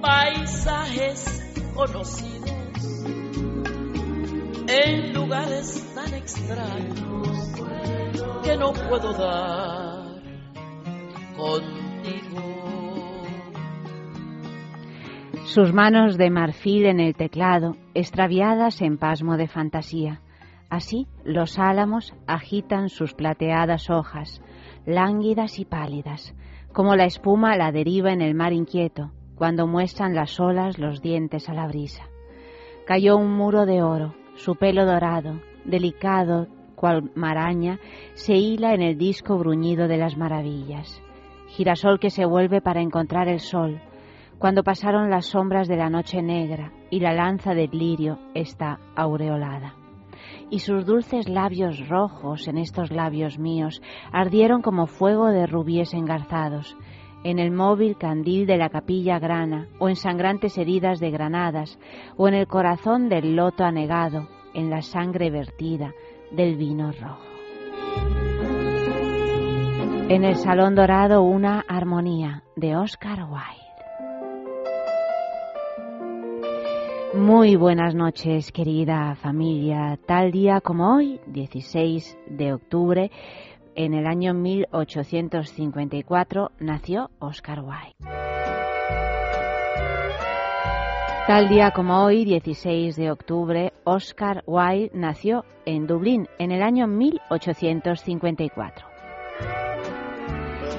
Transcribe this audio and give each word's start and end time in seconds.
paisajes 0.00 1.42
conocidos 1.74 2.56
en 4.68 5.14
lugares 5.14 5.92
tan 5.94 6.14
extraños 6.14 7.52
que 8.42 8.56
no 8.56 8.72
puedo 8.72 9.12
dar 9.12 10.22
contigo. 11.36 12.56
Sus 15.44 15.72
manos 15.72 16.18
de 16.18 16.30
marfil 16.30 16.86
en 16.86 17.00
el 17.00 17.14
teclado, 17.14 17.76
extraviadas 17.94 18.82
en 18.82 18.98
pasmo 18.98 19.36
de 19.36 19.48
fantasía. 19.48 20.20
Así 20.68 21.06
los 21.24 21.58
álamos 21.58 22.12
agitan 22.26 22.88
sus 22.88 23.14
plateadas 23.14 23.88
hojas, 23.88 24.42
lánguidas 24.84 25.58
y 25.58 25.64
pálidas, 25.64 26.34
como 26.72 26.96
la 26.96 27.04
espuma 27.04 27.56
la 27.56 27.70
deriva 27.70 28.12
en 28.12 28.20
el 28.20 28.34
mar 28.34 28.52
inquieto, 28.52 29.12
cuando 29.36 29.66
muestran 29.66 30.14
las 30.14 30.40
olas 30.40 30.78
los 30.78 31.00
dientes 31.00 31.48
a 31.48 31.54
la 31.54 31.68
brisa. 31.68 32.08
Cayó 32.86 33.16
un 33.16 33.36
muro 33.36 33.66
de 33.66 33.82
oro, 33.82 34.14
su 34.34 34.56
pelo 34.56 34.84
dorado, 34.86 35.40
delicado 35.64 36.48
cual 36.76 37.10
maraña, 37.14 37.80
se 38.14 38.34
hila 38.34 38.74
en 38.74 38.82
el 38.82 38.98
disco 38.98 39.36
bruñido 39.38 39.88
de 39.88 39.96
las 39.96 40.16
maravillas. 40.16 41.02
Girasol 41.48 41.98
que 41.98 42.10
se 42.10 42.26
vuelve 42.26 42.60
para 42.60 42.82
encontrar 42.82 43.28
el 43.28 43.40
sol, 43.40 43.80
cuando 44.38 44.62
pasaron 44.62 45.10
las 45.10 45.26
sombras 45.26 45.66
de 45.66 45.76
la 45.76 45.88
noche 45.88 46.22
negra 46.22 46.72
y 46.90 47.00
la 47.00 47.12
lanza 47.12 47.54
del 47.54 47.70
lirio 47.70 48.18
está 48.34 48.78
aureolada. 48.94 49.74
Y 50.50 50.60
sus 50.60 50.84
dulces 50.84 51.28
labios 51.28 51.88
rojos 51.88 52.46
en 52.46 52.58
estos 52.58 52.90
labios 52.90 53.38
míos 53.38 53.82
ardieron 54.12 54.62
como 54.62 54.86
fuego 54.86 55.28
de 55.28 55.46
rubíes 55.46 55.94
engarzados, 55.94 56.76
en 57.26 57.40
el 57.40 57.50
móvil 57.50 57.96
candil 57.96 58.46
de 58.46 58.56
la 58.56 58.68
capilla 58.68 59.18
grana, 59.18 59.66
o 59.80 59.88
en 59.88 59.96
sangrantes 59.96 60.56
heridas 60.58 61.00
de 61.00 61.10
granadas, 61.10 61.76
o 62.16 62.28
en 62.28 62.34
el 62.34 62.46
corazón 62.46 63.08
del 63.08 63.34
loto 63.34 63.64
anegado, 63.64 64.28
en 64.54 64.70
la 64.70 64.80
sangre 64.80 65.28
vertida 65.28 65.92
del 66.30 66.54
vino 66.54 66.92
rojo. 66.92 67.26
En 70.08 70.22
el 70.22 70.36
Salón 70.36 70.76
Dorado 70.76 71.22
una 71.22 71.64
armonía 71.66 72.44
de 72.54 72.76
Oscar 72.76 73.24
Wilde. 73.24 73.66
Muy 77.14 77.56
buenas 77.56 77.96
noches, 77.96 78.52
querida 78.52 79.16
familia. 79.16 79.98
Tal 80.06 80.30
día 80.30 80.60
como 80.60 80.94
hoy, 80.94 81.18
16 81.26 82.18
de 82.28 82.52
octubre, 82.52 83.10
en 83.76 83.94
el 83.94 84.06
año 84.06 84.34
1854 84.34 86.50
nació 86.58 87.10
Oscar 87.20 87.60
Wilde. 87.60 87.94
Tal 91.26 91.48
día 91.48 91.70
como 91.72 92.04
hoy, 92.04 92.24
16 92.24 92.94
de 92.96 93.10
octubre, 93.10 93.72
Oscar 93.84 94.42
Wilde 94.46 94.90
nació 94.94 95.44
en 95.64 95.86
Dublín 95.86 96.28
en 96.38 96.52
el 96.52 96.62
año 96.62 96.86
1854. 96.86 98.86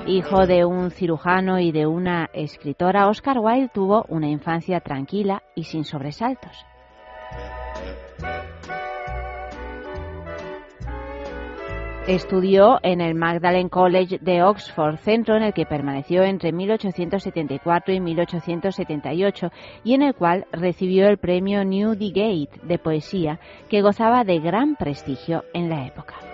Hijo 0.08 0.48
de 0.48 0.64
un 0.64 0.90
cirujano 0.90 1.60
y 1.60 1.74
de 1.74 1.86
una 1.86 2.30
escritora, 2.32 3.10
Oscar 3.10 3.40
Wilde 3.40 3.70
tuvo 3.74 4.06
una 4.08 4.30
infancia 4.30 4.80
tranquila 4.80 5.44
y 5.54 5.66
sin 5.66 5.84
sobresaltos. 5.84 6.66
Estudió 12.08 12.80
en 12.84 13.02
el 13.02 13.16
Magdalen 13.16 13.68
College 13.68 14.20
de 14.22 14.42
Oxford, 14.42 14.96
centro 15.00 15.36
en 15.36 15.44
el 15.44 15.54
que 15.54 15.66
permaneció 15.66 16.24
entre 16.24 16.54
1874 16.54 17.94
y 17.94 18.00
1878 18.00 19.52
y 19.84 19.94
en 19.94 20.04
el 20.04 20.16
cual 20.16 20.48
recibió 20.54 21.10
el 21.10 21.18
premio 21.18 21.66
Newdigate 21.66 22.62
de 22.64 22.80
poesía, 22.80 23.42
que 23.68 23.82
gozaba 23.82 24.24
de 24.24 24.40
gran 24.40 24.78
prestigio 24.78 25.44
en 25.54 25.68
la 25.68 25.86
época. 25.86 26.27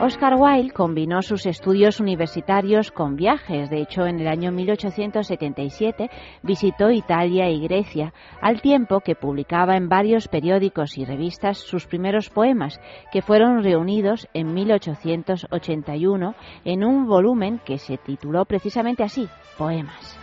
Oscar 0.00 0.34
Wilde 0.36 0.72
combinó 0.72 1.22
sus 1.22 1.46
estudios 1.46 2.00
universitarios 2.00 2.90
con 2.90 3.14
viajes. 3.14 3.70
De 3.70 3.80
hecho, 3.80 4.06
en 4.06 4.18
el 4.18 4.26
año 4.26 4.50
1877 4.50 6.10
visitó 6.42 6.90
Italia 6.90 7.48
y 7.48 7.60
Grecia, 7.60 8.12
al 8.40 8.60
tiempo 8.60 9.00
que 9.00 9.14
publicaba 9.14 9.76
en 9.76 9.88
varios 9.88 10.26
periódicos 10.26 10.98
y 10.98 11.04
revistas 11.04 11.58
sus 11.58 11.86
primeros 11.86 12.28
poemas, 12.28 12.80
que 13.12 13.22
fueron 13.22 13.62
reunidos 13.62 14.28
en 14.34 14.52
1881 14.52 16.34
en 16.64 16.84
un 16.84 17.06
volumen 17.06 17.60
que 17.64 17.78
se 17.78 17.96
tituló 17.96 18.44
precisamente 18.46 19.04
así, 19.04 19.28
Poemas. 19.56 20.18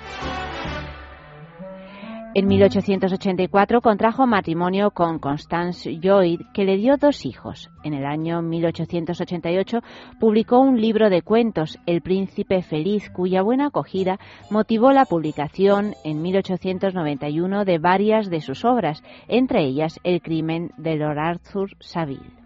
En 2.33 2.47
1884 2.47 3.81
contrajo 3.81 4.25
matrimonio 4.25 4.91
con 4.91 5.19
Constance 5.19 5.99
Lloyd, 5.99 6.39
que 6.53 6.63
le 6.63 6.77
dio 6.77 6.95
dos 6.95 7.25
hijos. 7.25 7.69
En 7.83 7.93
el 7.93 8.05
año 8.05 8.41
1888 8.41 9.79
publicó 10.17 10.59
un 10.59 10.79
libro 10.79 11.09
de 11.09 11.23
cuentos, 11.23 11.77
El 11.85 12.01
Príncipe 12.01 12.61
Feliz, 12.61 13.09
cuya 13.09 13.41
buena 13.41 13.65
acogida 13.65 14.17
motivó 14.49 14.93
la 14.93 15.03
publicación 15.03 15.93
en 16.05 16.21
1891 16.21 17.65
de 17.65 17.79
varias 17.79 18.29
de 18.29 18.39
sus 18.39 18.63
obras, 18.63 19.03
entre 19.27 19.65
ellas 19.65 19.99
El 20.05 20.21
crimen 20.21 20.71
de 20.77 20.95
Lord 20.95 21.19
Arthur 21.19 21.71
Saville. 21.81 22.41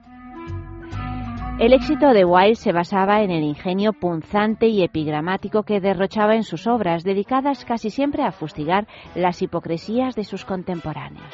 El 1.58 1.72
éxito 1.72 2.10
de 2.10 2.26
Wilde 2.26 2.56
se 2.56 2.74
basaba 2.74 3.22
en 3.22 3.32
el 3.32 3.42
ingenio 3.42 3.94
punzante 3.94 4.68
y 4.68 4.84
epigramático 4.84 5.64
que 5.64 5.80
derrochaba 5.80 6.36
en 6.36 6.44
sus 6.44 6.68
obras, 6.68 7.06
dedicadas 7.06 7.64
casi 7.64 7.90
siempre 7.90 8.24
a 8.24 8.34
fustigar 8.34 8.88
las 9.16 9.42
hipocresías 9.42 10.16
de 10.16 10.26
sus 10.26 10.44
contemporáneos. 10.44 11.34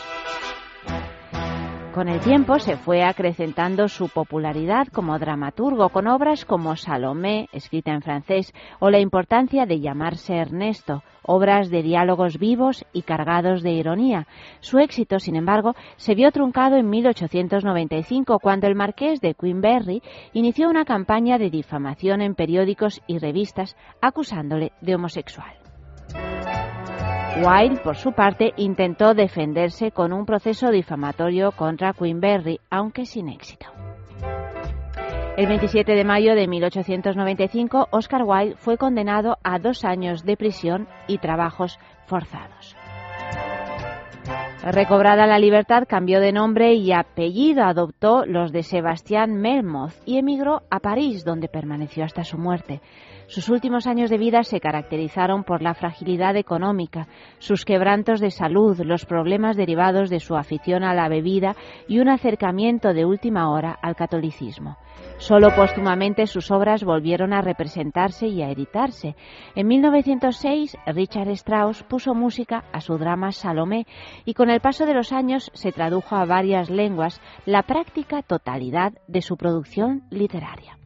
Con 1.94 2.08
el 2.08 2.22
tiempo 2.22 2.58
se 2.58 2.78
fue 2.78 3.04
acrecentando 3.04 3.90
su 3.90 4.08
popularidad 4.08 4.88
como 4.88 5.20
dramaturgo 5.20 5.90
con 5.90 6.08
obras 6.08 6.46
como 6.46 6.78
Salomé, 6.78 7.50
escrita 7.52 7.92
en 7.92 8.02
francés, 8.02 8.54
o 8.80 8.90
La 8.90 9.00
importancia 9.00 9.66
de 9.66 9.82
llamarse 9.82 10.38
Ernesto, 10.38 11.04
obras 11.22 11.70
de 11.70 11.84
diálogos 11.84 12.40
vivos 12.40 12.86
y 12.94 13.02
cargados 13.02 13.62
de 13.62 13.72
ironía. 13.72 14.26
Su 14.62 14.80
éxito, 14.80 15.20
sin 15.20 15.36
embargo, 15.36 15.76
se 15.98 16.16
vio 16.16 16.32
truncado 16.32 16.78
en 16.78 16.90
1895 16.90 18.40
cuando 18.40 18.68
el 18.68 18.76
marqués 18.76 19.20
de 19.20 19.34
Queenberry 19.34 20.02
inició 20.32 20.70
una 20.70 20.86
campaña 20.86 21.38
de 21.38 21.50
difamación 21.50 22.22
en 22.22 22.36
periódicos 22.36 23.02
y 23.06 23.18
revistas 23.18 23.76
acusándole 24.00 24.72
de 24.80 24.96
homosexual. 24.96 25.61
Wilde, 27.38 27.80
por 27.82 27.96
su 27.96 28.12
parte, 28.12 28.54
intentó 28.58 29.14
defenderse 29.14 29.92
con 29.92 30.12
un 30.12 30.26
proceso 30.26 30.70
difamatorio 30.70 31.54
contra 31.54 31.94
Queenberry, 31.94 32.60
aunque 32.70 33.06
sin 33.06 33.30
éxito. 33.30 33.68
El 35.38 35.48
27 35.48 35.94
de 35.94 36.04
mayo 36.04 36.36
de 36.36 36.48
1895, 36.48 37.88
Oscar 37.92 38.24
Wilde 38.26 38.56
fue 38.58 38.78
condenado 38.78 39.38
a 39.44 39.60
dos 39.60 39.86
años 39.86 40.26
de 40.26 40.36
prisión 40.36 40.90
y 41.08 41.20
trabajos 41.20 41.80
forzados. 42.06 42.76
Recobrada 44.64 45.26
la 45.26 45.40
libertad, 45.40 45.86
cambió 45.88 46.20
de 46.20 46.34
nombre 46.34 46.74
y 46.74 46.92
apellido, 46.92 47.64
adoptó 47.64 48.26
los 48.26 48.52
de 48.52 48.62
Sebastián 48.62 49.34
Melmoth 49.34 49.94
y 50.06 50.18
emigró 50.18 50.62
a 50.70 50.80
París, 50.80 51.26
donde 51.26 51.48
permaneció 51.48 52.04
hasta 52.04 52.24
su 52.24 52.38
muerte. 52.38 52.82
Sus 53.32 53.48
últimos 53.48 53.88
años 53.88 54.10
de 54.10 54.18
vida 54.18 54.44
se 54.44 54.60
caracterizaron 54.60 55.46
por 55.46 55.62
la 55.62 55.74
fragilidad 55.74 56.36
económica, 56.36 57.08
sus 57.38 57.64
quebrantos 57.64 58.20
de 58.20 58.30
salud, 58.30 58.78
los 58.82 59.06
problemas 59.06 59.56
derivados 59.56 60.10
de 60.10 60.20
su 60.20 60.36
afición 60.36 60.84
a 60.84 60.94
la 60.94 61.08
bebida 61.08 61.56
y 61.88 62.00
un 62.00 62.10
acercamiento 62.10 62.94
de 62.94 63.06
última 63.06 63.50
hora 63.50 63.72
al 63.82 63.96
catolicismo. 63.96 64.76
Solo 65.16 65.56
póstumamente 65.56 66.28
sus 66.28 66.52
obras 66.52 66.84
volvieron 66.84 67.32
a 67.32 67.40
representarse 67.40 68.28
y 68.28 68.42
a 68.42 68.52
editarse. 68.52 69.16
En 69.56 69.66
1906, 69.66 70.76
Richard 70.88 71.30
Strauss 71.30 71.84
puso 71.84 72.14
música 72.14 72.66
a 72.74 72.82
su 72.82 72.98
drama 72.98 73.32
Salomé 73.32 73.88
y 74.26 74.34
con 74.34 74.50
el 74.50 74.60
paso 74.60 74.86
de 74.86 74.94
los 74.94 75.14
años 75.14 75.52
se 75.54 75.72
tradujo 75.72 76.18
a 76.18 76.26
varias 76.26 76.70
lenguas 76.70 77.22
la 77.46 77.64
práctica 77.64 78.24
totalidad 78.24 78.92
de 79.08 79.22
su 79.22 79.38
producción 79.38 80.04
literaria. 80.10 80.78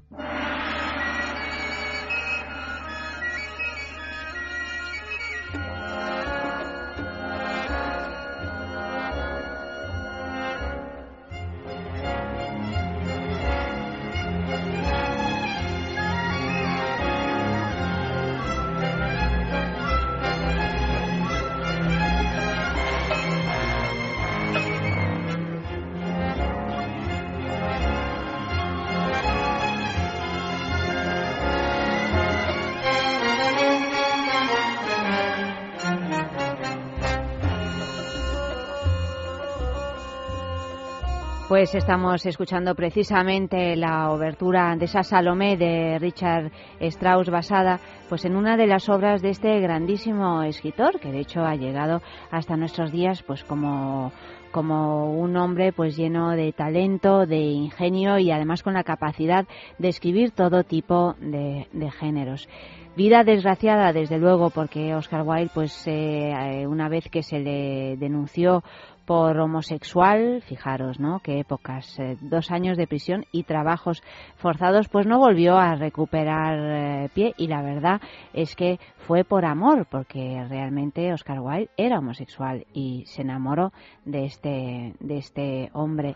Pues 41.48 41.76
estamos 41.76 42.26
escuchando 42.26 42.74
precisamente 42.74 43.76
la 43.76 44.10
obertura 44.10 44.76
de 44.76 44.86
esa 44.86 45.04
Salomé 45.04 45.58
de 45.58 46.00
Richard 46.00 46.52
Strauss 46.80 47.30
basada 47.30 47.80
pues 48.10 48.26
en 48.26 48.36
una 48.36 48.58
de 48.58 48.66
las 48.66 48.90
obras 48.90 49.22
de 49.22 49.30
este 49.30 49.60
grandísimo 49.60 50.42
escritor 50.42 51.00
que 51.00 51.12
de 51.12 51.20
hecho 51.20 51.46
ha 51.46 51.56
llegado 51.56 52.02
hasta 52.32 52.58
nuestros 52.58 52.92
días 52.92 53.22
pues 53.22 53.44
como 53.44 54.12
como 54.52 55.12
un 55.12 55.38
hombre 55.38 55.72
pues 55.72 55.96
lleno 55.96 56.32
de 56.32 56.52
talento, 56.52 57.28
de 57.28 57.42
ingenio 57.42 58.18
y 58.18 58.32
además 58.32 58.64
con 58.64 58.74
la 58.74 58.84
capacidad 58.84 59.46
de 59.78 59.90
escribir 59.90 60.32
todo 60.32 60.64
tipo 60.64 61.14
de, 61.20 61.68
géneros. 62.00 62.50
Vida 62.96 63.26
desgraciada, 63.26 63.92
desde 63.92 64.18
luego, 64.18 64.52
porque 64.52 64.96
Oscar 64.96 65.24
Wilde, 65.26 65.52
pues 65.54 65.86
eh, 65.88 66.66
una 66.66 66.88
vez 66.88 67.10
que 67.10 67.24
se 67.24 67.40
le 67.40 67.98
denunció 67.98 68.64
por 69.06 69.40
homosexual, 69.40 70.42
fijaros, 70.42 71.00
¿no? 71.00 71.20
Qué 71.20 71.40
épocas, 71.40 71.98
eh, 72.00 72.18
dos 72.22 72.52
años 72.52 72.78
de 72.78 72.88
prisión 72.88 73.26
y 73.32 73.44
trabajos 73.44 74.02
forzados, 74.36 74.90
pues 74.90 75.06
no 75.06 75.20
volvió 75.20 75.58
a 75.58 75.76
recuperar 75.76 76.58
eh, 76.60 77.10
pie 77.14 77.34
y 77.38 77.48
la 77.48 77.62
verdad 77.62 78.02
es 78.34 78.56
que 78.56 78.80
fue 78.98 79.24
por 79.24 79.46
amor, 79.46 79.88
porque 79.90 80.44
realmente 80.50 81.14
Oscar 81.14 81.40
Wilde 81.40 81.70
era 81.78 82.00
homosexual 82.00 82.66
y 82.74 83.06
se 83.06 83.22
enamoró 83.22 83.72
de 84.06 84.26
este, 84.26 84.94
de 85.00 85.18
este 85.18 85.70
hombre 85.74 86.16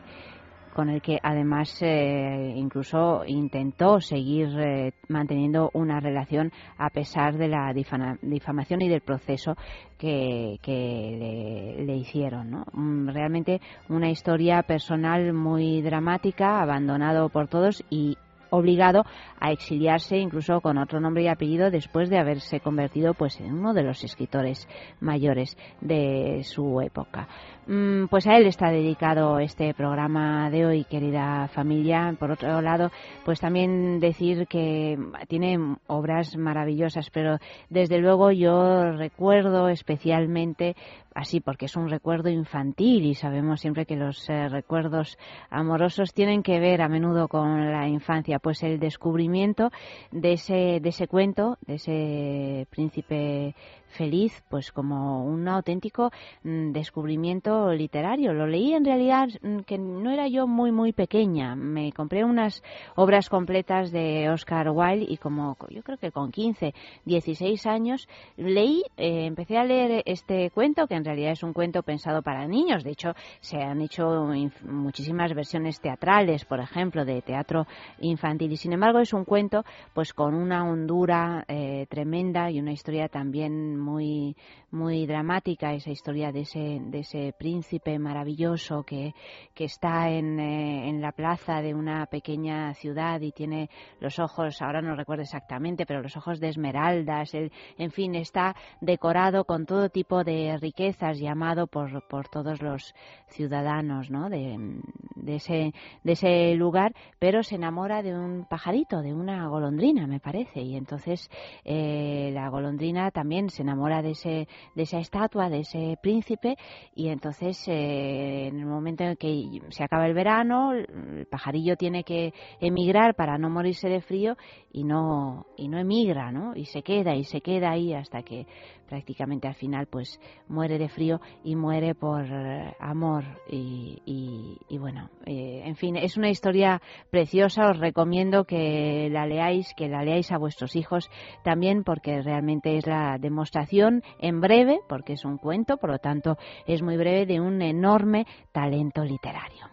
con 0.80 0.90
el 0.90 1.02
que 1.02 1.20
además 1.22 1.78
eh, 1.82 2.54
incluso 2.56 3.26
intentó 3.28 4.00
seguir 4.00 4.48
eh, 4.58 4.94
manteniendo 5.10 5.70
una 5.74 6.00
relación 6.00 6.54
a 6.78 6.90
pesar 6.90 7.38
de 7.38 7.50
la 7.50 7.74
difamación 7.74 8.82
y 8.82 8.88
del 8.88 9.02
proceso 9.02 9.58
que, 9.98 10.58
le, 10.66 11.84
le, 11.84 11.96
hicieron. 11.98 12.52
¿no? 12.52 12.66
Mm, 12.72 13.10
realmente 13.10 13.60
una 13.90 14.10
historia 14.10 14.64
personal 14.64 15.34
muy 15.34 15.82
dramática, 15.82 16.62
abandonado 16.62 17.28
por 17.28 17.50
todos 17.50 17.84
y 17.90 18.18
obligado 18.50 19.06
a 19.40 19.52
exiliarse 19.52 20.18
incluso 20.18 20.62
con 20.62 20.78
otro 20.78 21.00
nombre 21.00 21.24
y 21.24 21.28
apellido 21.28 21.72
después 21.72 22.10
de 22.10 22.20
haberse 22.20 22.60
convertido 22.60 23.14
pues 23.14 23.40
en 23.40 23.54
uno 23.54 23.74
de 23.74 23.84
los 23.84 24.04
escritores 24.04 24.68
mayores 25.00 25.58
de 25.82 26.42
su 26.44 26.82
época. 26.82 27.28
Mm, 27.68 28.08
pues 28.08 28.26
a 28.26 28.36
él 28.36 28.48
está 28.48 28.72
dedicado 28.72 29.38
este 29.38 29.76
programa 29.76 30.50
de 30.50 30.66
hoy, 30.66 30.84
querida 30.86 31.48
familia. 31.50 32.16
Por 32.18 32.32
otro 32.32 32.62
lado, 32.62 32.92
pues 33.24 33.40
también 33.40 34.00
decir 34.00 34.48
que 34.48 34.98
tiene 35.28 35.78
obras 35.86 36.36
maravillosas, 36.36 37.12
pero 37.12 37.38
desde 37.70 38.00
luego 38.00 38.32
yo 38.32 38.92
recuerdo 38.94 39.70
especialmente 39.70 40.76
así 41.20 41.42
porque 41.42 41.66
es 41.66 41.76
un 41.76 41.90
recuerdo 41.90 42.30
infantil 42.30 43.06
y 43.06 43.14
sabemos 43.14 43.60
siempre 43.60 43.86
que 43.86 43.98
los 43.98 44.30
eh, 44.30 44.48
recuerdos 44.48 45.18
amorosos 45.50 46.14
tienen 46.14 46.44
que 46.44 46.60
ver 46.62 46.82
a 46.82 46.88
menudo 46.88 47.28
con 47.28 47.72
la 47.72 47.90
infancia, 47.90 48.40
pues 48.40 48.64
el 48.64 48.80
descubrimiento 48.80 49.70
de 50.12 50.34
ese 50.34 50.80
de 50.82 50.90
ese 50.90 51.08
cuento, 51.08 51.58
de 51.68 51.76
ese 51.76 52.68
príncipe 52.70 53.54
feliz, 53.90 54.44
pues 54.50 54.72
como 54.72 55.24
un 55.26 55.48
auténtico 55.48 56.12
mm, 56.44 56.72
descubrimiento 56.72 57.72
literario. 57.74 58.34
Lo 58.34 58.48
leí 58.48 58.74
en 58.74 58.86
realidad 58.86 59.30
mm, 59.42 59.60
que 59.60 59.78
no 59.78 60.12
era 60.12 60.28
yo 60.28 60.48
muy 60.48 60.72
muy 60.72 60.94
pequeña. 60.94 61.56
Me 61.56 61.92
compré 61.92 62.24
unas 62.24 62.64
obras 62.96 63.30
completas 63.30 63.92
de 63.92 64.30
Oscar 64.30 64.70
Wilde 64.70 65.06
y 65.10 65.18
como 65.18 65.58
yo 65.70 65.84
creo 65.84 65.98
que 65.98 66.12
con 66.12 66.32
15, 66.32 66.74
16 67.06 67.66
años 67.66 68.08
leí, 68.38 68.84
eh, 68.98 69.26
empecé 69.26 69.58
a 69.58 69.64
leer 69.64 70.04
este 70.06 70.50
cuento 70.52 70.88
que 70.88 70.96
en 70.96 71.06
realidad 71.06 71.32
es 71.32 71.44
un 71.44 71.54
cuento 71.54 71.84
pensado 71.84 72.22
para 72.22 72.48
niños. 72.48 72.84
De 72.84 72.92
hecho, 72.92 73.14
se 73.40 73.58
han 73.58 73.82
hecho 73.82 74.28
muchísimas 74.64 75.34
versiones 75.34 75.80
teatrales, 75.80 76.46
por 76.46 76.60
ejemplo, 76.60 77.06
de 77.06 77.22
teatro 77.22 77.66
infantil 78.00 78.52
y 78.52 78.58
sin 78.58 78.74
embargo 78.74 79.00
es 79.00 79.14
un 79.14 79.26
cuento 79.26 79.64
pues 79.94 80.14
con 80.14 80.34
una 80.34 80.70
hondura 80.70 81.46
eh, 81.48 81.86
tremenda 81.90 82.52
y 82.52 82.60
una 82.60 82.72
historia 82.72 83.08
también 83.08 83.79
muy, 83.80 84.36
muy 84.72 85.06
dramática, 85.06 85.74
esa 85.74 85.92
historia 85.92 86.32
de 86.32 86.42
ese, 86.42 86.80
de 86.82 87.00
ese 87.00 87.34
príncipe 87.38 87.98
maravilloso 87.98 88.84
que, 88.84 89.14
que 89.54 89.66
está 89.66 90.10
en, 90.10 90.40
eh, 90.40 90.90
en 90.90 91.02
la 91.02 91.12
plaza 91.12 91.62
de 91.62 91.74
una 91.74 92.06
pequeña 92.06 92.74
ciudad 92.76 93.22
y 93.22 93.32
tiene 93.32 93.70
los 94.00 94.20
ojos, 94.20 94.62
ahora 94.62 94.82
no 94.82 94.96
recuerdo 94.96 95.24
exactamente, 95.24 95.86
pero 95.86 96.02
los 96.02 96.16
ojos 96.18 96.40
de 96.40 96.50
esmeraldas, 96.50 97.34
en 97.34 97.92
fin, 97.92 98.16
está 98.16 98.56
decorado 98.82 99.46
con 99.46 99.66
todo 99.66 99.90
tipo 99.90 100.24
de 100.24 100.58
riquezas, 100.62 101.20
llamado 101.20 101.68
por, 101.68 102.08
por 102.08 102.28
todos 102.28 102.62
los 102.62 102.94
ciudadanos 103.28 104.10
¿no? 104.10 104.30
de, 104.30 104.82
de, 105.16 105.36
ese, 105.36 105.74
de 106.04 106.12
ese 106.12 106.56
lugar, 106.56 106.94
pero 107.20 107.44
se 107.44 107.56
enamora 107.56 108.02
de 108.02 108.18
un 108.18 108.46
pajarito, 108.46 109.02
de 109.02 109.14
una 109.14 109.48
golondrina, 109.48 110.08
me 110.08 110.20
parece, 110.20 110.62
y 110.62 110.76
entonces 110.76 111.30
eh, 111.64 112.32
la 112.34 112.50
golondrina 112.50 113.12
también 113.12 113.50
se 113.50 113.62
enamora 113.70 114.02
de, 114.02 114.12
ese, 114.12 114.48
de 114.76 114.84
esa 114.84 115.00
estatua, 115.00 115.50
de 115.50 115.60
ese 115.60 115.98
príncipe, 116.02 116.58
y 116.96 117.10
entonces 117.10 117.68
eh, 117.68 118.48
en 118.48 118.60
el 118.60 118.66
momento 118.66 119.04
en 119.04 119.16
que 119.16 119.62
se 119.70 119.84
acaba 119.84 120.08
el 120.08 120.14
verano, 120.14 120.74
el 120.74 121.28
pajarillo 121.30 121.76
tiene 121.76 122.04
que 122.04 122.34
emigrar 122.60 123.16
para 123.16 123.38
no 123.38 123.50
morirse 123.50 123.90
de 123.90 124.02
frío 124.02 124.36
y 124.72 124.84
no, 124.84 125.46
y 125.58 125.68
no 125.68 125.78
emigra, 125.78 126.32
¿no? 126.32 126.56
Y 126.56 126.66
se 126.66 126.82
queda 126.82 127.16
y 127.16 127.24
se 127.24 127.42
queda 127.42 127.72
ahí 127.72 127.94
hasta 127.94 128.24
que 128.24 128.48
prácticamente 128.90 129.48
al 129.48 129.54
final 129.54 129.86
pues 129.86 130.20
muere 130.48 130.80
de 130.80 130.90
frío 130.90 131.22
y 131.44 131.56
muere 131.56 131.94
por 131.94 132.26
eh, 132.26 132.74
amor 132.80 133.24
y, 133.48 134.78
bueno, 134.80 135.10
eh, 135.26 135.62
en 135.66 135.76
fin, 135.76 135.96
es 135.96 136.18
una 136.18 136.30
historia 136.30 136.82
preciosa, 137.12 137.70
os 137.70 137.78
recomiendo 137.78 138.46
que 138.46 139.10
la 139.12 139.28
leáis, 139.28 139.74
que 139.76 139.88
la 139.88 140.04
leáis 140.04 140.32
a 140.32 140.38
vuestros 140.38 140.76
hijos 140.76 141.10
también 141.44 141.84
porque 141.84 142.22
realmente 142.22 142.78
es 142.78 142.88
la 142.88 143.18
demostración 143.20 144.02
en 144.20 144.42
breve, 144.42 144.80
porque 144.90 145.14
es 145.14 145.24
un 145.24 145.38
cuento, 145.38 145.78
por 145.78 145.92
lo 145.92 146.00
tanto 146.00 146.38
es 146.66 146.82
muy 146.82 146.98
breve, 146.98 147.26
de 147.26 147.40
un 147.40 147.62
enorme 147.62 148.26
talento 148.52 149.04
literario. 149.04 149.68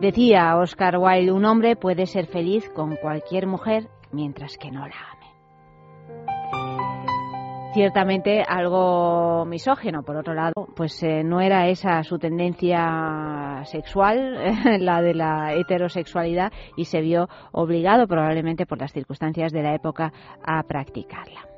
Decía 0.00 0.56
Oscar 0.56 0.98
Wilde, 0.98 1.32
un 1.32 1.44
hombre 1.44 1.76
puede 1.76 2.06
ser 2.06 2.26
feliz 2.26 2.68
con 2.70 2.96
cualquier 2.96 3.46
mujer 3.46 3.88
mientras 4.12 4.56
que 4.58 4.70
no 4.70 4.86
la 4.86 4.94
ame. 4.94 5.22
Ciertamente 7.72 8.42
algo 8.46 9.46
misógeno, 9.46 10.02
por 10.02 10.16
otro 10.16 10.34
lado, 10.34 10.52
pues 10.76 11.02
eh, 11.02 11.24
no 11.24 11.40
era 11.40 11.68
esa 11.68 12.02
su 12.02 12.18
tendencia 12.18 13.62
sexual, 13.64 14.38
la 14.78 15.00
de 15.00 15.14
la 15.14 15.54
heterosexualidad, 15.54 16.52
y 16.76 16.84
se 16.84 17.00
vio 17.00 17.30
obligado 17.52 18.06
probablemente 18.06 18.66
por 18.66 18.78
las 18.78 18.92
circunstancias 18.92 19.52
de 19.52 19.62
la 19.62 19.74
época 19.74 20.12
a 20.44 20.62
practicarla. 20.64 21.51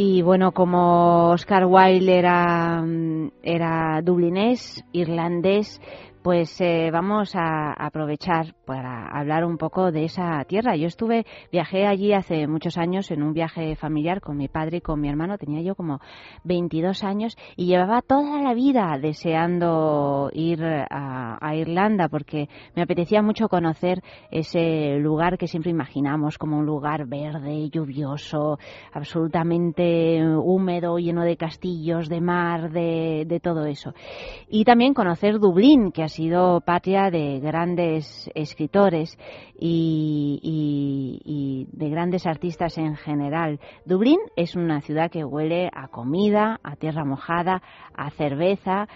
Y 0.00 0.22
bueno, 0.22 0.52
como 0.52 1.30
Oscar 1.30 1.64
Wilde 1.66 2.20
era, 2.20 2.84
era 3.42 4.00
dublinés, 4.00 4.84
irlandés, 4.92 5.80
pues 6.22 6.60
eh, 6.60 6.90
vamos 6.92 7.34
a 7.34 7.72
aprovechar 7.72 8.54
para 8.68 9.08
hablar 9.08 9.46
un 9.46 9.56
poco 9.56 9.90
de 9.90 10.04
esa 10.04 10.44
tierra. 10.44 10.76
Yo 10.76 10.88
estuve, 10.88 11.24
viajé 11.50 11.86
allí 11.86 12.12
hace 12.12 12.46
muchos 12.46 12.76
años 12.76 13.10
en 13.10 13.22
un 13.22 13.32
viaje 13.32 13.76
familiar 13.76 14.20
con 14.20 14.36
mi 14.36 14.46
padre 14.46 14.76
y 14.76 14.80
con 14.82 15.00
mi 15.00 15.08
hermano. 15.08 15.38
Tenía 15.38 15.62
yo 15.62 15.74
como 15.74 16.00
22 16.44 17.02
años 17.02 17.34
y 17.56 17.64
llevaba 17.64 18.02
toda 18.02 18.42
la 18.42 18.52
vida 18.52 18.98
deseando 19.00 20.28
ir 20.34 20.62
a, 20.62 21.38
Irlanda 21.54 22.08
porque 22.08 22.46
me 22.76 22.82
apetecía 22.82 23.22
mucho 23.22 23.48
conocer 23.48 24.02
ese 24.30 24.98
lugar 24.98 25.38
que 25.38 25.46
siempre 25.46 25.70
imaginamos 25.70 26.36
como 26.36 26.58
un 26.58 26.66
lugar 26.66 27.06
verde, 27.06 27.70
lluvioso, 27.70 28.58
absolutamente 28.92 30.22
húmedo, 30.36 30.98
lleno 30.98 31.22
de 31.22 31.38
castillos, 31.38 32.10
de 32.10 32.20
mar, 32.20 32.70
de, 32.70 33.24
de 33.26 33.40
todo 33.40 33.64
eso. 33.64 33.94
Y 34.50 34.64
también 34.64 34.92
conocer 34.92 35.38
Dublín, 35.38 35.90
que 35.90 36.02
ha 36.02 36.08
sido 36.08 36.60
patria 36.60 37.10
de 37.10 37.40
grandes 37.40 38.30
escritores 38.34 38.57
y, 38.58 40.40
y, 40.42 41.20
y, 41.24 41.66
de 41.72 41.90
grandes 41.90 42.26
artistas 42.26 42.76
en 42.78 42.96
general. 42.96 43.60
Dublín 43.84 44.18
es 44.36 44.56
una 44.56 44.80
ciudad 44.80 45.10
que 45.10 45.24
huele 45.24 45.70
a 45.72 45.88
comida, 45.88 46.60
a 46.62 46.76
tierra 46.76 47.04
mojada, 47.04 47.62
a 47.94 48.10
cerveza 48.10 48.88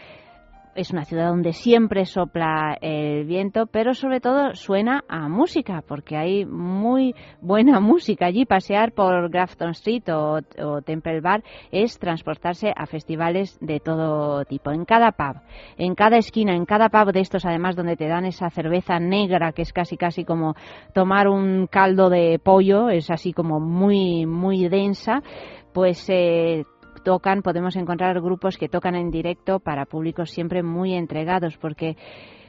es 0.74 0.90
una 0.90 1.04
ciudad 1.04 1.28
donde 1.28 1.52
siempre 1.52 2.06
sopla 2.06 2.76
el 2.80 3.24
viento, 3.24 3.66
pero 3.66 3.94
sobre 3.94 4.20
todo 4.20 4.54
suena 4.54 5.04
a 5.08 5.28
música, 5.28 5.82
porque 5.86 6.16
hay 6.16 6.44
muy 6.46 7.14
buena 7.40 7.80
música 7.80 8.26
allí. 8.26 8.44
Pasear 8.44 8.92
por 8.92 9.30
Grafton 9.30 9.70
Street 9.70 10.08
o, 10.08 10.40
o, 10.58 10.82
Temple 10.82 11.20
Bar 11.20 11.42
es 11.70 11.98
transportarse 11.98 12.72
a 12.74 12.86
festivales 12.86 13.58
de 13.60 13.80
todo 13.80 14.44
tipo. 14.44 14.70
En 14.72 14.84
cada 14.84 15.12
pub, 15.12 15.40
en 15.76 15.94
cada 15.94 16.16
esquina, 16.16 16.54
en 16.54 16.64
cada 16.64 16.88
pub 16.88 17.12
de 17.12 17.20
estos, 17.20 17.44
además, 17.44 17.76
donde 17.76 17.96
te 17.96 18.08
dan 18.08 18.24
esa 18.24 18.50
cerveza 18.50 18.98
negra 18.98 19.52
que 19.52 19.62
es 19.62 19.72
casi 19.72 19.96
casi 19.96 20.24
como 20.24 20.54
tomar 20.94 21.28
un 21.28 21.66
caldo 21.66 22.08
de 22.08 22.38
pollo, 22.38 22.88
es 22.88 23.10
así 23.10 23.32
como 23.32 23.60
muy, 23.60 24.26
muy 24.26 24.68
densa, 24.68 25.22
pues 25.72 26.08
eh, 26.08 26.64
tocan, 27.02 27.42
podemos 27.42 27.76
encontrar 27.76 28.20
grupos 28.20 28.56
que 28.56 28.68
tocan 28.68 28.94
en 28.94 29.10
directo 29.10 29.60
para 29.60 29.86
públicos 29.86 30.30
siempre 30.30 30.62
muy 30.62 30.94
entregados, 30.94 31.56
porque 31.58 31.96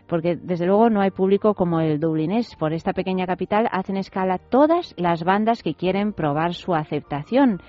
porque 0.07 0.35
desde 0.35 0.65
luego 0.65 0.89
no 0.89 1.01
hay 1.01 1.11
público 1.11 1.53
como 1.53 1.79
el 1.79 1.99
dublinés. 1.99 2.55
Por 2.55 2.73
esta 2.73 2.93
pequeña 2.93 3.25
capital 3.25 3.69
hacen 3.71 3.97
escala 3.97 4.37
todas 4.37 4.93
las 4.97 5.23
bandas 5.23 5.63
que 5.63 5.75
quieren 5.75 6.13
probar 6.13 6.53
su 6.53 6.75
aceptación. 6.75 7.61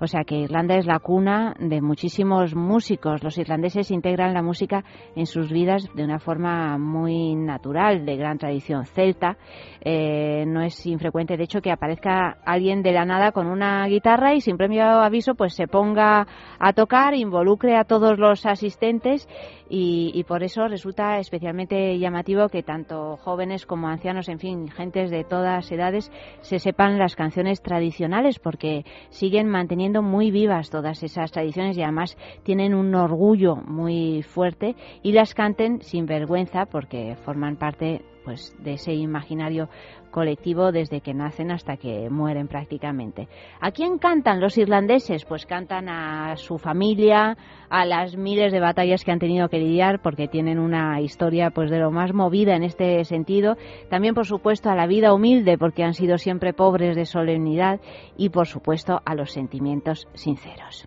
O 0.00 0.06
sea 0.06 0.24
que 0.24 0.36
Irlanda 0.36 0.76
es 0.76 0.86
la 0.86 0.98
cuna 0.98 1.54
de 1.58 1.80
muchísimos 1.80 2.54
músicos. 2.54 3.22
Los 3.22 3.38
irlandeses 3.38 3.90
integran 3.90 4.34
la 4.34 4.42
música 4.42 4.84
en 5.14 5.26
sus 5.26 5.50
vidas 5.50 5.88
de 5.94 6.04
una 6.04 6.18
forma 6.18 6.78
muy 6.78 7.34
natural, 7.34 8.04
de 8.04 8.16
gran 8.16 8.38
tradición 8.38 8.86
celta. 8.86 9.36
Eh, 9.80 10.44
no 10.46 10.62
es 10.62 10.84
infrecuente, 10.86 11.36
de 11.36 11.44
hecho, 11.44 11.60
que 11.60 11.70
aparezca 11.70 12.38
alguien 12.44 12.82
de 12.82 12.92
la 12.92 13.04
nada 13.04 13.32
con 13.32 13.46
una 13.46 13.86
guitarra 13.86 14.34
y 14.34 14.40
sin 14.40 14.56
premio 14.56 14.84
aviso 14.84 15.34
pues 15.34 15.54
se 15.54 15.66
ponga 15.66 16.26
a 16.58 16.72
tocar, 16.72 17.14
involucre 17.14 17.76
a 17.76 17.84
todos 17.84 18.18
los 18.18 18.46
asistentes 18.46 19.28
y, 19.68 20.12
y, 20.14 20.24
por 20.24 20.42
eso 20.42 20.68
resulta 20.68 21.18
especialmente 21.18 21.98
llamativo 21.98 22.48
que 22.48 22.62
tanto 22.62 23.16
jóvenes 23.16 23.64
como 23.64 23.88
ancianos, 23.88 24.28
en 24.28 24.38
fin, 24.38 24.68
gentes 24.68 25.10
de 25.10 25.24
todas 25.24 25.70
edades, 25.72 26.12
se 26.42 26.58
sepan 26.58 26.98
las 26.98 27.16
canciones 27.16 27.62
tradicionales 27.62 28.38
porque 28.38 28.84
siguen 29.08 29.48
manteniendo 29.48 29.91
muy 30.00 30.30
vivas 30.30 30.70
todas 30.70 31.02
esas 31.02 31.32
tradiciones 31.32 31.76
y 31.76 31.82
además 31.82 32.16
tienen 32.44 32.72
un 32.72 32.94
orgullo 32.94 33.56
muy 33.56 34.22
fuerte 34.22 34.76
y 35.02 35.12
las 35.12 35.34
canten 35.34 35.82
sin 35.82 36.06
vergüenza 36.06 36.66
porque 36.66 37.16
forman 37.24 37.56
parte 37.56 38.00
pues 38.24 38.54
de 38.62 38.74
ese 38.74 38.94
imaginario 38.94 39.68
colectivo 40.10 40.70
desde 40.70 41.00
que 41.00 41.14
nacen 41.14 41.50
hasta 41.50 41.76
que 41.76 42.08
mueren 42.10 42.46
prácticamente. 42.46 43.28
¿A 43.60 43.72
quién 43.72 43.98
cantan 43.98 44.40
los 44.40 44.58
irlandeses? 44.58 45.24
Pues 45.24 45.46
cantan 45.46 45.88
a 45.88 46.36
su 46.36 46.58
familia, 46.58 47.36
a 47.70 47.84
las 47.84 48.16
miles 48.16 48.52
de 48.52 48.60
batallas 48.60 49.04
que 49.04 49.10
han 49.10 49.18
tenido 49.18 49.48
que 49.48 49.58
lidiar 49.58 50.00
porque 50.02 50.28
tienen 50.28 50.58
una 50.58 51.00
historia 51.00 51.50
pues 51.50 51.70
de 51.70 51.78
lo 51.78 51.90
más 51.90 52.12
movida 52.12 52.54
en 52.54 52.62
este 52.62 53.04
sentido, 53.04 53.56
también 53.88 54.14
por 54.14 54.26
supuesto 54.26 54.70
a 54.70 54.76
la 54.76 54.86
vida 54.86 55.12
humilde 55.14 55.58
porque 55.58 55.82
han 55.82 55.94
sido 55.94 56.18
siempre 56.18 56.52
pobres 56.52 56.94
de 56.94 57.06
solemnidad 57.06 57.80
y 58.16 58.28
por 58.28 58.46
supuesto 58.46 59.00
a 59.04 59.14
los 59.14 59.32
sentimientos 59.32 60.06
sinceros. 60.14 60.86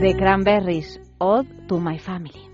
The 0.00 0.14
Cranberries, 0.18 1.00
Ode 1.18 1.48
to 1.66 1.80
My 1.80 1.98
Family. 1.98 2.53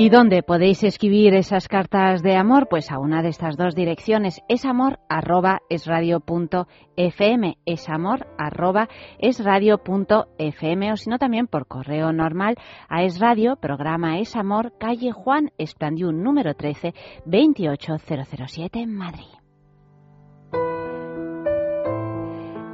¿Y 0.00 0.10
dónde 0.10 0.44
podéis 0.44 0.84
escribir 0.84 1.34
esas 1.34 1.66
cartas 1.66 2.22
de 2.22 2.36
amor? 2.36 2.68
Pues 2.70 2.92
a 2.92 3.00
una 3.00 3.20
de 3.20 3.30
estas 3.30 3.56
dos 3.56 3.74
direcciones, 3.74 4.40
es 4.48 4.64
amor 4.64 5.00
arroba 5.08 5.58
es 5.68 5.86
radio 5.86 6.20
punto 6.20 6.68
fm, 6.96 7.58
es 7.66 7.88
amor 7.88 8.28
arroba 8.38 8.88
es 9.18 9.42
radio 9.42 9.78
punto 9.78 10.28
fm, 10.38 10.92
o 10.92 10.96
si 10.96 11.10
no 11.10 11.18
también 11.18 11.48
por 11.48 11.66
correo 11.66 12.12
normal 12.12 12.54
a 12.88 13.02
es 13.02 13.18
radio, 13.18 13.56
programa 13.56 14.20
es 14.20 14.36
amor, 14.36 14.72
calle 14.78 15.10
Juan 15.10 15.50
Esplandiú 15.58 16.12
número 16.12 16.54
13, 16.54 16.94
28007 17.26 18.78
en 18.78 18.94
Madrid. 18.94 19.37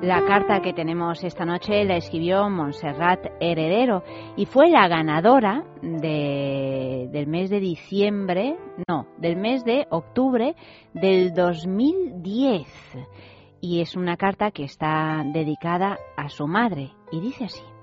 La 0.04 0.22
carta 0.26 0.60
que 0.60 0.74
tenemos 0.74 1.24
esta 1.24 1.46
noche 1.46 1.82
la 1.86 1.96
escribió 1.96 2.50
Montserrat 2.50 3.24
Heredero 3.40 4.02
y 4.36 4.44
fue 4.44 4.68
la 4.68 4.86
ganadora 4.86 5.64
del 5.80 7.26
mes 7.26 7.48
de 7.48 7.58
diciembre, 7.58 8.54
no, 8.86 9.06
del 9.16 9.36
mes 9.36 9.64
de 9.64 9.86
octubre 9.88 10.56
del 10.92 11.32
2010. 11.32 12.68
Y 13.62 13.80
es 13.80 13.96
una 13.96 14.18
carta 14.18 14.50
que 14.50 14.64
está 14.64 15.24
dedicada 15.24 15.96
a 16.18 16.28
su 16.28 16.46
madre 16.46 16.90
y 17.10 17.20
dice 17.20 17.44
así. 17.46 17.73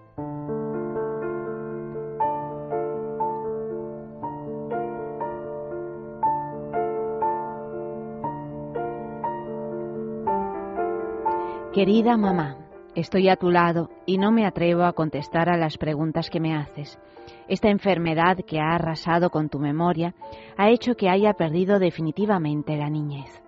Querida 11.74 12.18
mamá, 12.18 12.58
estoy 12.96 13.30
a 13.30 13.38
tu 13.38 13.50
lado 13.50 13.90
y 14.06 14.18
no 14.18 14.34
me 14.34 14.46
atrevo 14.46 14.84
a 14.84 14.92
contestar 14.92 15.48
a 15.48 15.56
las 15.56 15.78
preguntas 15.78 16.30
que 16.30 16.42
me 16.42 16.54
haces. 16.54 17.00
Esta 17.48 17.70
enfermedad 17.70 18.40
que 18.46 18.60
ha 18.60 18.76
arrasado 18.76 19.30
con 19.30 19.48
tu 19.48 19.58
memoria 19.58 20.14
ha 20.58 20.70
hecho 20.70 20.96
que 20.96 21.08
haya 21.08 21.32
perdido 21.32 21.80
definitivamente 21.80 22.76
la 22.76 22.90
niñez. 22.90 23.42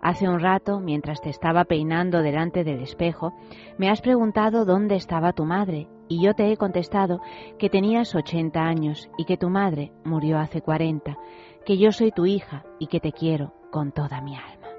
Hace 0.00 0.30
un 0.30 0.40
rato, 0.40 0.80
mientras 0.80 1.20
te 1.20 1.28
estaba 1.28 1.64
peinando 1.64 2.22
delante 2.22 2.64
del 2.64 2.80
espejo, 2.80 3.34
me 3.76 3.90
has 3.90 4.00
preguntado 4.00 4.64
dónde 4.64 4.96
estaba 4.96 5.34
tu 5.34 5.44
madre 5.44 5.88
y 6.08 6.24
yo 6.24 6.32
te 6.32 6.50
he 6.50 6.56
contestado 6.56 7.20
que 7.58 7.68
tenías 7.68 8.14
80 8.14 8.60
años 8.60 9.10
y 9.18 9.26
que 9.26 9.36
tu 9.36 9.50
madre 9.50 9.92
murió 10.04 10.38
hace 10.38 10.62
40, 10.62 11.18
que 11.66 11.76
yo 11.76 11.92
soy 11.92 12.12
tu 12.12 12.24
hija 12.24 12.64
y 12.78 12.86
que 12.86 13.00
te 13.00 13.12
quiero 13.12 13.52
con 13.70 13.92
toda 13.92 14.22
mi 14.22 14.36
alma. 14.36 14.77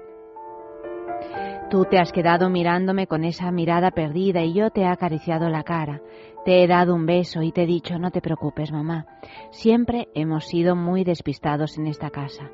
Tú 1.70 1.84
te 1.84 2.00
has 2.00 2.10
quedado 2.10 2.50
mirándome 2.50 3.06
con 3.06 3.22
esa 3.22 3.52
mirada 3.52 3.92
perdida 3.92 4.42
y 4.42 4.54
yo 4.54 4.70
te 4.70 4.80
he 4.80 4.86
acariciado 4.86 5.48
la 5.48 5.62
cara. 5.62 6.02
Te 6.44 6.64
he 6.64 6.66
dado 6.66 6.96
un 6.96 7.06
beso 7.06 7.42
y 7.42 7.52
te 7.52 7.62
he 7.62 7.66
dicho, 7.66 7.96
no 7.96 8.10
te 8.10 8.20
preocupes, 8.20 8.72
mamá. 8.72 9.06
Siempre 9.50 10.08
hemos 10.14 10.48
sido 10.48 10.74
muy 10.74 11.04
despistados 11.04 11.78
en 11.78 11.86
esta 11.86 12.10
casa. 12.10 12.50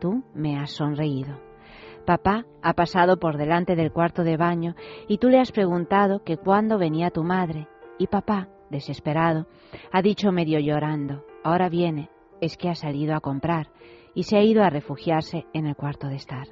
Tú 0.00 0.24
me 0.34 0.58
has 0.58 0.72
sonreído. 0.72 1.38
Papá 2.04 2.44
ha 2.60 2.72
pasado 2.72 3.20
por 3.20 3.36
delante 3.36 3.76
del 3.76 3.92
cuarto 3.92 4.24
de 4.24 4.36
baño 4.36 4.74
y 5.06 5.18
tú 5.18 5.28
le 5.28 5.38
has 5.38 5.52
preguntado 5.52 6.24
que 6.24 6.36
cuándo 6.36 6.76
venía 6.76 7.10
tu 7.10 7.22
madre. 7.22 7.68
Y 8.00 8.08
papá, 8.08 8.48
desesperado, 8.68 9.46
ha 9.92 10.02
dicho 10.02 10.32
medio 10.32 10.58
llorando, 10.58 11.24
ahora 11.44 11.68
viene, 11.68 12.10
es 12.40 12.56
que 12.56 12.68
ha 12.68 12.74
salido 12.74 13.14
a 13.14 13.20
comprar 13.20 13.68
y 14.12 14.24
se 14.24 14.36
ha 14.36 14.42
ido 14.42 14.64
a 14.64 14.70
refugiarse 14.70 15.46
en 15.52 15.66
el 15.66 15.76
cuarto 15.76 16.08
de 16.08 16.16
estar. 16.16 16.48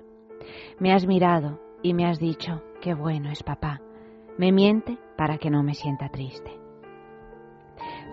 Me 0.79 0.93
has 0.93 1.07
mirado, 1.07 1.59
y 1.85 1.93
me 1.93 2.07
has 2.07 2.19
dicho, 2.19 2.63
qué 2.81 2.95
bueno 2.95 3.31
es 3.31 3.43
papá. 3.43 3.83
Me 4.39 4.51
miente 4.51 4.99
para 5.17 5.37
que 5.37 5.51
no 5.51 5.63
me 5.63 5.75
sienta 5.75 6.09
triste. 6.09 6.59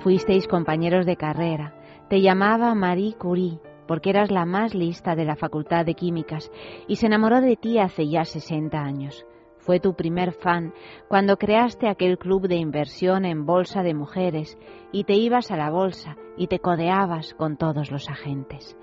Fuisteis 0.01 0.45
compañeros 0.47 1.05
de 1.05 1.15
carrera. 1.15 1.73
Te 2.09 2.21
llamaba 2.21 2.75
Marie 2.75 3.13
Curie 3.13 3.59
porque 3.87 4.09
eras 4.09 4.29
la 4.29 4.45
más 4.45 4.75
lista 4.75 5.15
de 5.15 5.23
la 5.23 5.37
Facultad 5.37 5.85
de 5.85 5.95
Químicas 5.95 6.51
y 6.87 6.97
se 6.97 7.05
enamoró 7.05 7.39
de 7.39 7.55
ti 7.55 7.79
hace 7.79 8.09
ya 8.09 8.25
60 8.25 8.77
años. 8.77 9.25
Fue 9.59 9.79
tu 9.79 9.95
primer 9.95 10.33
fan 10.33 10.73
cuando 11.07 11.37
creaste 11.37 11.87
aquel 11.87 12.17
club 12.17 12.49
de 12.49 12.55
inversión 12.55 13.23
en 13.23 13.45
bolsa 13.45 13.83
de 13.83 13.93
mujeres 13.93 14.57
y 14.91 15.05
te 15.05 15.13
ibas 15.13 15.49
a 15.49 15.55
la 15.55 15.69
bolsa 15.69 16.17
y 16.35 16.47
te 16.47 16.59
codeabas 16.59 17.33
con 17.35 17.55
todos 17.55 17.89
los 17.89 18.09
agentes. 18.09 18.75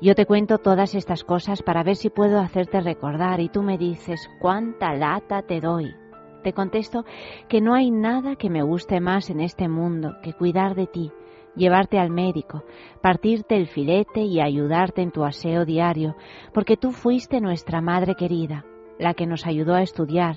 Yo 0.00 0.14
te 0.14 0.26
cuento 0.26 0.58
todas 0.58 0.94
estas 0.94 1.22
cosas 1.22 1.62
para 1.62 1.84
ver 1.84 1.96
si 1.96 2.10
puedo 2.10 2.40
hacerte 2.40 2.80
recordar 2.80 3.40
y 3.40 3.48
tú 3.48 3.62
me 3.62 3.78
dices 3.78 4.28
cuánta 4.40 4.92
lata 4.92 5.42
te 5.42 5.60
doy. 5.60 5.94
Te 6.42 6.52
contesto 6.52 7.04
que 7.48 7.60
no 7.60 7.74
hay 7.74 7.90
nada 7.90 8.36
que 8.36 8.50
me 8.50 8.62
guste 8.62 9.00
más 9.00 9.30
en 9.30 9.40
este 9.40 9.68
mundo 9.68 10.16
que 10.22 10.34
cuidar 10.34 10.74
de 10.74 10.86
ti, 10.86 11.12
llevarte 11.54 11.98
al 11.98 12.10
médico, 12.10 12.64
partirte 13.00 13.56
el 13.56 13.68
filete 13.68 14.20
y 14.20 14.40
ayudarte 14.40 15.00
en 15.00 15.12
tu 15.12 15.24
aseo 15.24 15.64
diario, 15.64 16.16
porque 16.52 16.76
tú 16.76 16.90
fuiste 16.90 17.40
nuestra 17.40 17.80
madre 17.80 18.14
querida, 18.14 18.64
la 18.98 19.14
que 19.14 19.26
nos 19.26 19.46
ayudó 19.46 19.74
a 19.74 19.82
estudiar, 19.82 20.36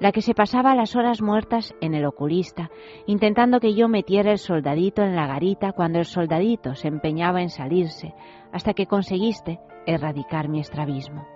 la 0.00 0.12
que 0.12 0.22
se 0.22 0.34
pasaba 0.34 0.74
las 0.74 0.96
horas 0.96 1.22
muertas 1.22 1.74
en 1.80 1.94
el 1.94 2.04
oculista, 2.04 2.70
intentando 3.06 3.60
que 3.60 3.74
yo 3.74 3.88
metiera 3.88 4.32
el 4.32 4.38
soldadito 4.38 5.02
en 5.02 5.14
la 5.14 5.26
garita 5.26 5.72
cuando 5.72 5.98
el 5.98 6.04
soldadito 6.04 6.74
se 6.74 6.88
empeñaba 6.88 7.42
en 7.42 7.50
salirse, 7.50 8.14
hasta 8.54 8.72
que 8.72 8.86
conseguiste 8.86 9.58
erradicar 9.84 10.48
mi 10.48 10.60
estrabismo. 10.60 11.26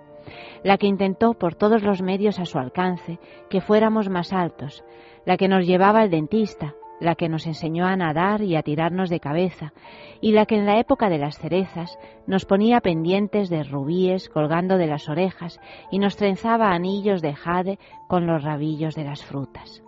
La 0.63 0.77
que 0.77 0.87
intentó 0.87 1.33
por 1.33 1.53
todos 1.53 1.83
los 1.83 2.01
medios 2.01 2.39
a 2.39 2.45
su 2.45 2.57
alcance 2.57 3.19
que 3.49 3.61
fuéramos 3.61 4.09
más 4.09 4.31
altos, 4.31 4.85
la 5.25 5.35
que 5.35 5.49
nos 5.49 5.67
llevaba 5.67 5.99
al 5.99 6.09
dentista, 6.09 6.75
la 7.01 7.15
que 7.15 7.27
nos 7.27 7.45
enseñó 7.45 7.85
a 7.85 7.95
nadar 7.97 8.41
y 8.41 8.55
a 8.55 8.63
tirarnos 8.63 9.09
de 9.09 9.19
cabeza, 9.19 9.73
y 10.21 10.31
la 10.31 10.45
que 10.45 10.55
en 10.55 10.65
la 10.65 10.79
época 10.79 11.09
de 11.09 11.17
las 11.17 11.37
cerezas 11.37 11.99
nos 12.25 12.45
ponía 12.45 12.79
pendientes 12.79 13.49
de 13.49 13.63
rubíes 13.63 14.29
colgando 14.29 14.77
de 14.77 14.87
las 14.87 15.09
orejas 15.09 15.59
y 15.91 15.99
nos 15.99 16.15
trenzaba 16.15 16.71
anillos 16.71 17.21
de 17.21 17.33
jade 17.33 17.79
con 18.07 18.27
los 18.27 18.43
rabillos 18.43 18.95
de 18.95 19.03
las 19.03 19.25
frutas. 19.25 19.83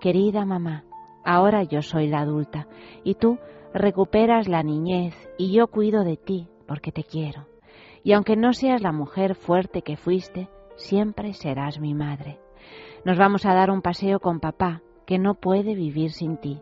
Querida 0.00 0.44
mamá, 0.44 0.84
ahora 1.24 1.62
yo 1.62 1.82
soy 1.82 2.08
la 2.08 2.20
adulta, 2.20 2.66
y 3.04 3.14
tú 3.14 3.38
recuperas 3.74 4.48
la 4.48 4.62
niñez, 4.62 5.14
y 5.38 5.52
yo 5.52 5.68
cuido 5.68 6.04
de 6.04 6.16
ti 6.16 6.48
porque 6.66 6.92
te 6.92 7.04
quiero. 7.04 7.46
Y 8.02 8.12
aunque 8.12 8.36
no 8.36 8.52
seas 8.52 8.82
la 8.82 8.92
mujer 8.92 9.34
fuerte 9.34 9.82
que 9.82 9.96
fuiste, 9.96 10.48
siempre 10.76 11.34
serás 11.34 11.80
mi 11.80 11.94
madre. 11.94 12.38
Nos 13.04 13.18
vamos 13.18 13.44
a 13.46 13.54
dar 13.54 13.70
un 13.70 13.82
paseo 13.82 14.20
con 14.20 14.40
papá, 14.40 14.82
que 15.06 15.18
no 15.18 15.34
puede 15.34 15.74
vivir 15.74 16.12
sin 16.12 16.36
ti. 16.36 16.60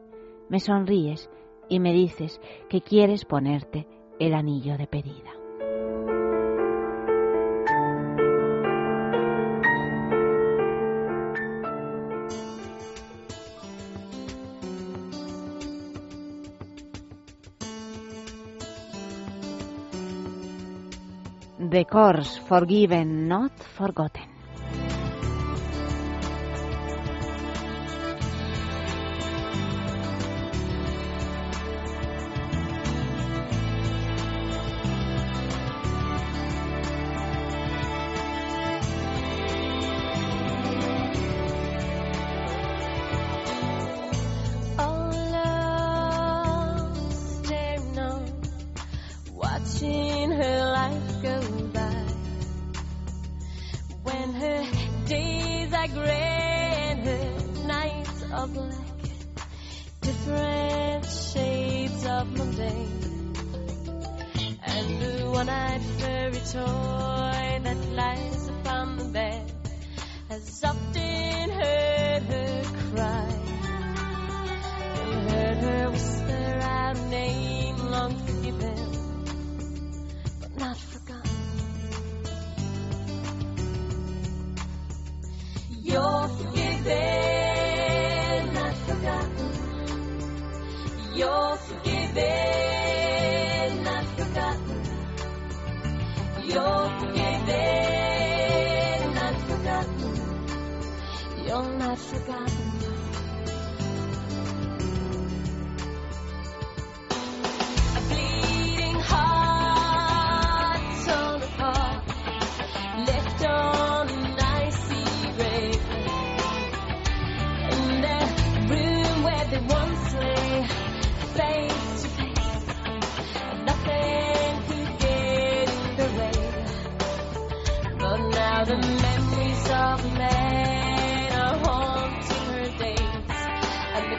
Me 0.49 0.61
sonríes 0.61 1.31
y 1.69 1.81
me 1.81 1.93
dices 1.93 2.41
que 2.69 2.81
quieres 2.81 3.25
ponerte 3.25 3.87
el 4.19 4.35
anillo 4.35 4.79
de 4.79 4.87
pedida. 4.87 5.36
The 21.77 21.85
course 21.85 22.39
forgiven, 22.39 23.29
not 23.29 23.53
forgotten. 23.77 24.36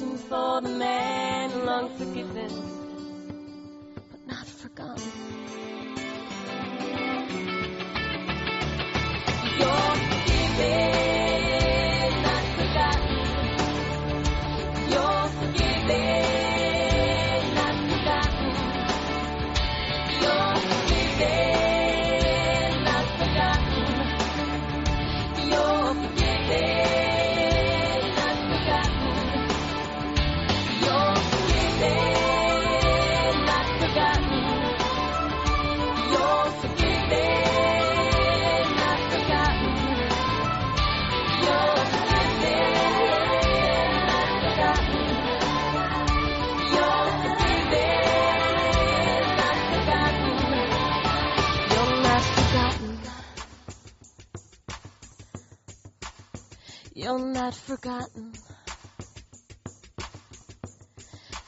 for 0.00 0.60
the 0.60 0.68
man 0.68 1.07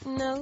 No. 0.05 0.35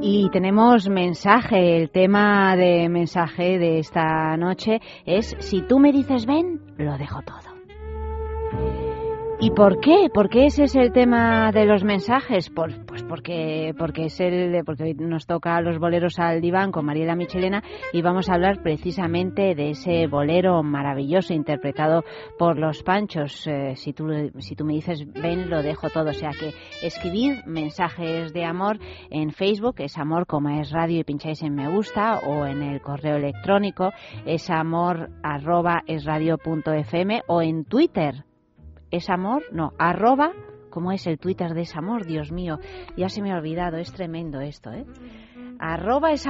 Y 0.00 0.28
tenemos 0.30 0.88
mensaje, 0.88 1.76
el 1.76 1.90
tema 1.90 2.56
de 2.56 2.88
mensaje 2.88 3.60
de 3.60 3.78
esta 3.78 4.36
noche 4.36 4.80
es 5.06 5.36
si 5.38 5.62
tú 5.62 5.78
me 5.78 5.92
dices 5.92 6.26
ven, 6.26 6.60
lo 6.78 6.98
dejo 6.98 7.22
todo. 7.22 7.51
¿Y 9.44 9.50
por 9.50 9.80
qué? 9.80 10.08
¿Por 10.14 10.28
qué 10.28 10.46
ese 10.46 10.62
es 10.62 10.76
el 10.76 10.92
tema 10.92 11.50
de 11.50 11.66
los 11.66 11.82
mensajes? 11.82 12.48
Por, 12.48 12.86
pues 12.86 13.02
porque, 13.02 13.74
porque 13.76 14.04
es 14.04 14.20
el, 14.20 14.62
porque 14.64 14.84
hoy 14.84 14.94
nos 14.94 15.26
toca 15.26 15.60
los 15.60 15.80
boleros 15.80 16.20
al 16.20 16.40
diván 16.40 16.70
con 16.70 16.84
Mariela 16.84 17.16
Michelena 17.16 17.60
y 17.92 18.02
vamos 18.02 18.28
a 18.28 18.34
hablar 18.34 18.62
precisamente 18.62 19.56
de 19.56 19.70
ese 19.70 20.06
bolero 20.06 20.62
maravilloso 20.62 21.34
interpretado 21.34 22.04
por 22.38 22.56
los 22.56 22.84
Panchos. 22.84 23.44
Eh, 23.48 23.74
si 23.74 23.92
tú, 23.92 24.06
si 24.38 24.54
tú 24.54 24.64
me 24.64 24.74
dices 24.74 25.04
ven, 25.12 25.50
lo 25.50 25.60
dejo 25.60 25.90
todo. 25.90 26.10
O 26.10 26.14
sea 26.14 26.30
que 26.30 26.54
escribid 26.80 27.44
mensajes 27.44 28.32
de 28.32 28.44
amor 28.44 28.78
en 29.10 29.32
Facebook, 29.32 29.74
es 29.78 29.98
amor 29.98 30.28
como 30.28 30.50
es 30.50 30.70
radio 30.70 31.00
y 31.00 31.04
pincháis 31.04 31.42
en 31.42 31.56
me 31.56 31.68
gusta 31.68 32.20
o 32.20 32.46
en 32.46 32.62
el 32.62 32.80
correo 32.80 33.16
electrónico 33.16 33.90
es 34.24 34.48
amor 34.50 35.10
arroba 35.24 35.82
es 35.88 36.06
punto 36.44 36.72
fm 36.72 37.22
o 37.26 37.42
en 37.42 37.64
Twitter 37.64 38.24
es 38.92 39.10
amor, 39.10 39.42
no, 39.50 39.72
arroba, 39.78 40.32
¿cómo 40.70 40.92
es 40.92 41.06
el 41.06 41.18
Twitter 41.18 41.54
de 41.54 41.62
es 41.62 41.74
amor? 41.74 42.06
Dios 42.06 42.30
mío, 42.30 42.58
ya 42.96 43.08
se 43.08 43.22
me 43.22 43.32
ha 43.32 43.38
olvidado, 43.38 43.78
es 43.78 43.92
tremendo 43.92 44.40
esto, 44.40 44.70
¿eh? 44.70 44.84
Arroba 45.64 46.10
es 46.10 46.24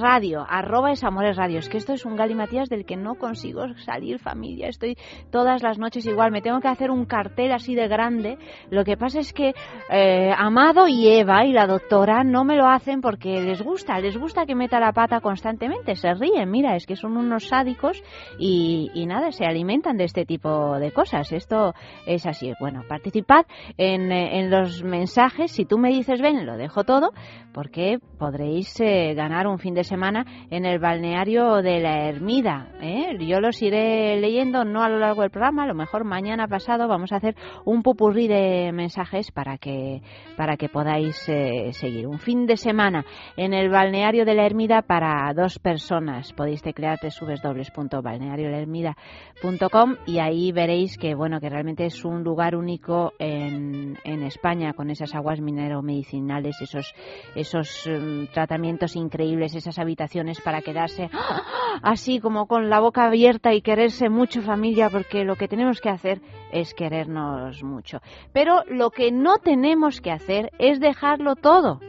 radio, 0.00 0.46
arroba 0.48 0.92
es 0.92 1.02
radio. 1.02 1.58
Es 1.58 1.68
que 1.68 1.76
esto 1.76 1.92
es 1.92 2.06
un 2.06 2.16
galimatías 2.16 2.70
del 2.70 2.86
que 2.86 2.96
no 2.96 3.16
consigo 3.16 3.66
salir 3.84 4.18
familia. 4.18 4.68
Estoy 4.68 4.96
todas 5.30 5.62
las 5.62 5.78
noches 5.78 6.06
igual. 6.06 6.32
Me 6.32 6.40
tengo 6.40 6.58
que 6.60 6.68
hacer 6.68 6.90
un 6.90 7.04
cartel 7.04 7.52
así 7.52 7.74
de 7.74 7.86
grande. 7.86 8.38
Lo 8.70 8.84
que 8.84 8.96
pasa 8.96 9.20
es 9.20 9.34
que 9.34 9.52
eh, 9.90 10.32
Amado 10.34 10.88
y 10.88 11.06
Eva 11.06 11.44
y 11.44 11.52
la 11.52 11.66
doctora 11.66 12.24
no 12.24 12.44
me 12.44 12.56
lo 12.56 12.66
hacen 12.66 13.02
porque 13.02 13.42
les 13.42 13.60
gusta, 13.60 14.00
les 14.00 14.16
gusta 14.16 14.46
que 14.46 14.54
meta 14.54 14.80
la 14.80 14.94
pata 14.94 15.20
constantemente. 15.20 15.94
Se 15.94 16.14
ríen, 16.14 16.50
mira, 16.50 16.74
es 16.74 16.86
que 16.86 16.96
son 16.96 17.18
unos 17.18 17.48
sádicos 17.48 18.02
y, 18.38 18.90
y 18.94 19.04
nada, 19.04 19.32
se 19.32 19.44
alimentan 19.44 19.98
de 19.98 20.04
este 20.04 20.24
tipo 20.24 20.78
de 20.78 20.92
cosas. 20.92 21.30
Esto 21.32 21.74
es 22.06 22.24
así. 22.24 22.54
Bueno, 22.58 22.84
participad 22.88 23.44
en, 23.76 24.10
eh, 24.10 24.38
en 24.38 24.50
los 24.50 24.82
mensajes. 24.82 25.52
Si 25.52 25.66
tú 25.66 25.76
me 25.76 25.90
dices 25.90 26.22
ven, 26.22 26.46
lo 26.46 26.56
dejo 26.56 26.84
todo 26.84 27.10
porque 27.52 27.98
podréis 28.18 28.77
ganar 28.78 29.46
un 29.46 29.58
fin 29.58 29.74
de 29.74 29.84
semana 29.84 30.24
en 30.50 30.64
el 30.64 30.78
balneario 30.78 31.60
de 31.62 31.80
la 31.80 32.08
Ermida. 32.08 32.68
¿eh? 32.80 33.14
Yo 33.18 33.40
los 33.40 33.60
iré 33.62 34.18
leyendo, 34.20 34.64
no 34.64 34.82
a 34.82 34.88
lo 34.88 34.98
largo 34.98 35.20
del 35.22 35.30
programa, 35.30 35.64
a 35.64 35.66
lo 35.66 35.74
mejor 35.74 36.04
mañana 36.04 36.48
pasado 36.48 36.88
vamos 36.88 37.12
a 37.12 37.16
hacer 37.16 37.36
un 37.64 37.82
pupurrí 37.82 38.28
de 38.28 38.70
mensajes 38.72 39.32
para 39.32 39.58
que, 39.58 40.02
para 40.36 40.56
que 40.56 40.68
podáis 40.68 41.28
eh, 41.28 41.72
seguir. 41.72 42.06
Un 42.06 42.18
fin 42.18 42.46
de 42.46 42.56
semana 42.56 43.04
en 43.36 43.54
el 43.54 43.70
balneario 43.70 44.24
de 44.24 44.34
la 44.34 44.46
Ermida 44.46 44.82
para 44.82 45.32
dos 45.34 45.58
personas. 45.58 46.32
Podéis 46.32 46.62
teclear 46.62 47.00
www.balneariolahermida.com 47.02 49.96
y 50.06 50.20
ahí 50.20 50.52
veréis 50.52 50.96
que, 50.96 51.14
bueno, 51.14 51.40
que 51.40 51.48
realmente 51.48 51.86
es 51.86 52.04
un 52.04 52.22
lugar 52.22 52.54
único 52.56 53.14
en, 53.18 53.96
en 54.04 54.22
España 54.22 54.74
con 54.74 54.90
esas 54.90 55.14
aguas 55.14 55.40
minero-medicinales, 55.40 56.60
esos, 56.60 56.94
esos 57.34 57.86
mm, 57.86 58.26
tratamientos 58.32 58.67
increíbles, 58.96 59.54
esas 59.54 59.78
habitaciones 59.78 60.40
para 60.40 60.62
quedarse 60.62 61.10
así 61.82 62.20
como 62.20 62.46
con 62.46 62.68
la 62.68 62.80
boca 62.80 63.06
abierta 63.06 63.54
y 63.54 63.62
quererse 63.62 64.08
mucho 64.08 64.42
familia, 64.42 64.90
porque 64.90 65.24
lo 65.24 65.36
que 65.36 65.48
tenemos 65.48 65.80
que 65.80 65.90
hacer 65.90 66.20
es 66.52 66.74
querernos 66.74 67.62
mucho. 67.62 68.00
Pero 68.32 68.62
lo 68.68 68.90
que 68.90 69.10
no 69.12 69.38
tenemos 69.38 70.00
que 70.00 70.10
hacer 70.10 70.50
es 70.58 70.80
dejarlo 70.80 71.36
todo. 71.36 71.80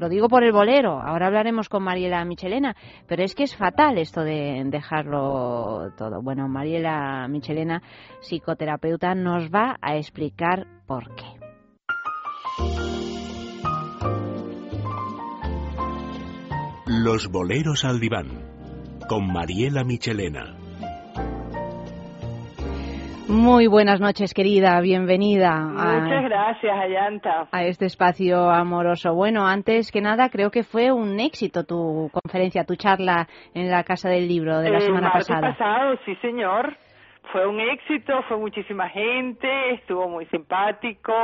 Lo 0.00 0.08
digo 0.08 0.28
por 0.28 0.44
el 0.44 0.52
bolero, 0.52 0.98
ahora 0.98 1.26
hablaremos 1.26 1.68
con 1.68 1.82
Mariela 1.82 2.24
Michelena, 2.24 2.74
pero 3.06 3.22
es 3.22 3.34
que 3.34 3.42
es 3.42 3.54
fatal 3.54 3.98
esto 3.98 4.22
de 4.22 4.62
dejarlo 4.64 5.92
todo. 5.98 6.22
Bueno, 6.22 6.48
Mariela 6.48 7.28
Michelena, 7.28 7.82
psicoterapeuta, 8.20 9.14
nos 9.14 9.50
va 9.50 9.76
a 9.82 9.96
explicar 9.96 10.66
por 10.86 11.14
qué. 11.16 12.89
Los 17.02 17.30
boleros 17.32 17.86
al 17.86 17.98
diván, 17.98 18.26
con 19.08 19.32
Mariela 19.32 19.84
Michelena. 19.84 20.54
Muy 23.26 23.68
buenas 23.68 24.00
noches, 24.00 24.34
querida. 24.34 24.78
Bienvenida 24.82 25.60
Muchas 25.60 26.24
gracias, 26.24 26.78
Ayanta. 26.78 27.48
a 27.52 27.64
este 27.64 27.86
espacio 27.86 28.50
amoroso. 28.50 29.14
Bueno, 29.14 29.46
antes 29.46 29.90
que 29.90 30.02
nada, 30.02 30.28
creo 30.28 30.50
que 30.50 30.62
fue 30.62 30.92
un 30.92 31.18
éxito 31.20 31.64
tu 31.64 32.10
conferencia, 32.12 32.64
tu 32.64 32.76
charla 32.76 33.28
en 33.54 33.70
la 33.70 33.82
Casa 33.84 34.10
del 34.10 34.28
Libro 34.28 34.58
de 34.58 34.68
la 34.68 34.76
El 34.76 34.82
semana 34.82 35.08
martes 35.08 35.28
pasada. 35.28 35.54
pasado, 35.56 35.94
sí, 36.04 36.14
señor. 36.16 36.76
Fue 37.32 37.46
un 37.46 37.60
éxito, 37.60 38.12
fue 38.28 38.36
muchísima 38.36 38.90
gente, 38.90 39.48
estuvo 39.74 40.06
muy 40.06 40.26
simpático. 40.26 41.14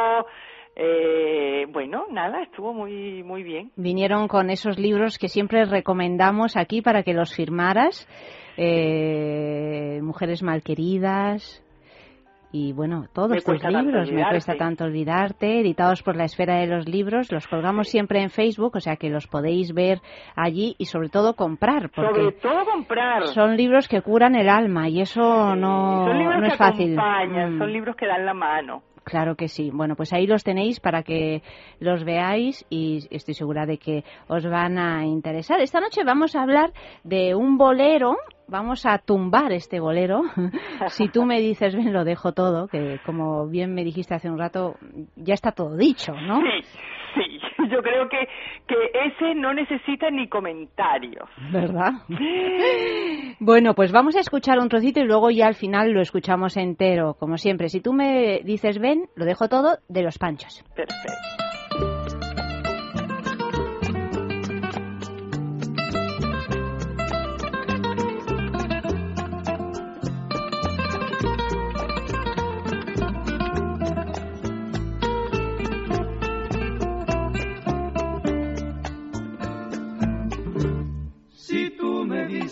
Eh, 0.79 1.67
bueno, 1.73 2.05
nada, 2.11 2.43
estuvo 2.43 2.75
muy 2.75 3.23
muy 3.23 3.43
bien. 3.43 3.71
Vinieron 3.77 4.29
con 4.29 4.51
esos 4.51 4.79
libros 4.79 5.17
que 5.19 5.29
siempre 5.29 5.65
recomendamos 5.65 6.57
aquí 6.57 6.83
para 6.83 7.03
que 7.03 7.15
los 7.15 7.35
firmaras. 7.35 8.07
Eh, 8.59 10.01
Mujeres 10.03 10.43
malqueridas. 10.43 11.63
Y 12.53 12.73
bueno, 12.73 13.07
todos 13.13 13.31
Me 13.33 13.41
tus 13.41 13.63
libros, 13.65 14.11
me 14.11 14.25
cuesta 14.31 14.57
tanto 14.57 14.85
olvidarte, 14.85 15.61
editados 15.61 16.03
por 16.03 16.17
la 16.17 16.25
esfera 16.25 16.55
de 16.61 16.67
los 16.67 16.89
libros, 16.89 17.31
los 17.31 17.47
colgamos 17.49 17.89
siempre 17.89 18.23
en 18.23 18.31
Facebook, 18.31 18.77
o 18.77 18.81
sea 18.81 18.97
que 18.97 19.11
los 19.11 19.27
podéis 19.27 19.75
ver 19.75 19.99
allí 20.37 20.75
y 20.79 20.87
sobre 20.87 21.09
todo 21.11 21.35
comprar, 21.35 21.91
porque 21.91 22.15
Sobre 22.15 22.33
todo 22.33 22.65
comprar. 22.65 23.27
son 23.27 23.57
libros 23.57 23.89
que 23.89 24.01
curan 24.01 24.37
el 24.37 24.49
alma 24.49 24.89
y 24.89 25.03
eso 25.03 25.55
no, 25.55 26.07
son 26.07 26.19
libros 26.19 26.37
no 26.37 26.43
que 26.43 26.49
es 26.49 26.57
fácil. 26.57 26.99
acompañan, 26.99 27.57
Mm. 27.57 27.59
son 27.59 27.73
libros 27.73 27.97
que 27.97 28.07
dan 28.07 28.25
la 28.25 28.33
mano. 28.35 28.83
Claro 29.07 29.37
que 29.37 29.47
sí. 29.47 29.71
Bueno, 29.73 29.95
pues 29.95 30.13
ahí 30.13 30.27
los 30.27 30.43
tenéis 30.43 30.81
para 30.81 31.05
que 31.05 31.41
los 31.79 32.03
veáis 32.03 32.67
y 32.69 33.07
estoy 33.13 33.35
segura 33.35 33.65
de 33.65 33.79
que 33.79 34.03
os 34.27 34.45
van 34.45 34.79
a 34.79 35.07
interesar. 35.07 35.61
Esta 35.61 35.79
noche 35.79 36.03
vamos 36.03 36.35
a 36.35 36.43
hablar 36.43 36.73
de 37.05 37.37
un 37.37 37.57
bolero. 37.57 38.17
Vamos 38.49 38.85
a 38.85 38.99
tumbar 38.99 39.53
este 39.53 39.79
bolero. 39.79 40.23
si 40.89 41.09
tú 41.09 41.25
me 41.25 41.41
dices, 41.41 41.77
ven, 41.77 41.93
lo 41.93 42.03
dejo 42.05 42.33
todo, 42.33 42.67
que 42.67 42.99
como 43.07 43.47
bien 43.47 43.75
me 43.75 43.85
dijiste 43.85 44.13
hace 44.13 44.29
un 44.29 44.41
rato, 44.41 44.75
ya 45.15 45.35
está 45.35 45.53
todo 45.53 45.77
dicho, 45.77 46.13
¿no? 46.13 46.41
Sí, 46.41 46.67
sí. 47.15 47.39
Yo 47.71 47.83
creo 47.83 48.09
que, 48.09 48.29
que 48.67 48.77
ese 49.07 49.35
no 49.35 49.53
necesita 49.55 50.11
ni 50.11 50.29
comentarios. 50.29 51.29
¿Verdad? 51.53 51.93
Bueno, 53.39 53.75
pues 53.75 53.93
vamos 53.93 54.17
a 54.17 54.21
escuchar 54.21 54.59
un 54.59 54.69
trocito 54.69 55.01
y 55.01 55.05
luego 55.05 55.31
ya 55.31 55.47
al 55.47 55.55
final 55.55 55.91
lo 55.91 56.01
escuchamos 56.01 56.57
entero, 56.57 57.15
como 57.15 57.37
siempre. 57.37 57.69
Si 57.69 57.81
tú 57.81 57.93
me 57.93 58.41
dices, 58.45 58.79
ven, 58.79 59.09
lo 59.15 59.27
dejo 59.27 59.49
todo 59.49 59.79
de 59.89 60.03
los 60.03 60.19
panchos. 60.19 60.65
Perfecto. 60.75 61.46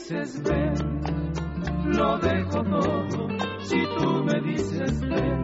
Dices 0.05 0.43
ven, 0.43 0.75
lo 1.97 2.19
dejo 2.19 2.63
todo. 2.63 3.29
Si 3.61 3.81
tú 3.97 4.25
me 4.25 4.41
dices 4.43 5.01
ven, 5.01 5.43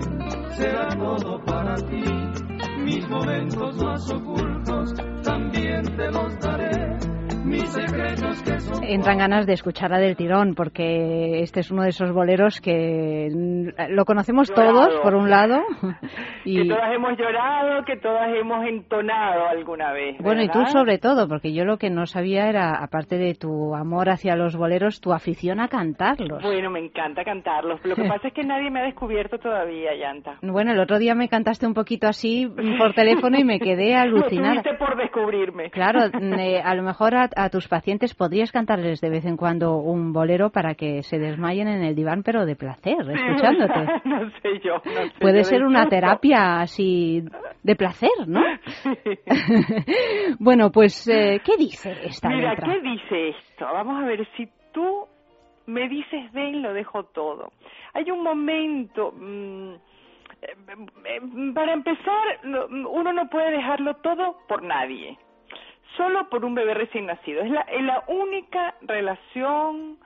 será 0.51 0.89
todo 0.89 1.43
para 1.47 1.77
ti. 1.77 2.03
Mis 2.85 3.09
momentos 3.09 3.83
más 3.83 4.11
ocultos 4.11 4.93
también 5.23 5.83
te 5.97 6.11
los 6.11 6.39
daré. 6.41 7.10
Mis 7.51 7.69
secretos 7.69 8.43
que 8.45 8.61
son 8.61 8.85
Entran 8.85 9.19
ganas 9.19 9.47
de 9.47 9.53
escucharla 9.55 9.99
del 9.99 10.17
tirón, 10.17 10.55
porque 10.55 11.41
este 11.43 11.61
es 11.61 11.71
uno 11.71 11.83
de 11.83 11.89
esos 11.91 12.13
boleros 12.13 12.61
que 12.61 13.29
mm, 13.35 13.93
lo 13.93 14.05
conocemos 14.05 14.49
Llorado. 14.51 14.73
todos, 14.89 15.01
por 15.03 15.15
un 15.15 15.29
lado. 15.31 15.61
Que 16.43 16.51
Y, 16.53 16.69
todas 16.69 16.91
hemos 16.95 17.19
llorado, 17.19 17.85
que 17.85 17.97
todas 17.99 18.29
hemos 18.35 18.65
entonado 18.67 19.47
alguna 19.47 19.93
vez. 19.93 20.17
bueno, 20.21 20.43
y 20.43 20.49
tú 20.49 20.59
¿verdad? 20.61 20.73
sobre 20.73 20.97
todo, 20.99 21.29
porque 21.29 21.53
yo 21.53 21.65
lo 21.67 21.77
que 21.77 21.91
no 21.91 22.07
sabía 22.07 22.49
era, 22.49 22.83
aparte 22.83 23.19
de 23.19 23.35
tu 23.35 23.75
amor 23.75 24.09
hacia 24.09 24.37
los 24.37 24.57
boleros, 24.57 25.01
tu 25.03 25.13
afición 25.13 25.61
a 25.61 25.69
cantarlos. 25.69 26.43
Bueno, 26.43 26.71
me 26.71 26.81
encanta 26.81 27.25
cantarlos. 27.25 27.79
Lo 27.85 27.95
que 27.95 28.05
pasa 28.09 28.29
es 28.29 28.35
que 28.35 28.43
nadie 28.43 28.71
me 28.71 28.81
ha 28.81 28.85
descubierto 28.85 29.39
todavía, 29.39 29.91
Yanta. 29.95 30.39
Bueno, 30.43 30.73
el 30.73 30.81
otro 30.81 30.99
día 30.99 31.15
me 31.15 31.29
cantaste 31.29 31.67
un 31.67 31.75
poquito 31.75 32.07
así 32.09 32.49
por 32.79 32.95
teléfono 32.95 33.39
y 33.39 33.45
me 33.45 33.61
quedé 33.61 33.91
Lo 33.95 34.01
alucinada. 34.01 34.63
tuviste 34.63 34.75
por 34.79 34.97
descubrirme. 34.97 35.71
Claro, 35.71 36.01
mm, 36.13 36.33
eh, 36.39 36.63
a 36.65 36.75
lo 36.75 36.83
mejor 36.83 37.15
a, 37.17 37.29
a 37.45 37.51
tus 37.51 37.69
pacientes 37.69 38.15
podrías 38.15 38.53
cantarles 38.53 39.01
de 39.01 39.11
vez 39.11 39.25
en 39.25 39.37
cuando 39.37 39.77
un 39.77 40.13
bolero 40.13 40.51
para 40.51 40.75
que 40.75 41.03
se 41.03 41.19
desmayen 41.19 41.69
en 41.69 41.83
el 41.83 41.95
diván, 41.95 42.23
pero 42.23 42.47
de 42.47 42.57
placer, 42.57 42.97
escuchándote. 43.11 43.87
no 44.05 44.31
sé 44.43 44.61
yo. 44.65 44.75
no 44.85 45.03
sé 45.07 45.13
Puede 45.21 45.39
yo 45.39 45.45
ser 45.45 45.65
una 45.65 45.87
terapia 45.89 46.61
así 46.61 47.25
de 47.63 47.77
placer, 47.77 48.11
¿no? 48.27 48.41
bueno, 50.39 50.71
pues, 50.71 51.07
eh, 51.09 51.41
¿qué 51.45 51.57
dice 51.57 51.93
esta 52.05 52.29
Mira, 52.29 52.51
letra? 52.51 52.69
¿qué 52.73 52.81
dice 52.81 53.29
esto? 53.31 53.65
Vamos 53.65 54.03
a 54.03 54.07
ver, 54.07 54.27
si 54.37 54.49
tú 54.73 55.07
me 55.67 55.89
dices 55.89 56.33
ven, 56.33 56.63
lo 56.63 56.73
dejo 56.73 57.05
todo. 57.05 57.53
Hay 57.95 58.11
un 58.11 58.23
momento, 58.23 59.13
mm, 59.13 59.73
eh, 60.43 60.57
eh, 61.05 61.21
para 61.55 61.73
empezar, 61.73 62.45
no- 62.45 62.67
uno 62.91 63.13
no 63.13 63.29
puede 63.29 63.51
dejarlo 63.53 63.95
todo 63.97 64.37
por 64.49 64.63
nadie, 64.63 65.17
solo 66.01 66.29
por 66.31 66.45
un 66.47 66.55
bebé 66.55 66.73
recién 66.73 67.05
nacido. 67.07 67.43
Es 67.43 67.51
la, 67.51 67.61
es 67.63 67.83
la 67.83 68.03
única 68.09 68.75
relación 68.81 69.99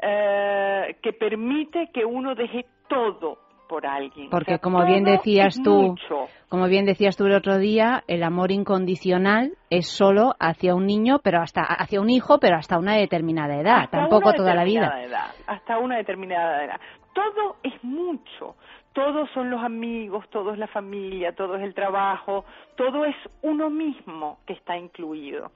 eh, 0.00 0.96
que 1.02 1.12
permite 1.12 1.88
que 1.92 2.04
uno 2.04 2.34
deje 2.36 2.66
todo 2.88 3.38
por 3.68 3.84
alguien. 3.86 4.28
O 4.28 4.30
Porque 4.30 4.52
sea, 4.52 4.58
como 4.58 4.84
bien 4.86 5.02
decías 5.04 5.56
tú, 5.62 5.72
mucho. 5.90 6.26
como 6.48 6.66
bien 6.68 6.84
decías 6.86 7.16
tú 7.16 7.26
el 7.26 7.34
otro 7.34 7.58
día, 7.58 8.02
el 8.06 8.22
amor 8.22 8.50
incondicional 8.52 9.52
es 9.70 9.88
solo 9.88 10.34
hacia 10.38 10.74
un 10.74 10.86
niño, 10.86 11.18
pero 11.22 11.40
hasta 11.40 11.62
hacia 11.62 12.00
un 12.00 12.10
hijo, 12.10 12.38
pero 12.40 12.56
hasta 12.56 12.78
una 12.78 12.94
determinada 12.94 13.60
edad, 13.60 13.80
Hasta 13.84 13.98
tampoco 13.98 14.32
toda 14.32 14.54
la 14.54 14.64
vida. 14.64 15.02
edad, 15.04 15.26
hasta 15.46 15.78
una 15.78 15.96
determinada 15.96 16.64
edad. 16.64 16.80
Todo 17.12 17.56
es 17.64 17.74
mucho. 17.82 18.54
Todos 18.92 19.30
son 19.30 19.50
los 19.50 19.62
amigos, 19.62 20.28
todo 20.30 20.52
es 20.52 20.58
la 20.58 20.66
familia, 20.66 21.34
todo 21.34 21.56
es 21.56 21.62
el 21.62 21.74
trabajo, 21.74 22.44
todo 22.76 23.04
es 23.04 23.16
uno 23.42 23.70
mismo 23.70 24.40
que 24.46 24.54
está 24.54 24.76
incluido. 24.76 25.52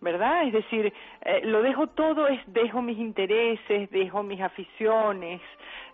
¿Verdad? 0.00 0.46
Es 0.46 0.52
decir, 0.52 0.92
eh, 1.22 1.40
lo 1.42 1.60
dejo 1.60 1.88
todo, 1.88 2.28
es 2.28 2.40
dejo 2.46 2.80
mis 2.80 2.98
intereses, 2.98 3.90
dejo 3.90 4.22
mis 4.22 4.40
aficiones, 4.40 5.40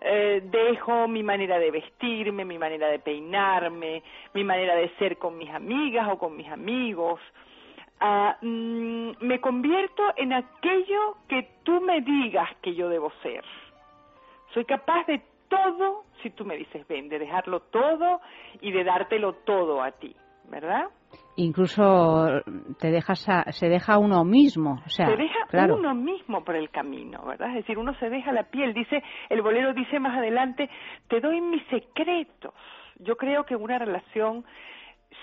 eh, 0.01 0.43
dejo 0.45 1.07
mi 1.07 1.23
manera 1.23 1.57
de 1.57 1.71
vestirme, 1.71 2.45
mi 2.45 2.59
manera 2.59 2.87
de 2.87 2.99
peinarme, 2.99 4.03
mi 4.35 4.43
manera 4.43 4.75
de 4.75 4.89
ser 4.99 5.17
con 5.17 5.37
mis 5.39 5.49
amigas 5.49 6.07
o 6.11 6.19
con 6.19 6.37
mis 6.37 6.47
amigos, 6.49 7.19
Ah, 7.99 8.37
mm, 8.41 9.11
me 9.21 9.39
convierto 9.39 10.03
en 10.17 10.33
aquello 10.33 11.17
que 11.29 11.47
tú 11.63 11.79
me 11.81 12.01
digas 12.01 12.49
que 12.61 12.75
yo 12.75 12.89
debo 12.89 13.11
ser. 13.23 13.43
Soy 14.53 14.65
capaz 14.65 15.05
de 15.07 15.21
todo 15.47 16.03
si 16.21 16.29
tú 16.31 16.45
me 16.45 16.57
dices 16.57 16.87
ven, 16.87 17.09
de 17.09 17.19
dejarlo 17.19 17.61
todo 17.61 18.21
y 18.61 18.71
de 18.71 18.83
dártelo 18.83 19.33
todo 19.45 19.81
a 19.81 19.91
ti, 19.91 20.15
¿verdad? 20.49 20.89
incluso 21.35 22.41
te 22.79 22.91
dejas 22.91 23.25
se 23.51 23.67
deja 23.67 23.97
uno 23.97 24.23
mismo, 24.23 24.81
o 24.85 24.89
sea, 24.89 25.07
se 25.07 25.17
deja 25.17 25.45
claro. 25.49 25.75
uno 25.75 25.93
mismo 25.93 26.43
por 26.43 26.55
el 26.55 26.69
camino, 26.69 27.23
¿verdad? 27.25 27.49
Es 27.49 27.55
decir, 27.55 27.77
uno 27.77 27.93
se 27.99 28.09
deja 28.09 28.31
la 28.31 28.43
piel. 28.43 28.73
Dice 28.73 29.03
el 29.29 29.41
bolero 29.41 29.73
dice 29.73 29.99
más 29.99 30.17
adelante, 30.17 30.69
te 31.07 31.19
doy 31.19 31.41
mis 31.41 31.63
secretos. 31.67 32.53
Yo 32.99 33.17
creo 33.17 33.43
que 33.43 33.55
una 33.55 33.77
relación 33.77 34.45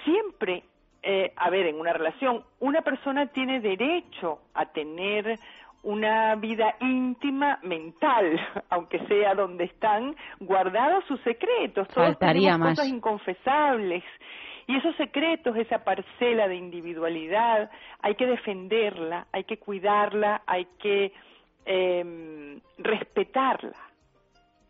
siempre, 0.05 0.65
eh, 1.03 1.33
a 1.37 1.51
ver, 1.51 1.67
en 1.67 1.81
una 1.81 1.93
relación, 1.93 2.43
una 2.61 2.83
persona 2.83 3.27
tiene 3.27 3.61
derecho 3.61 4.41
a 4.55 4.67
tener 4.67 5.39
una 5.83 6.35
vida 6.37 6.77
íntima 6.81 7.59
mental, 7.63 8.41
aunque 8.71 9.05
sea 9.07 9.35
donde 9.35 9.65
están 9.65 10.15
guardados 10.41 11.05
sus 11.07 11.21
secretos. 11.23 11.89
Todos 11.89 12.09
Faltaría 12.09 12.57
más. 12.57 12.71
cosas 12.71 12.89
inconfesables. 12.89 14.05
Y 14.69 14.77
esos 14.77 14.95
secretos, 14.97 15.57
esa 15.57 15.83
parcela 15.83 16.47
de 16.47 16.55
individualidad, 16.55 17.71
hay 18.01 18.15
que 18.15 18.27
defenderla, 18.27 19.27
hay 19.33 19.45
que 19.45 19.59
cuidarla, 19.59 20.43
hay 20.47 20.67
que 20.79 21.13
eh, 21.67 22.59
respetarla, 22.79 23.77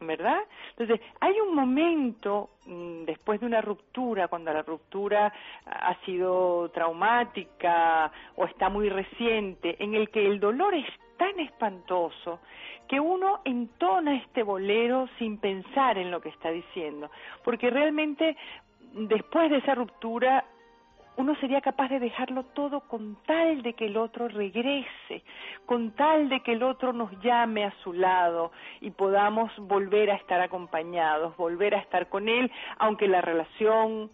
¿verdad? 0.07 0.41
Entonces, 0.71 1.01
hay 1.21 1.39
un 1.41 1.55
momento 1.55 2.51
mm, 2.67 3.05
después 3.05 3.41
de 3.41 3.47
una 3.47 3.61
ruptura, 3.61 4.29
cuando 4.29 4.53
la 4.53 4.63
ruptura 4.63 5.33
ha 5.67 5.95
sido 6.05 6.71
traumática 6.71 8.11
o 8.37 8.45
está 8.45 8.69
muy 8.69 8.89
reciente, 8.89 9.77
en 9.79 9.95
el 9.95 10.11
que 10.11 10.27
el 10.27 10.41
dolor 10.41 10.75
es 10.75 10.87
tan 11.17 11.39
espantoso 11.41 12.41
que 12.89 13.01
uno 13.01 13.41
entona 13.45 14.17
este 14.17 14.43
bolero 14.43 15.09
sin 15.19 15.39
pensar 15.39 15.99
en 15.99 16.11
lo 16.11 16.21
que 16.21 16.29
está 16.29 16.51
diciendo, 16.51 17.11
porque 17.45 17.71
realmente 17.71 18.37
después 18.93 19.51
de 19.51 19.59
esa 19.59 19.75
ruptura 19.75 20.45
uno 21.17 21.35
sería 21.37 21.61
capaz 21.61 21.89
de 21.89 22.01
dejarlo 22.01 22.45
todo 22.55 22.81
con 22.81 23.17
tal 23.27 23.63
de 23.63 23.75
que 23.75 23.87
el 23.87 23.97
otro 23.97 24.29
regrese, 24.29 25.23
con 25.67 25.93
tal 25.93 26.29
de 26.29 26.41
que 26.41 26.53
el 26.53 26.63
otro 26.63 26.93
nos 26.93 27.11
llame 27.21 27.65
a 27.65 27.75
su 27.83 27.93
lado 27.93 28.53
y 28.81 28.91
podamos 28.91 29.51
volver 29.59 30.11
a 30.11 30.17
estar 30.17 30.41
acompañados, 30.41 31.37
volver 31.37 31.75
a 31.75 31.81
estar 31.81 32.09
con 32.09 32.29
él, 32.29 32.51
aunque 32.79 33.09
la 33.09 33.21
relación 33.21 34.11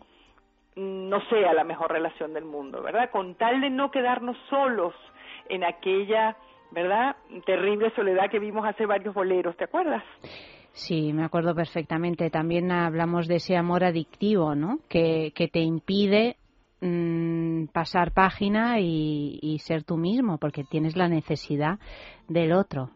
no 0.77 1.21
sea 1.29 1.53
la 1.55 1.65
mejor 1.65 1.93
relación 1.93 2.33
del 2.33 2.45
mundo, 2.45 2.83
¿verdad? 2.83 3.11
Con 3.11 3.35
tal 3.35 3.61
de 3.61 3.71
no 3.71 3.91
quedarnos 3.91 4.37
solos 4.49 4.95
en 5.49 5.65
aquella, 5.65 6.37
¿verdad? 6.71 7.17
Terrible 7.47 7.91
soledad 7.95 8.31
que 8.31 8.39
vimos 8.39 8.67
hace 8.67 8.87
varios 8.87 9.15
boleros, 9.15 9.57
¿te 9.57 9.65
acuerdas? 9.65 10.05
Sí, 10.73 11.13
me 11.13 11.25
acuerdo 11.25 11.55
perfectamente. 11.55 12.31
También 12.31 12.71
hablamos 12.71 13.27
de 13.27 13.37
ese 13.37 13.57
amor 13.57 13.83
adictivo, 13.83 14.55
¿no? 14.55 14.79
Que, 14.89 15.33
que 15.35 15.49
te 15.49 15.61
impide 15.61 16.37
mmm, 16.81 17.67
pasar 17.73 18.13
página 18.13 18.81
y, 18.81 19.39
y, 19.43 19.59
ser 19.59 19.85
tú 19.85 19.97
mismo, 19.97 20.39
porque 20.39 20.65
tienes 20.65 20.97
la 20.97 21.09
necesidad 21.09 21.79
del 22.29 22.53
otro. 22.53 22.91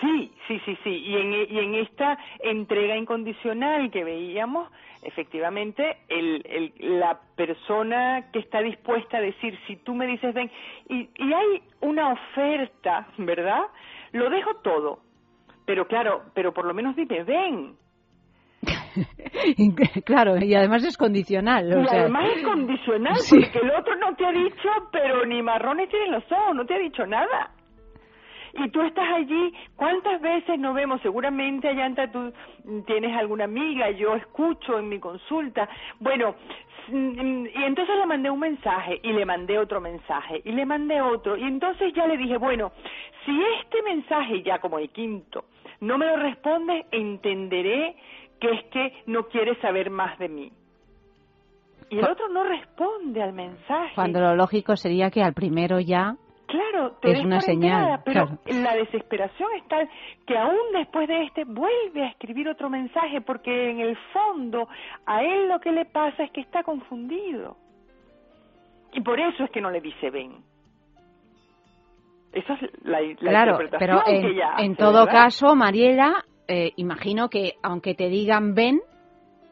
Sí, 0.00 0.32
sí, 0.48 0.60
sí, 0.64 0.76
sí. 0.82 0.90
Y 0.90 1.16
en, 1.16 1.32
y 1.32 1.58
en 1.58 1.74
esta 1.76 2.18
entrega 2.40 2.96
incondicional 2.96 3.90
que 3.90 4.02
veíamos, 4.02 4.68
efectivamente, 5.02 5.98
el, 6.08 6.42
el, 6.44 6.98
la 6.98 7.20
persona 7.36 8.30
que 8.32 8.40
está 8.40 8.60
dispuesta 8.60 9.18
a 9.18 9.20
decir, 9.20 9.56
si 9.66 9.76
tú 9.76 9.94
me 9.94 10.06
dices 10.06 10.34
ven, 10.34 10.50
y, 10.88 11.08
y 11.16 11.32
hay 11.32 11.62
una 11.80 12.12
oferta, 12.12 13.08
¿verdad? 13.18 13.62
Lo 14.12 14.28
dejo 14.28 14.56
todo, 14.56 15.00
pero 15.64 15.86
claro, 15.86 16.22
pero 16.34 16.52
por 16.52 16.64
lo 16.64 16.74
menos 16.74 16.96
dime 16.96 17.22
ven. 17.22 17.76
claro, 20.04 20.36
y 20.38 20.54
además 20.54 20.84
es 20.84 20.96
condicional. 20.96 21.66
Y 21.68 21.88
sea... 21.88 22.00
además 22.00 22.30
es 22.36 22.42
condicional, 22.44 23.16
Sí. 23.16 23.40
porque 23.40 23.58
el 23.66 23.70
otro 23.72 23.96
no 23.96 24.14
te 24.16 24.26
ha 24.26 24.32
dicho, 24.32 24.68
pero 24.92 25.24
ni 25.26 25.42
marrones 25.42 25.88
tienen 25.88 26.12
los 26.12 26.24
ojos, 26.32 26.54
no 26.54 26.64
te 26.66 26.74
ha 26.74 26.78
dicho 26.78 27.06
nada. 27.06 27.50
Y 28.58 28.70
tú 28.70 28.80
estás 28.80 29.06
allí, 29.14 29.52
¿cuántas 29.76 30.20
veces 30.22 30.58
nos 30.58 30.74
vemos? 30.74 31.00
Seguramente, 31.02 31.68
Ayanta, 31.68 32.10
tú 32.10 32.32
tienes 32.86 33.14
alguna 33.14 33.44
amiga, 33.44 33.90
yo 33.90 34.14
escucho 34.14 34.78
en 34.78 34.88
mi 34.88 34.98
consulta. 34.98 35.68
Bueno, 36.00 36.34
mm, 36.88 37.46
y 37.54 37.64
entonces 37.64 37.96
le 37.98 38.06
mandé 38.06 38.30
un 38.30 38.40
mensaje, 38.40 38.98
y 39.02 39.12
le 39.12 39.26
mandé 39.26 39.58
otro 39.58 39.80
mensaje, 39.82 40.40
y 40.42 40.52
le 40.52 40.64
mandé 40.64 41.02
otro, 41.02 41.36
y 41.36 41.42
entonces 41.42 41.92
ya 41.92 42.06
le 42.06 42.16
dije, 42.16 42.38
bueno, 42.38 42.72
si 43.26 43.38
este 43.60 43.82
mensaje, 43.82 44.42
ya 44.42 44.58
como 44.58 44.78
el 44.78 44.88
quinto, 44.88 45.44
no 45.80 45.98
me 45.98 46.06
lo 46.06 46.16
responde, 46.16 46.86
entenderé 46.92 47.94
que 48.40 48.50
es 48.50 48.64
que 48.70 48.92
no 49.06 49.24
quiere 49.28 49.58
saber 49.60 49.90
más 49.90 50.18
de 50.18 50.28
mí. 50.28 50.52
Y 51.88 51.98
el 51.98 52.04
otro 52.04 52.28
no 52.28 52.42
responde 52.44 53.22
al 53.22 53.32
mensaje. 53.32 53.94
Cuando 53.94 54.20
lo 54.20 54.34
lógico 54.34 54.76
sería 54.76 55.10
que 55.10 55.22
al 55.22 55.34
primero 55.34 55.78
ya 55.80 56.16
Claro, 56.46 56.92
te 57.00 57.10
Es 57.10 57.24
una 57.24 57.40
señal, 57.40 58.00
pero 58.04 58.26
claro. 58.44 58.62
la 58.62 58.74
desesperación 58.76 59.48
es 59.56 59.66
tal 59.66 59.88
que 60.26 60.38
aún 60.38 60.56
después 60.74 61.08
de 61.08 61.24
este 61.24 61.44
vuelve 61.44 62.04
a 62.04 62.08
escribir 62.08 62.48
otro 62.48 62.70
mensaje 62.70 63.20
porque 63.20 63.70
en 63.70 63.80
el 63.80 63.96
fondo 64.12 64.68
a 65.06 65.22
él 65.24 65.48
lo 65.48 65.58
que 65.58 65.72
le 65.72 65.86
pasa 65.86 66.22
es 66.22 66.30
que 66.30 66.40
está 66.40 66.62
confundido. 66.62 67.56
Y 68.92 69.00
por 69.00 69.18
eso 69.18 69.42
es 69.44 69.50
que 69.50 69.60
no 69.60 69.70
le 69.70 69.80
dice 69.80 70.08
ven. 70.10 70.36
Esa 72.32 72.54
es 72.54 72.60
la, 72.84 73.00
la 73.00 73.14
Claro, 73.16 73.52
interpretación 73.62 74.02
pero 74.04 74.16
en, 74.16 74.22
que 74.22 74.28
ella 74.32 74.50
en 74.58 74.72
hace, 74.72 74.82
todo 74.82 75.04
¿verdad? 75.04 75.12
caso, 75.12 75.54
Mariela, 75.56 76.24
eh, 76.48 76.72
imagino 76.76 77.28
que 77.28 77.54
aunque 77.62 77.94
te 77.94 78.08
digan 78.08 78.54
ven, 78.54 78.80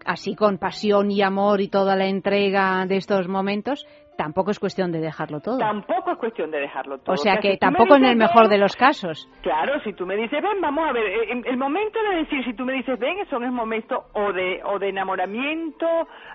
así 0.07 0.35
con 0.35 0.59
pasión 0.59 1.11
y 1.11 1.23
amor 1.23 1.61
y 1.61 1.69
toda 1.69 1.97
la 1.97 2.07
entrega 2.07 2.85
de 2.87 2.97
estos 2.97 3.27
momentos, 3.29 3.87
tampoco 4.17 4.51
es 4.53 4.59
cuestión 4.61 4.93
de 4.93 5.01
dejarlo 5.01 5.41
todo. 5.41 5.59
Tampoco 5.59 6.13
es 6.13 6.19
cuestión 6.19 6.51
de 6.51 6.59
dejarlo 6.61 6.99
todo. 6.99 7.15
o 7.15 7.17
sea 7.17 7.39
que 7.39 7.57
tampoco 7.57 7.97
en 7.97 8.05
el 8.05 8.17
mejor 8.17 8.43
ven, 8.43 8.51
de 8.51 8.59
los 8.59 8.77
casos. 8.77 9.29
Claro, 9.43 9.81
si 9.83 9.93
tú 9.95 10.07
me 10.07 10.15
dices, 10.17 10.41
ven, 10.43 10.61
vamos 10.61 10.89
a 10.89 10.93
ver, 10.93 11.05
eh, 11.05 11.33
en- 11.33 11.45
el 11.47 11.57
momento 11.57 11.99
de 12.11 12.17
decir, 12.19 12.45
si 12.45 12.55
tú 12.55 12.65
me 12.65 12.75
dices, 12.75 12.99
ven, 12.99 13.17
son 13.29 13.43
el 13.45 13.51
momento 13.51 14.05
o 14.13 14.33
de, 14.33 14.61
o 14.65 14.79
de 14.79 14.91
enamoramiento 14.91 15.87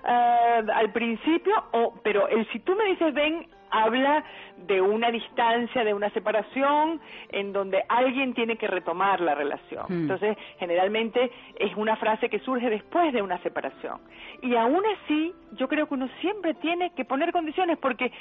eh, 0.06 0.62
al 0.74 0.92
principio, 0.92 1.54
o, 1.72 1.94
pero 2.02 2.28
el 2.28 2.46
si 2.52 2.58
tú 2.60 2.74
me 2.74 2.84
dices, 2.86 3.14
ven, 3.14 3.46
habla 3.70 4.24
de 4.66 4.80
una 4.80 5.10
distancia, 5.10 5.84
de 5.84 5.94
una 5.94 6.10
separación, 6.10 7.00
en 7.30 7.52
donde 7.52 7.82
alguien 7.88 8.34
tiene 8.34 8.56
que 8.56 8.66
retomar 8.66 9.20
la 9.20 9.34
relación. 9.34 9.86
Hmm. 9.88 10.02
Entonces, 10.02 10.36
generalmente 10.58 11.30
es 11.58 11.76
una 11.76 11.96
frase 11.96 12.28
que 12.28 12.38
surge 12.40 12.68
después 12.68 13.12
de 13.12 13.22
una 13.22 13.38
separación. 13.42 14.00
Y 14.42 14.54
aún 14.56 14.82
así, 14.96 15.32
yo 15.52 15.68
creo 15.68 15.86
que 15.86 15.94
uno 15.94 16.08
siempre 16.20 16.54
tiene 16.54 16.90
que 16.94 17.04
poner 17.04 17.32
condiciones, 17.32 17.78
porque 17.78 18.12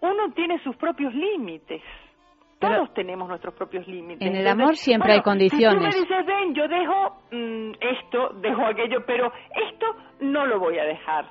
uno 0.00 0.32
tiene 0.34 0.58
sus 0.62 0.76
propios 0.76 1.14
límites. 1.14 1.82
Pero 2.60 2.76
Todos 2.76 2.94
tenemos 2.94 3.28
nuestros 3.28 3.54
propios 3.54 3.86
límites. 3.86 4.22
en 4.26 4.34
el 4.36 4.46
Entonces, 4.46 4.62
amor 4.62 4.76
siempre 4.76 5.12
hay 5.12 5.22
condiciones. 5.22 5.94
Si 5.94 6.00
tú 6.00 6.08
me 6.08 6.16
dices, 6.16 6.26
ven, 6.26 6.54
yo 6.54 6.68
dejo 6.68 7.16
mm, 7.30 7.72
esto, 7.80 8.28
dejo 8.40 8.64
aquello, 8.66 9.04
pero 9.06 9.32
esto 9.70 9.86
no 10.20 10.46
lo 10.46 10.58
voy 10.58 10.78
a 10.78 10.84
dejar. 10.84 11.26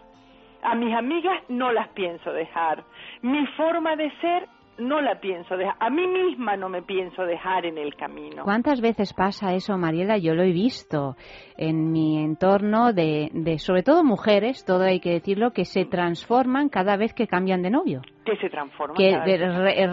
A 0.63 0.75
mis 0.75 0.95
amigas 0.95 1.41
no 1.49 1.71
las 1.71 1.89
pienso 1.89 2.31
dejar. 2.31 2.83
Mi 3.21 3.45
forma 3.57 3.95
de 3.95 4.11
ser 4.21 4.47
no 4.77 5.01
la 5.01 5.19
pienso 5.19 5.55
dejar. 5.55 5.75
A 5.79 5.89
mí 5.89 6.07
misma 6.07 6.57
no 6.57 6.69
me 6.69 6.81
pienso 6.81 7.23
dejar 7.23 7.65
en 7.65 7.77
el 7.77 7.95
camino. 7.95 8.43
¿Cuántas 8.43 8.81
veces 8.81 9.13
pasa 9.13 9.53
eso, 9.53 9.77
Mariela? 9.77 10.17
Yo 10.17 10.33
lo 10.33 10.43
he 10.43 10.51
visto 10.51 11.15
en 11.57 11.91
mi 11.91 12.23
entorno 12.23 12.93
de, 12.93 13.29
de, 13.33 13.59
sobre 13.59 13.83
todo 13.83 14.03
mujeres, 14.03 14.65
todo 14.65 14.83
hay 14.83 14.99
que 14.99 15.11
decirlo, 15.11 15.51
que 15.51 15.65
se 15.65 15.85
transforman 15.85 16.69
cada 16.69 16.97
vez 16.97 17.13
que 17.13 17.27
cambian 17.27 17.61
de 17.61 17.69
novio. 17.69 18.01
Que 18.25 18.37
se 18.37 18.49
transforma. 18.49 18.95
que 18.95 19.17
re- 19.17 19.37
re- 19.37 19.87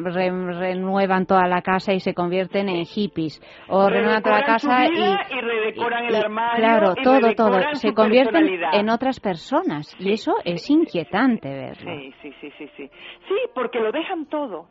re- 0.00 0.30
renuevan 0.58 1.26
toda 1.26 1.46
la 1.46 1.62
casa 1.62 1.92
y 1.92 2.00
se 2.00 2.12
convierten 2.14 2.68
en 2.68 2.84
hippies 2.84 3.40
o 3.68 3.88
renuevan 3.88 4.22
toda 4.22 4.40
la 4.40 4.44
casa 4.46 4.86
y, 4.86 4.98
y 4.98 5.40
redecoran 5.40 6.04
el 6.06 6.14
armario 6.16 6.56
claro 6.56 6.94
y 6.96 7.02
todo 7.04 7.34
todo 7.34 7.60
se 7.74 7.92
convierten 7.94 8.48
en 8.72 8.88
otras 8.90 9.20
personas 9.20 9.94
y 9.98 10.12
eso 10.12 10.34
es 10.44 10.68
inquietante 10.70 11.48
verlo 11.48 11.92
Sí, 12.00 12.12
sí, 12.22 12.32
sí, 12.40 12.50
sí, 12.58 12.68
sí. 12.76 12.90
Sí, 13.28 13.34
porque 13.54 13.78
lo 13.78 13.92
dejan 13.92 14.26
todo. 14.26 14.66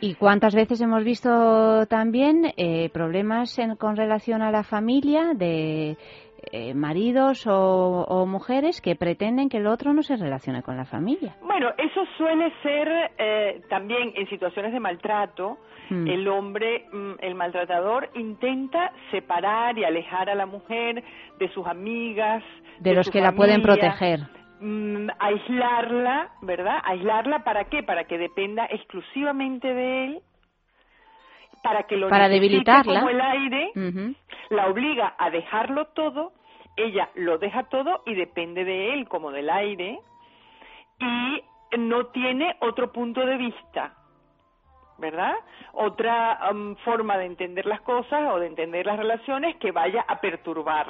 y 0.00 0.14
cuántas 0.14 0.54
veces 0.54 0.80
hemos 0.80 1.02
visto 1.02 1.84
también 1.86 2.52
eh, 2.56 2.88
problemas 2.90 3.58
en- 3.58 3.74
con 3.74 3.96
relación 3.96 4.42
a 4.42 4.52
la 4.52 4.62
familia 4.62 5.32
de 5.34 5.96
eh, 6.52 6.74
maridos 6.74 7.46
o, 7.46 8.04
o 8.08 8.26
mujeres 8.26 8.80
que 8.80 8.94
pretenden 8.94 9.48
que 9.48 9.58
el 9.58 9.66
otro 9.66 9.92
no 9.92 10.02
se 10.02 10.16
relacione 10.16 10.62
con 10.62 10.76
la 10.76 10.84
familia 10.84 11.36
Bueno, 11.42 11.70
eso 11.76 12.04
suele 12.16 12.52
ser 12.62 12.88
eh, 13.18 13.60
también 13.68 14.12
en 14.14 14.28
situaciones 14.28 14.72
de 14.72 14.80
maltrato. 14.80 15.58
Mm. 15.90 16.06
El 16.06 16.28
hombre, 16.28 16.86
mm, 16.92 17.12
el 17.20 17.34
maltratador, 17.34 18.10
intenta 18.14 18.92
separar 19.10 19.78
y 19.78 19.84
alejar 19.84 20.28
a 20.30 20.34
la 20.34 20.46
mujer 20.46 21.02
de 21.38 21.48
sus 21.52 21.66
amigas, 21.66 22.42
de 22.78 22.94
los 22.94 23.10
que 23.10 23.20
la 23.20 23.32
pueden 23.32 23.62
proteger 23.62 24.20
mm, 24.60 25.08
aislarla, 25.18 26.30
¿verdad? 26.42 26.78
Aislarla 26.84 27.42
para 27.44 27.64
qué? 27.64 27.82
Para 27.82 28.04
que 28.04 28.18
dependa 28.18 28.66
exclusivamente 28.66 29.72
de 29.72 30.04
él, 30.04 30.22
para 31.62 31.84
que 31.84 31.96
lo 31.96 32.08
Para 32.08 32.28
debilitarla. 32.28 33.00
como 33.00 33.10
el 33.10 33.20
aire, 33.20 33.72
la 34.50 34.66
obliga 34.66 35.14
a 35.18 35.30
dejarlo 35.30 35.86
todo, 35.88 36.32
ella 36.76 37.10
lo 37.14 37.38
deja 37.38 37.64
todo 37.64 38.02
y 38.06 38.14
depende 38.14 38.64
de 38.64 38.94
él 38.94 39.08
como 39.08 39.30
del 39.30 39.50
aire, 39.50 39.98
y 41.00 41.42
no 41.78 42.06
tiene 42.06 42.56
otro 42.60 42.92
punto 42.92 43.24
de 43.24 43.36
vista, 43.36 43.94
¿verdad? 44.98 45.34
Otra 45.72 46.50
um, 46.50 46.76
forma 46.76 47.18
de 47.18 47.26
entender 47.26 47.66
las 47.66 47.80
cosas 47.82 48.32
o 48.32 48.38
de 48.38 48.46
entender 48.46 48.86
las 48.86 48.98
relaciones 48.98 49.56
que 49.56 49.70
vaya 49.70 50.04
a 50.08 50.20
perturbar 50.20 50.88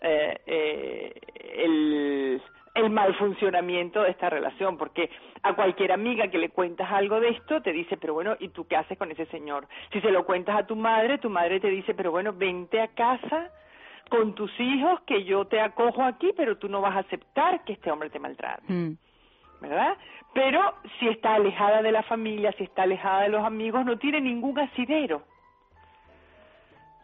eh, 0.00 0.40
eh, 0.46 1.20
el, 1.54 2.42
el 2.78 2.90
mal 2.90 3.14
funcionamiento 3.14 4.02
de 4.02 4.10
esta 4.10 4.30
relación, 4.30 4.76
porque 4.76 5.10
a 5.42 5.54
cualquier 5.54 5.92
amiga 5.92 6.28
que 6.28 6.38
le 6.38 6.50
cuentas 6.50 6.90
algo 6.90 7.20
de 7.20 7.30
esto 7.30 7.60
te 7.60 7.72
dice, 7.72 7.96
pero 7.96 8.14
bueno, 8.14 8.36
¿y 8.38 8.48
tú 8.48 8.66
qué 8.66 8.76
haces 8.76 8.96
con 8.96 9.10
ese 9.10 9.26
señor? 9.26 9.66
Si 9.92 10.00
se 10.00 10.10
lo 10.10 10.24
cuentas 10.24 10.56
a 10.56 10.66
tu 10.66 10.76
madre, 10.76 11.18
tu 11.18 11.30
madre 11.30 11.60
te 11.60 11.68
dice, 11.68 11.94
pero 11.94 12.10
bueno, 12.10 12.32
vente 12.32 12.80
a 12.80 12.88
casa 12.88 13.50
con 14.08 14.34
tus 14.34 14.50
hijos, 14.58 15.00
que 15.02 15.24
yo 15.24 15.44
te 15.46 15.60
acojo 15.60 16.02
aquí, 16.02 16.32
pero 16.36 16.56
tú 16.56 16.68
no 16.68 16.80
vas 16.80 16.96
a 16.96 17.00
aceptar 17.00 17.62
que 17.64 17.74
este 17.74 17.90
hombre 17.90 18.10
te 18.10 18.18
maltrate. 18.18 18.72
Mm. 18.72 18.96
¿verdad? 19.60 19.96
Pero 20.34 20.60
si 20.98 21.08
está 21.08 21.34
alejada 21.34 21.82
de 21.82 21.92
la 21.92 22.02
familia, 22.02 22.52
si 22.52 22.64
está 22.64 22.82
alejada 22.82 23.22
de 23.22 23.28
los 23.30 23.44
amigos, 23.44 23.84
no 23.84 23.98
tiene 23.98 24.20
ningún 24.20 24.58
asidero. 24.58 25.22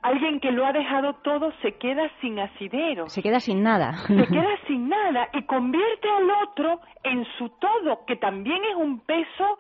Alguien 0.05 0.38
que 0.38 0.52
lo 0.52 0.66
ha 0.66 0.72
dejado 0.72 1.14
todo 1.22 1.50
se 1.62 1.78
queda 1.78 2.11
sin 2.20 2.38
asidero, 2.38 3.09
Se 3.09 3.22
queda 3.22 3.40
sin 3.40 3.62
nada. 3.62 3.92
se 4.07 4.26
queda 4.28 4.57
sin 4.66 4.88
nada 4.88 5.28
y 5.32 5.42
convierte 5.44 6.09
al 6.11 6.30
otro 6.46 6.78
en 7.02 7.24
su 7.38 7.48
todo, 7.59 8.05
que 8.07 8.16
también 8.16 8.62
es 8.64 8.76
un 8.76 9.00
peso 9.00 9.59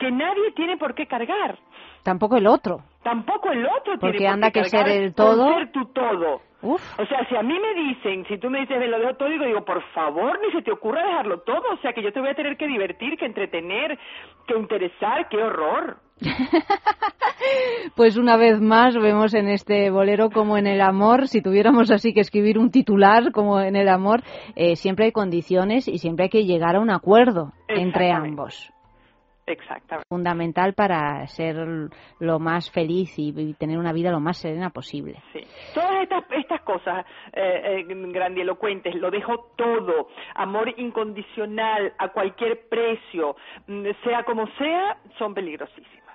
que 0.00 0.10
nadie 0.10 0.50
tiene 0.56 0.76
por 0.76 0.94
qué 0.94 1.06
cargar. 1.06 1.56
Tampoco 2.02 2.36
el 2.36 2.46
otro. 2.48 2.80
Tampoco 3.04 3.50
el 3.52 3.64
otro 3.64 3.96
Porque 4.00 4.18
tiene 4.18 4.26
por 4.26 4.34
anda 4.34 4.50
qué 4.50 4.62
que 4.62 4.70
cargar 4.70 4.88
ser 4.92 5.02
el 5.04 5.14
todo. 5.14 5.54
ser 5.54 5.70
tu 5.70 5.84
todo. 5.92 6.40
Uf. 6.62 6.98
O 6.98 7.06
sea, 7.06 7.24
si 7.28 7.36
a 7.36 7.42
mí 7.42 7.56
me 7.58 7.74
dicen, 7.74 8.24
si 8.26 8.38
tú 8.38 8.50
me 8.50 8.60
dices, 8.60 8.78
me 8.80 8.88
lo 8.88 8.98
dejo 8.98 9.14
todo, 9.14 9.28
digo, 9.28 9.44
digo, 9.44 9.64
por 9.64 9.80
favor, 9.92 10.40
ni 10.44 10.50
se 10.50 10.62
te 10.62 10.72
ocurra 10.72 11.04
dejarlo 11.06 11.40
todo. 11.42 11.62
O 11.72 11.76
sea, 11.76 11.92
que 11.92 12.02
yo 12.02 12.12
te 12.12 12.18
voy 12.20 12.30
a 12.30 12.34
tener 12.34 12.56
que 12.56 12.66
divertir, 12.66 13.16
que 13.16 13.26
entretener, 13.26 13.96
que 14.48 14.56
interesar, 14.58 15.28
qué 15.28 15.36
horror. 15.42 15.98
Pues 17.94 18.16
una 18.16 18.36
vez 18.36 18.60
más 18.60 18.94
vemos 18.96 19.32
en 19.34 19.48
este 19.48 19.90
bolero 19.90 20.30
como 20.30 20.58
en 20.58 20.66
el 20.66 20.80
amor, 20.80 21.28
si 21.28 21.40
tuviéramos 21.40 21.90
así 21.90 22.12
que 22.12 22.20
escribir 22.20 22.58
un 22.58 22.70
titular 22.70 23.32
como 23.32 23.60
en 23.60 23.76
el 23.76 23.88
amor, 23.88 24.22
eh, 24.54 24.76
siempre 24.76 25.06
hay 25.06 25.12
condiciones 25.12 25.88
y 25.88 25.98
siempre 25.98 26.24
hay 26.24 26.28
que 26.28 26.44
llegar 26.44 26.76
a 26.76 26.80
un 26.80 26.90
acuerdo 26.90 27.52
entre 27.68 28.10
ambos. 28.10 28.72
Exactamente. 29.46 30.06
Fundamental 30.08 30.74
para 30.74 31.24
ser 31.28 31.56
lo 32.18 32.38
más 32.40 32.70
feliz 32.72 33.16
y, 33.16 33.54
tener 33.54 33.78
una 33.78 33.92
vida 33.92 34.10
lo 34.10 34.18
más 34.18 34.38
serena 34.38 34.70
posible. 34.70 35.22
Sí. 35.32 35.40
Todas 35.72 36.02
estas, 36.02 36.24
estas 36.32 36.62
cosas 36.62 37.06
eh, 37.32 37.78
eh, 37.78 37.84
grandilocuentes, 37.88 38.94
lo 38.96 39.10
dejo 39.10 39.52
todo, 39.56 40.08
amor 40.34 40.74
incondicional 40.76 41.94
a 41.96 42.08
cualquier 42.08 42.68
precio, 42.68 43.36
mm, 43.68 43.86
sea 44.02 44.24
como 44.24 44.48
sea, 44.58 44.98
son 45.16 45.32
peligrosísimas. 45.32 46.05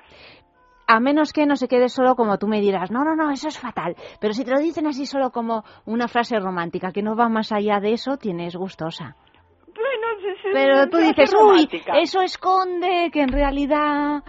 A 0.93 0.99
menos 0.99 1.31
que 1.31 1.45
no 1.45 1.55
se 1.55 1.69
quede 1.69 1.87
solo 1.87 2.15
como 2.15 2.37
tú 2.37 2.47
me 2.47 2.59
dirás, 2.59 2.91
no, 2.91 3.05
no, 3.05 3.15
no, 3.15 3.31
eso 3.31 3.47
es 3.47 3.57
fatal. 3.57 3.95
Pero 4.19 4.33
si 4.33 4.43
te 4.43 4.51
lo 4.51 4.59
dicen 4.59 4.87
así 4.87 5.05
solo 5.05 5.31
como 5.31 5.63
una 5.85 6.09
frase 6.09 6.37
romántica 6.37 6.91
que 6.91 7.01
no 7.01 7.15
va 7.15 7.29
más 7.29 7.53
allá 7.53 7.79
de 7.79 7.93
eso, 7.93 8.17
tienes 8.17 8.57
gustosa. 8.57 9.15
Bueno, 9.67 10.07
sí, 10.19 10.27
sí, 10.41 10.49
Pero 10.51 10.89
tú 10.89 10.97
dices, 10.97 11.33
uy, 11.33 11.39
romántica". 11.39 11.93
eso 11.97 12.21
esconde 12.21 13.09
que 13.13 13.21
en 13.21 13.29
realidad... 13.29 14.21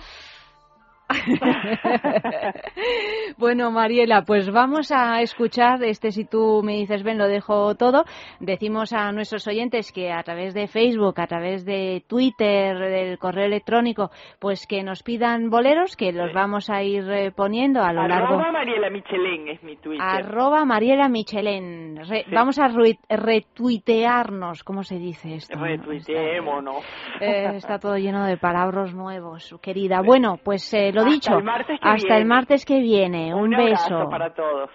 bueno, 3.39 3.71
Mariela, 3.71 4.23
pues 4.25 4.51
vamos 4.51 4.91
a 4.93 5.21
escuchar 5.23 5.83
este 5.85 6.11
si 6.13 6.25
tú 6.25 6.63
me 6.65 6.75
dices, 6.75 7.03
ven, 7.03 7.19
lo 7.19 7.29
dejo 7.29 7.75
todo. 7.75 8.05
Decimos 8.41 8.93
a 8.93 9.13
nuestros 9.13 9.47
oyentes 9.47 9.93
que 9.93 10.13
a 10.13 10.23
través 10.23 10.55
de 10.55 10.69
Facebook, 10.69 11.21
a 11.21 11.27
través 11.27 11.65
de 11.65 12.05
Twitter, 12.09 12.79
del 12.79 13.19
correo 13.19 13.47
electrónico, 13.47 14.11
pues 14.39 14.67
que 14.67 14.83
nos 14.83 15.03
pidan 15.03 15.51
boleros, 15.51 15.97
que 15.97 16.13
los 16.13 16.33
vamos 16.33 16.71
a 16.71 16.83
ir 16.83 17.09
eh, 17.11 17.31
poniendo 17.31 17.83
a 17.83 17.93
lo 17.93 18.07
largo. 18.07 18.35
Arroba 18.35 18.53
Mariela 18.53 18.91
Michelén 18.91 19.49
es 19.49 19.63
mi 19.63 19.77
Twitter. 19.77 20.05
Arroba 20.07 20.65
Mariela 20.65 21.09
Michelén. 21.09 21.97
Re- 22.09 22.23
Sí. 22.23 22.31
Vamos 22.35 22.59
a 22.59 22.69
retuitearnos, 23.09 24.63
¿cómo 24.65 24.83
se 24.85 24.97
dice 24.97 25.35
esto? 25.35 25.59
Retuiteémonos. 25.59 26.85
Eh, 27.21 27.51
está 27.57 27.79
todo 27.79 27.97
lleno 27.97 28.25
de 28.27 28.37
palabras 28.37 28.95
nuevos, 28.95 29.55
querida. 29.61 30.01
Bueno, 30.03 30.39
pues 30.43 30.73
eh, 30.73 30.93
lo 30.93 31.02
Hasta 31.09 31.15
dicho, 31.15 31.39
el 31.39 31.45
martes 31.45 31.81
que 31.81 31.89
hasta 31.89 32.17
el 32.17 32.25
viene. 32.25 32.25
martes 32.25 32.65
que 32.65 32.81
viene. 32.81 33.35
Un, 33.35 33.55
Un 33.55 33.55
abrazo 33.55 33.95
beso. 33.97 34.11
para 34.11 34.35
todos. 34.35 34.71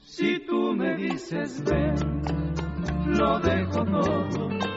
Si 0.00 0.38
tú 0.46 0.72
me 0.74 0.94
dices 0.96 1.62
ven, 1.64 1.94
lo 3.06 3.38
dejo 3.40 3.84
todo. 3.84 4.48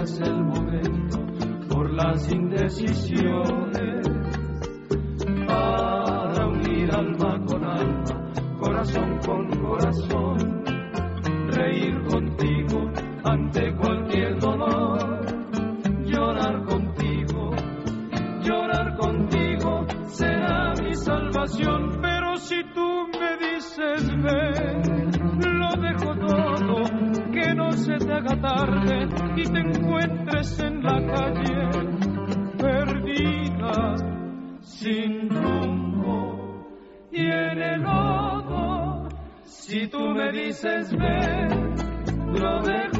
detengas 0.00 0.20
el 0.20 0.44
momento 0.44 1.18
por 1.68 1.90
las 1.92 2.32
indecisiones. 2.32 4.08
Para 5.46 6.46
unir 6.46 6.94
alma 6.94 7.44
con 7.46 7.64
alma, 7.64 8.32
corazón 8.60 9.18
con 9.24 9.48
corazón, 9.60 10.64
reír 11.48 12.02
contigo 12.04 12.90
ante 13.24 13.74
cualquier 13.76 14.38
dolor, 14.38 15.26
llorar 16.04 16.64
contigo, 16.64 17.50
llorar 18.42 18.96
contigo 18.96 19.86
será 20.06 20.72
mi 20.82 20.94
salvación, 20.94 21.98
pero 22.00 22.36
si 22.36 22.62
tú 22.74 23.08
me 23.18 23.36
dices 23.38 24.08
ven, 24.22 25.10
lo 25.58 25.82
dejo 25.82 26.14
todo, 26.14 27.32
que 27.32 27.54
no 27.54 27.72
se 27.72 27.96
te 27.96 28.12
haga 28.12 28.40
tarde 28.40 29.09
sin 34.80 35.28
rumbo 35.28 36.64
y 37.12 37.20
en 37.20 37.62
el 37.62 37.82
lodo. 37.82 39.08
Si 39.44 39.86
tú 39.88 39.98
me 39.98 40.32
dices 40.32 40.90
ven, 40.96 41.74
lo 42.32 42.62
dejo 42.62 42.99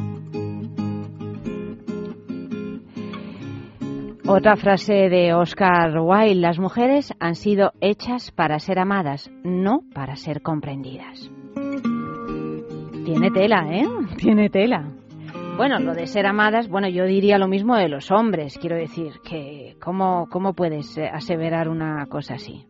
Otra 4.33 4.55
frase 4.55 5.09
de 5.09 5.33
Oscar 5.33 5.99
Wilde, 5.99 6.35
las 6.35 6.57
mujeres 6.57 7.13
han 7.19 7.35
sido 7.35 7.73
hechas 7.81 8.31
para 8.31 8.59
ser 8.59 8.79
amadas, 8.79 9.29
no 9.43 9.81
para 9.93 10.15
ser 10.15 10.41
comprendidas. 10.41 11.29
Tiene 13.03 13.29
tela, 13.29 13.67
¿eh? 13.69 13.85
Tiene 14.17 14.49
tela. 14.49 14.89
Bueno, 15.57 15.79
lo 15.79 15.93
de 15.93 16.07
ser 16.07 16.27
amadas, 16.27 16.69
bueno, 16.69 16.87
yo 16.87 17.03
diría 17.03 17.37
lo 17.37 17.49
mismo 17.49 17.75
de 17.75 17.89
los 17.89 18.09
hombres, 18.09 18.57
quiero 18.57 18.77
decir, 18.77 19.19
que 19.21 19.75
¿cómo, 19.83 20.29
cómo 20.31 20.53
puedes 20.53 20.97
eh, 20.97 21.09
aseverar 21.11 21.67
una 21.67 22.05
cosa 22.05 22.35
así? 22.35 22.65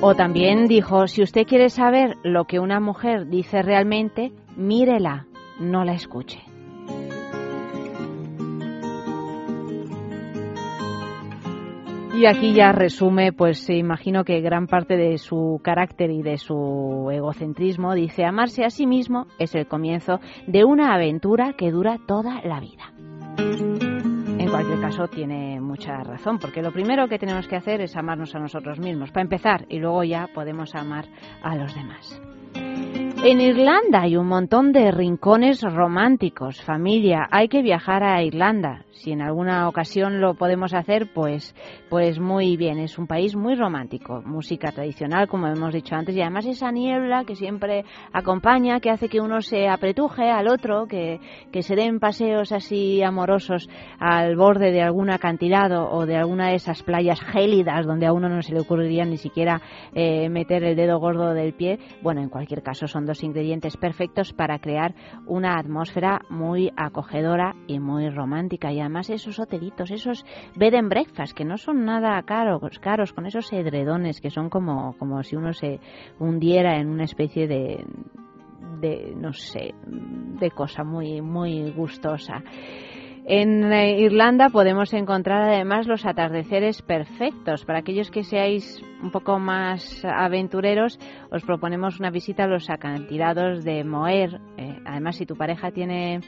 O 0.00 0.16
también 0.16 0.66
dijo, 0.66 1.06
si 1.06 1.22
usted 1.22 1.46
quiere 1.46 1.70
saber 1.70 2.16
lo 2.24 2.46
que 2.46 2.58
una 2.58 2.80
mujer 2.80 3.28
dice 3.28 3.62
realmente, 3.62 4.32
mírela, 4.56 5.26
no 5.60 5.84
la 5.84 5.92
escuche. 5.92 6.40
Y 12.16 12.26
aquí 12.26 12.54
ya 12.54 12.70
resume, 12.70 13.32
pues 13.32 13.68
imagino 13.68 14.22
que 14.22 14.40
gran 14.40 14.68
parte 14.68 14.96
de 14.96 15.18
su 15.18 15.60
carácter 15.64 16.10
y 16.10 16.22
de 16.22 16.38
su 16.38 17.10
egocentrismo. 17.12 17.92
Dice, 17.92 18.24
amarse 18.24 18.64
a 18.64 18.70
sí 18.70 18.86
mismo 18.86 19.26
es 19.40 19.54
el 19.56 19.66
comienzo 19.66 20.20
de 20.46 20.64
una 20.64 20.94
aventura 20.94 21.54
que 21.58 21.72
dura 21.72 21.98
toda 22.06 22.40
la 22.44 22.60
vida. 22.60 22.92
En 23.36 24.48
cualquier 24.48 24.80
caso, 24.80 25.08
tiene 25.08 25.60
mucha 25.60 26.04
razón, 26.04 26.38
porque 26.38 26.62
lo 26.62 26.70
primero 26.70 27.08
que 27.08 27.18
tenemos 27.18 27.48
que 27.48 27.56
hacer 27.56 27.80
es 27.80 27.96
amarnos 27.96 28.32
a 28.36 28.38
nosotros 28.38 28.78
mismos, 28.78 29.10
para 29.10 29.22
empezar, 29.22 29.66
y 29.68 29.80
luego 29.80 30.04
ya 30.04 30.28
podemos 30.32 30.72
amar 30.76 31.06
a 31.42 31.56
los 31.56 31.74
demás. 31.74 32.22
En 33.24 33.40
Irlanda 33.40 34.02
hay 34.02 34.16
un 34.16 34.26
montón 34.26 34.70
de 34.70 34.92
rincones 34.92 35.62
románticos, 35.62 36.62
familia. 36.62 37.26
Hay 37.30 37.48
que 37.48 37.62
viajar 37.62 38.04
a 38.04 38.22
Irlanda. 38.22 38.84
Si 38.94 39.10
en 39.10 39.22
alguna 39.22 39.68
ocasión 39.68 40.20
lo 40.20 40.34
podemos 40.34 40.72
hacer, 40.72 41.12
pues, 41.12 41.54
pues 41.90 42.20
muy 42.20 42.56
bien. 42.56 42.78
Es 42.78 42.96
un 42.96 43.06
país 43.06 43.34
muy 43.34 43.54
romántico. 43.56 44.22
Música 44.24 44.70
tradicional, 44.70 45.26
como 45.26 45.48
hemos 45.48 45.74
dicho 45.74 45.96
antes, 45.96 46.14
y 46.16 46.20
además 46.20 46.46
esa 46.46 46.70
niebla 46.70 47.24
que 47.24 47.34
siempre 47.34 47.84
acompaña, 48.12 48.78
que 48.78 48.90
hace 48.90 49.08
que 49.08 49.20
uno 49.20 49.40
se 49.40 49.68
apretuje 49.68 50.30
al 50.30 50.48
otro, 50.48 50.86
que, 50.86 51.20
que 51.50 51.62
se 51.62 51.74
den 51.74 51.98
paseos 51.98 52.52
así 52.52 53.02
amorosos 53.02 53.68
al 53.98 54.36
borde 54.36 54.70
de 54.70 54.82
algún 54.82 55.10
acantilado 55.10 55.90
o 55.90 56.06
de 56.06 56.16
alguna 56.16 56.50
de 56.50 56.56
esas 56.56 56.82
playas 56.82 57.20
gélidas 57.20 57.86
donde 57.86 58.06
a 58.06 58.12
uno 58.12 58.28
no 58.28 58.42
se 58.42 58.54
le 58.54 58.60
ocurriría 58.60 59.04
ni 59.04 59.16
siquiera 59.16 59.60
eh, 59.92 60.28
meter 60.28 60.62
el 60.62 60.76
dedo 60.76 61.00
gordo 61.00 61.34
del 61.34 61.54
pie. 61.54 61.80
Bueno, 62.00 62.20
en 62.20 62.28
cualquier 62.28 62.62
caso 62.62 62.86
son 62.86 63.06
dos 63.06 63.24
ingredientes 63.24 63.76
perfectos 63.76 64.32
para 64.32 64.60
crear 64.60 64.94
una 65.26 65.58
atmósfera 65.58 66.20
muy 66.30 66.70
acogedora 66.76 67.54
y 67.66 67.80
muy 67.80 68.08
romántica. 68.08 68.72
Además 68.84 69.10
esos 69.10 69.38
hotelitos, 69.38 69.90
esos 69.90 70.24
bed 70.56 70.74
and 70.74 70.88
breakfast, 70.88 71.36
que 71.36 71.44
no 71.44 71.56
son 71.56 71.84
nada 71.84 72.22
caros, 72.22 72.78
caros 72.78 73.12
con 73.12 73.26
esos 73.26 73.52
edredones 73.52 74.20
que 74.20 74.30
son 74.30 74.48
como, 74.48 74.96
como 74.98 75.22
si 75.22 75.36
uno 75.36 75.52
se 75.52 75.80
hundiera 76.18 76.78
en 76.78 76.88
una 76.88 77.04
especie 77.04 77.46
de, 77.46 77.84
de 78.80 79.14
no 79.16 79.32
sé, 79.32 79.74
de 79.86 80.50
cosa 80.50 80.84
muy, 80.84 81.20
muy 81.20 81.70
gustosa. 81.72 82.42
En 83.26 83.72
eh, 83.72 84.00
Irlanda 84.00 84.50
podemos 84.50 84.92
encontrar 84.92 85.44
además 85.44 85.86
los 85.86 86.04
atardeceres 86.04 86.82
perfectos. 86.82 87.64
Para 87.64 87.78
aquellos 87.78 88.10
que 88.10 88.22
seáis 88.22 88.82
un 89.02 89.10
poco 89.10 89.38
más 89.38 90.04
aventureros, 90.04 90.98
os 91.30 91.42
proponemos 91.42 91.98
una 91.98 92.10
visita 92.10 92.44
a 92.44 92.48
los 92.48 92.68
acantilados 92.68 93.64
de 93.64 93.82
Moher. 93.82 94.42
Eh, 94.58 94.78
además, 94.84 95.16
si 95.16 95.24
tu 95.24 95.36
pareja 95.36 95.70
tiene 95.70 96.20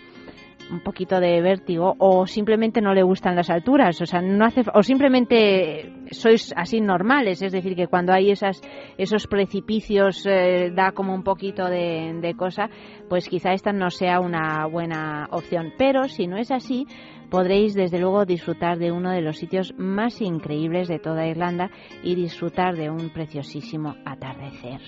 un 0.70 0.80
poquito 0.80 1.20
de 1.20 1.40
vértigo 1.40 1.94
o 1.98 2.26
simplemente 2.26 2.80
no 2.80 2.94
le 2.94 3.02
gustan 3.02 3.36
las 3.36 3.50
alturas, 3.50 4.00
o 4.00 4.06
sea, 4.06 4.20
no 4.20 4.44
hace 4.44 4.62
o 4.74 4.82
simplemente 4.82 5.92
sois 6.10 6.52
así 6.56 6.80
normales, 6.80 7.42
es 7.42 7.52
decir, 7.52 7.76
que 7.76 7.86
cuando 7.86 8.12
hay 8.12 8.30
esas 8.30 8.60
esos 8.98 9.26
precipicios 9.26 10.26
eh, 10.26 10.70
da 10.74 10.92
como 10.92 11.14
un 11.14 11.22
poquito 11.22 11.66
de, 11.66 12.18
de 12.20 12.34
cosa, 12.34 12.68
pues 13.08 13.28
quizá 13.28 13.52
esta 13.52 13.72
no 13.72 13.90
sea 13.90 14.20
una 14.20 14.66
buena 14.66 15.28
opción, 15.30 15.72
pero 15.78 16.08
si 16.08 16.26
no 16.26 16.36
es 16.36 16.50
así, 16.50 16.86
podréis 17.30 17.74
desde 17.74 17.98
luego 17.98 18.24
disfrutar 18.24 18.78
de 18.78 18.92
uno 18.92 19.10
de 19.10 19.20
los 19.20 19.36
sitios 19.36 19.74
más 19.76 20.20
increíbles 20.20 20.88
de 20.88 20.98
toda 20.98 21.26
Irlanda 21.26 21.70
y 22.02 22.14
disfrutar 22.14 22.76
de 22.76 22.90
un 22.90 23.10
preciosísimo 23.10 23.96
atardecer. 24.04 24.80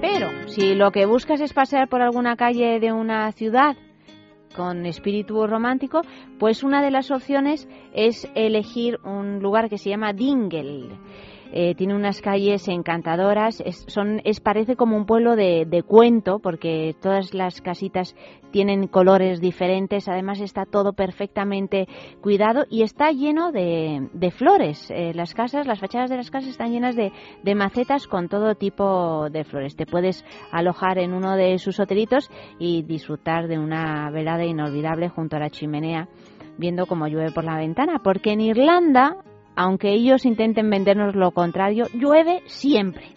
Pero 0.00 0.30
si 0.48 0.74
lo 0.74 0.90
que 0.92 1.04
buscas 1.04 1.40
es 1.40 1.52
pasear 1.52 1.88
por 1.88 2.00
alguna 2.00 2.36
calle 2.36 2.80
de 2.80 2.92
una 2.92 3.30
ciudad 3.32 3.76
con 4.56 4.86
espíritu 4.86 5.46
romántico, 5.46 6.00
pues 6.38 6.64
una 6.64 6.82
de 6.82 6.90
las 6.90 7.10
opciones 7.10 7.68
es 7.92 8.28
elegir 8.34 8.98
un 9.04 9.40
lugar 9.40 9.68
que 9.68 9.78
se 9.78 9.90
llama 9.90 10.12
Dingle. 10.12 10.98
Eh, 11.52 11.74
tiene 11.74 11.94
unas 11.94 12.20
calles 12.20 12.68
encantadoras, 12.68 13.60
es, 13.64 13.84
son, 13.88 14.20
es 14.24 14.40
parece 14.40 14.76
como 14.76 14.96
un 14.96 15.04
pueblo 15.04 15.34
de, 15.34 15.66
de, 15.66 15.82
cuento 15.82 16.38
porque 16.38 16.94
todas 17.00 17.34
las 17.34 17.60
casitas 17.60 18.14
tienen 18.52 18.86
colores 18.86 19.40
diferentes, 19.40 20.08
además 20.08 20.40
está 20.40 20.64
todo 20.64 20.92
perfectamente 20.92 21.88
cuidado 22.20 22.64
y 22.70 22.82
está 22.82 23.10
lleno 23.10 23.50
de, 23.52 24.08
de 24.12 24.30
flores. 24.30 24.90
Eh, 24.90 25.12
las 25.14 25.34
casas, 25.34 25.66
las 25.66 25.80
fachadas 25.80 26.10
de 26.10 26.16
las 26.16 26.30
casas 26.30 26.50
están 26.50 26.70
llenas 26.70 26.94
de, 26.94 27.12
de, 27.42 27.54
macetas 27.54 28.06
con 28.06 28.28
todo 28.28 28.54
tipo 28.54 29.28
de 29.30 29.44
flores. 29.44 29.76
Te 29.76 29.86
puedes 29.86 30.24
alojar 30.52 30.98
en 30.98 31.12
uno 31.12 31.36
de 31.36 31.58
sus 31.58 31.80
hotelitos 31.80 32.30
y 32.58 32.82
disfrutar 32.82 33.48
de 33.48 33.58
una 33.58 34.10
velada 34.10 34.44
inolvidable 34.44 35.08
junto 35.08 35.36
a 35.36 35.40
la 35.40 35.50
chimenea 35.50 36.08
viendo 36.58 36.86
cómo 36.86 37.08
llueve 37.08 37.32
por 37.32 37.44
la 37.44 37.56
ventana, 37.56 38.00
porque 38.04 38.32
en 38.32 38.42
Irlanda 38.42 39.16
aunque 39.56 39.92
ellos 39.92 40.24
intenten 40.24 40.70
vendernos 40.70 41.14
lo 41.14 41.32
contrario, 41.32 41.86
llueve 41.94 42.42
siempre. 42.46 43.08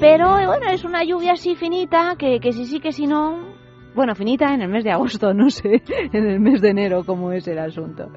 Pero 0.00 0.30
bueno, 0.30 0.70
es 0.70 0.84
una 0.84 1.02
lluvia 1.02 1.32
así 1.32 1.56
finita, 1.56 2.14
que, 2.16 2.38
que 2.38 2.52
si 2.52 2.66
sí, 2.66 2.80
que 2.80 2.92
si 2.92 3.06
no... 3.06 3.56
Bueno, 3.94 4.14
finita 4.14 4.54
en 4.54 4.62
el 4.62 4.68
mes 4.68 4.84
de 4.84 4.92
agosto, 4.92 5.34
no 5.34 5.50
sé, 5.50 5.82
en 6.12 6.26
el 6.26 6.38
mes 6.38 6.60
de 6.60 6.70
enero 6.70 7.02
cómo 7.04 7.32
es 7.32 7.48
el 7.48 7.58
asunto. 7.58 8.08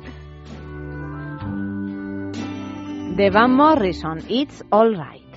De 3.16 3.30
Van 3.30 3.54
Morrison, 3.56 4.20
It's 4.30 4.64
Alright. 4.70 5.31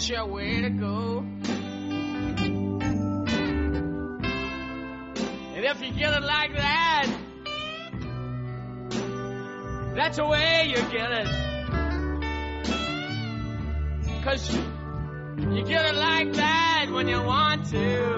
That's 0.00 0.08
your 0.08 0.24
way 0.28 0.62
to 0.62 0.70
go 0.70 1.18
And 5.54 5.64
if 5.66 5.82
you 5.82 5.92
get 5.92 6.14
it 6.14 6.22
like 6.22 6.56
that, 6.56 7.06
that's 9.94 10.16
the 10.16 10.24
way 10.24 10.68
you 10.68 10.76
get 10.90 11.12
it. 11.12 11.26
Cause 14.24 14.56
you 14.56 15.64
get 15.66 15.84
it 15.84 15.96
like 15.96 16.32
that 16.32 16.86
when 16.90 17.06
you 17.06 17.22
want 17.22 17.66
to. 17.66 18.16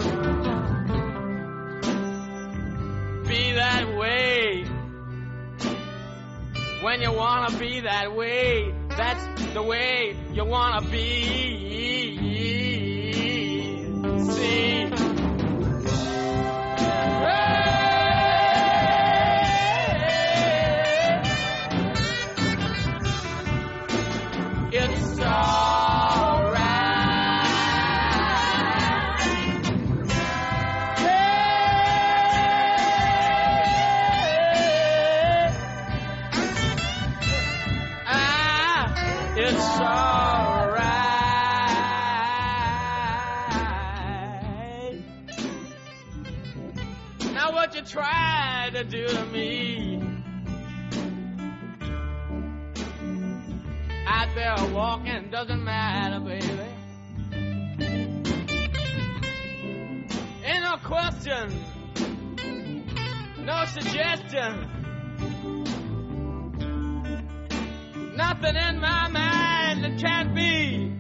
Be 3.27 3.55
that 3.55 3.97
way. 3.99 4.65
When 6.81 7.03
you 7.03 7.13
wanna 7.13 7.59
be 7.59 7.81
that 7.81 8.15
way, 8.15 8.82
that's 8.97 9.53
the 9.55 9.63
way 9.63 10.17
you 10.33 10.45
wanna 10.45 10.83
be. 10.91 12.42
You 47.83 47.89
try 47.89 48.71
to 48.73 48.85
do 48.85 49.07
to 49.07 49.25
me? 49.27 50.01
Out 54.07 54.29
there 54.35 54.75
walking 54.75 55.31
doesn't 55.31 55.65
matter, 55.65 56.21
baby. 56.21 56.69
Ain't 60.45 60.63
no 60.63 60.77
question, 60.85 61.53
no 63.39 63.65
suggestion. 63.67 64.69
Nothing 68.17 68.57
in 68.57 68.81
my 68.81 69.09
mind 69.09 69.85
that 69.85 69.99
can't 69.99 70.35
be 70.35 70.93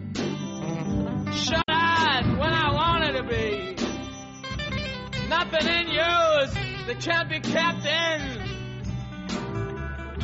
shut 1.34 1.64
eyed 1.68 2.26
when 2.38 2.52
I 2.52 2.72
want 2.72 3.04
it 3.04 3.12
to 3.18 3.22
be. 3.24 3.76
Nothing 5.28 5.68
in 5.68 5.88
yours 5.88 6.71
that 6.86 7.00
can't 7.00 7.28
be 7.28 7.38
kept 7.40 7.86
in 7.86 8.20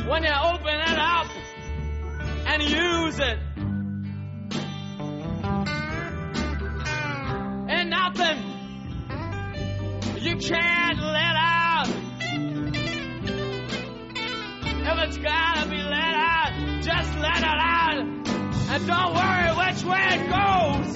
when 0.07 0.23
you 0.23 0.29
open 0.29 0.75
it 0.75 0.99
up 0.99 1.27
and 2.47 2.63
use 2.63 3.19
it. 3.19 3.39
And 7.69 7.89
nothing 7.89 8.37
you 10.19 10.35
can't 10.35 10.99
let 10.99 11.35
out. 11.37 11.87
If 14.81 14.97
it's 15.07 15.17
gotta 15.17 15.69
be 15.69 15.77
let 15.77 16.15
out, 16.15 16.81
just 16.81 17.17
let 17.19 17.37
it 17.37 17.45
out. 17.45 17.99
And 18.71 18.87
don't 18.87 19.13
worry 19.13 19.51
which 19.55 19.83
way 19.83 20.07
it 20.11 20.29
goes. 20.29 20.88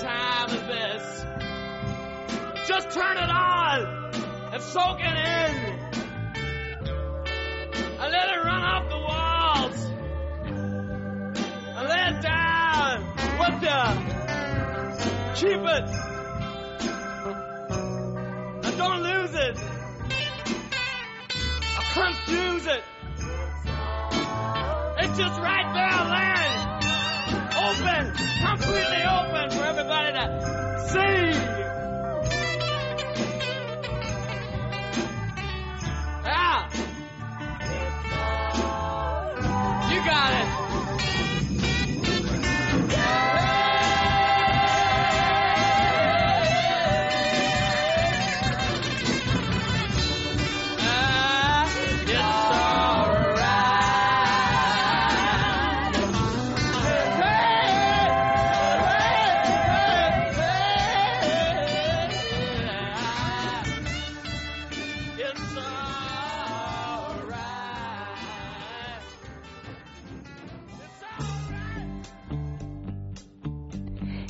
Time 0.00 0.50
as 0.50 0.66
this? 0.66 1.24
Just 2.68 2.90
turn 2.90 3.16
it 3.16 3.30
on 3.30 4.12
and 4.52 4.62
soak 4.62 5.00
it 5.00 5.04
in. 5.04 5.78
I 7.98 8.08
let 8.08 8.28
it 8.28 8.38
run 8.44 8.62
off 8.62 8.88
the 8.88 8.98
walls. 9.08 9.90
I 11.76 11.82
lay 11.92 12.04
it 12.12 12.20
down 12.22 12.96
with 13.40 13.62
you. 13.62 13.84
Keep 15.34 15.62
it. 15.76 15.88
And 18.64 18.74
don't 18.76 19.02
lose 19.02 19.34
it. 19.34 19.56
I 21.76 21.82
confuse 21.94 22.66
it. 22.66 22.84
It's 25.00 25.16
just 25.18 25.40
right 25.40 25.72
there, 25.74 25.87
open, 27.80 28.12
completely 28.40 29.02
open 29.04 29.50
for 29.50 29.64
everybody 29.64 30.12
to 30.12 30.88
see. 30.90 31.57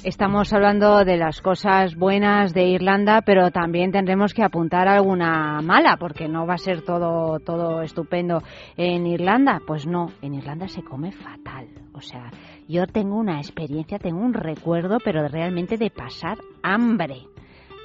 Estamos 0.09 0.55
hablando 0.55 1.05
de 1.05 1.19
las 1.19 1.43
cosas 1.43 1.95
buenas 1.95 2.55
de 2.55 2.65
Irlanda, 2.65 3.21
pero 3.21 3.51
también 3.51 3.93
tendremos 3.93 4.33
que 4.33 4.43
apuntar 4.43 4.89
alguna 4.89 5.61
mala, 5.61 5.99
porque 5.99 6.29
no 6.29 6.47
va 6.47 6.55
a 6.55 6.57
ser 6.57 6.81
todo, 6.81 7.41
todo 7.41 7.83
estupendo 7.83 8.43
en 8.79 9.07
Irlanda. 9.07 9.61
Pues 9.67 9.87
no, 9.87 10.07
en 10.23 10.33
Irlanda 10.33 10.67
se 10.67 10.83
come 10.83 11.13
fatal. 11.13 11.69
O 11.93 12.01
sea, 12.01 12.31
yo 12.67 12.87
tengo 12.87 13.17
una 13.17 13.37
experiencia, 13.37 13.99
tengo 13.99 14.21
un 14.21 14.33
recuerdo, 14.33 14.97
pero 15.05 15.29
realmente 15.29 15.77
de 15.77 15.91
pasar 15.91 16.39
hambre 16.63 17.27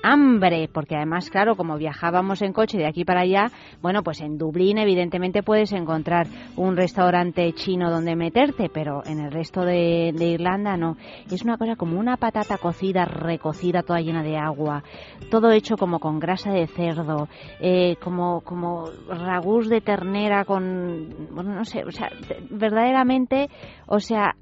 hambre, 0.04 0.70
porque 0.72 0.96
además, 0.96 1.30
claro, 1.30 1.56
como 1.56 1.78
viajábamos 1.78 2.42
en 2.42 2.54
coche 2.54 2.78
de 2.78 2.86
aquí 2.86 3.06
para 3.06 3.22
allá, 3.22 3.50
bueno, 3.82 4.04
pues 4.04 4.22
en 4.22 4.38
Dublín 4.38 4.78
evidentemente 4.78 5.42
puedes 5.42 5.72
encontrar 5.72 6.28
un 6.58 6.76
restaurante 6.76 7.52
chino 7.54 7.90
donde 7.90 8.16
meterte, 8.16 8.70
pero 8.72 9.02
en 9.06 9.20
el 9.20 9.32
resto 9.32 9.62
de, 9.62 10.14
de 10.14 10.26
Irlanda 10.28 10.78
no. 10.78 10.98
Es 11.32 11.44
una 11.44 11.58
cosa 11.58 11.76
como 11.76 11.98
una 12.00 12.18
patata 12.18 12.58
cocida, 12.58 13.06
recocida, 13.06 13.82
toda 13.82 14.02
llena 14.02 14.22
de 14.22 14.38
agua, 14.38 14.84
todo 15.32 15.52
hecho 15.52 15.78
como 15.78 16.00
con 16.00 16.20
grasa 16.20 16.52
de 16.52 16.68
cerdo, 16.68 17.30
eh, 17.60 17.96
como, 18.02 18.42
como 18.42 18.90
ragús 19.08 19.70
de 19.70 19.82
ternera 19.82 20.44
con, 20.44 21.30
bueno, 21.32 21.56
no 21.56 21.66
sé, 21.66 21.84
o 21.86 21.92
sea, 21.92 22.10
verdaderamente, 22.50 23.50
o 23.88 24.00
sea, 24.00 24.36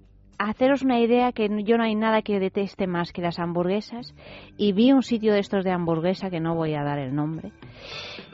haceros 0.49 0.81
una 0.81 0.99
idea 0.99 1.31
que 1.31 1.49
yo 1.63 1.77
no 1.77 1.83
hay 1.83 1.95
nada 1.95 2.21
que 2.21 2.39
deteste 2.39 2.87
más 2.87 3.11
que 3.11 3.21
las 3.21 3.39
hamburguesas 3.39 4.15
y 4.57 4.73
vi 4.73 4.91
un 4.91 5.03
sitio 5.03 5.33
de 5.33 5.39
estos 5.39 5.63
de 5.63 5.71
hamburguesa 5.71 6.29
que 6.29 6.39
no 6.39 6.55
voy 6.55 6.73
a 6.73 6.83
dar 6.83 6.99
el 6.99 7.13
nombre 7.13 7.51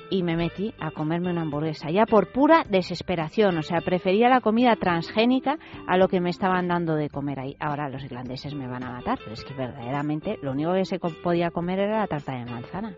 y 0.10 0.24
me 0.24 0.38
metí 0.38 0.74
a 0.80 0.91
comerme 0.91 1.32
una 1.32 1.41
hamburguesa 1.41 1.89
ya 1.91 2.05
por 2.05 2.32
pura 2.32 2.64
desesperación, 2.70 3.58
o 3.58 3.62
sea, 3.62 3.82
prefería 3.82 4.30
la 4.30 4.39
comida 4.39 4.76
transgénica 4.78 5.58
a 5.86 5.97
lo 5.97 6.08
que 6.08 6.22
me 6.22 6.30
estaban 6.30 6.70
dando 6.70 6.95
de 6.95 7.10
comer 7.10 7.39
ahí. 7.39 7.58
Ahora 7.60 7.89
los 7.89 8.03
irlandeses 8.03 8.53
me 8.55 8.68
van 8.68 8.84
a 8.84 8.91
matar, 8.91 9.20
pero 9.20 9.34
es 9.34 9.43
que 9.43 9.53
verdaderamente 9.53 10.38
lo 10.41 10.51
único 10.51 10.74
que 10.74 10.86
se 10.86 10.99
podía 10.99 11.51
comer 11.51 11.80
era 11.80 11.99
la 11.99 12.08
tarta 12.08 12.34
de 12.34 12.45
manzana. 12.45 12.95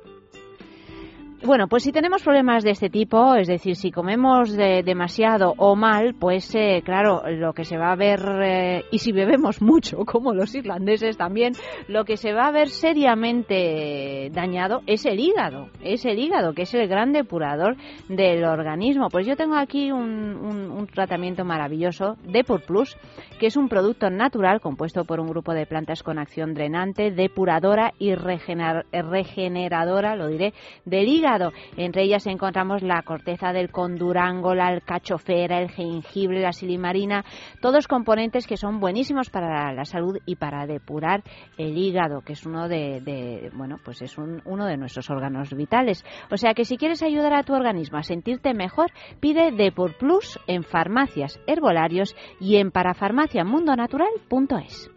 Bueno, 1.41 1.69
pues 1.69 1.83
si 1.83 1.93
tenemos 1.93 2.21
problemas 2.21 2.65
de 2.65 2.71
este 2.71 2.89
tipo, 2.89 3.33
es 3.35 3.47
decir, 3.47 3.77
si 3.77 3.91
comemos 3.91 4.51
de- 4.51 4.83
demasiado 4.83 5.53
o 5.57 5.73
mal, 5.77 6.13
pues 6.19 6.53
eh, 6.53 6.81
claro, 6.83 7.21
lo 7.29 7.53
que 7.53 7.63
se 7.63 7.77
va 7.77 7.93
a 7.93 7.95
ver, 7.95 8.19
eh, 8.43 8.83
y 8.91 8.97
si 8.99 9.13
bebemos 9.13 9.61
mucho, 9.61 9.99
como 10.05 10.33
los 10.33 10.53
irlandeses 10.53 11.15
también, 11.15 11.53
lo 11.87 12.03
que 12.03 12.17
se 12.17 12.33
va 12.33 12.47
a 12.47 12.51
ver 12.51 12.67
seriamente 12.67 14.29
dañado 14.33 14.81
es 14.85 15.05
el 15.05 15.17
hígado, 15.21 15.69
es 15.81 16.03
el 16.05 16.19
hígado, 16.19 16.51
que 16.53 16.63
es 16.63 16.73
el 16.73 16.89
gran 16.89 17.13
depurador 17.13 17.77
del 18.09 18.43
organismo. 18.43 19.07
Pues 19.09 19.25
yo 19.25 19.37
tengo 19.37 19.55
aquí 19.55 19.93
un, 19.93 20.35
un- 20.35 20.69
un 20.71 20.87
tratamiento 20.87 21.45
maravilloso, 21.45 22.17
Depur 22.25 22.63
Plus, 22.65 22.97
que 23.39 23.47
es 23.47 23.55
un 23.55 23.69
producto 23.69 24.09
natural 24.09 24.59
compuesto 24.59 25.05
por 25.05 25.21
un 25.21 25.29
grupo 25.29 25.53
de 25.53 25.65
plantas 25.65 26.03
con 26.03 26.19
acción 26.19 26.53
drenante, 26.53 27.11
depuradora 27.11 27.93
y 27.97 28.11
regener- 28.11 28.83
regeneradora, 28.91 30.17
lo 30.17 30.27
diré, 30.27 30.53
del 30.83 31.07
hígado. 31.07 31.28
Entre 31.77 32.03
ellas 32.03 32.25
encontramos 32.27 32.81
la 32.81 33.01
corteza 33.03 33.53
del 33.53 33.69
condurango, 33.71 34.55
la 34.55 34.67
alcachofera, 34.67 35.59
el 35.61 35.69
jengibre, 35.69 36.41
la 36.41 36.51
silimarina, 36.53 37.23
todos 37.61 37.87
componentes 37.87 38.47
que 38.47 38.57
son 38.57 38.79
buenísimos 38.79 39.29
para 39.29 39.71
la 39.73 39.85
salud 39.85 40.17
y 40.25 40.35
para 40.37 40.65
depurar 40.65 41.21
el 41.57 41.77
hígado, 41.77 42.21
que 42.21 42.33
es 42.33 42.45
uno 42.45 42.67
de, 42.67 43.49
bueno, 43.53 43.77
pues 43.83 44.01
es 44.01 44.17
un- 44.17 44.41
uno 44.45 44.65
de 44.65 44.77
nuestros 44.77 45.09
órganos 45.09 45.53
vitales. 45.53 46.03
O 46.31 46.37
sea 46.37 46.53
que 46.53 46.65
si 46.65 46.77
quieres 46.77 47.03
ayudar 47.03 47.33
a 47.33 47.43
tu 47.43 47.53
organismo 47.53 47.97
a 47.99 48.03
sentirte 48.03 48.53
mejor, 48.53 48.91
pide 49.19 49.51
Depur 49.51 49.97
Plus 49.97 50.39
en 50.47 50.63
farmacias, 50.63 51.39
herbolarios 51.45 52.15
y 52.39 52.55
en 52.57 52.71
parafarmaciamundonatural.es. 52.71 54.89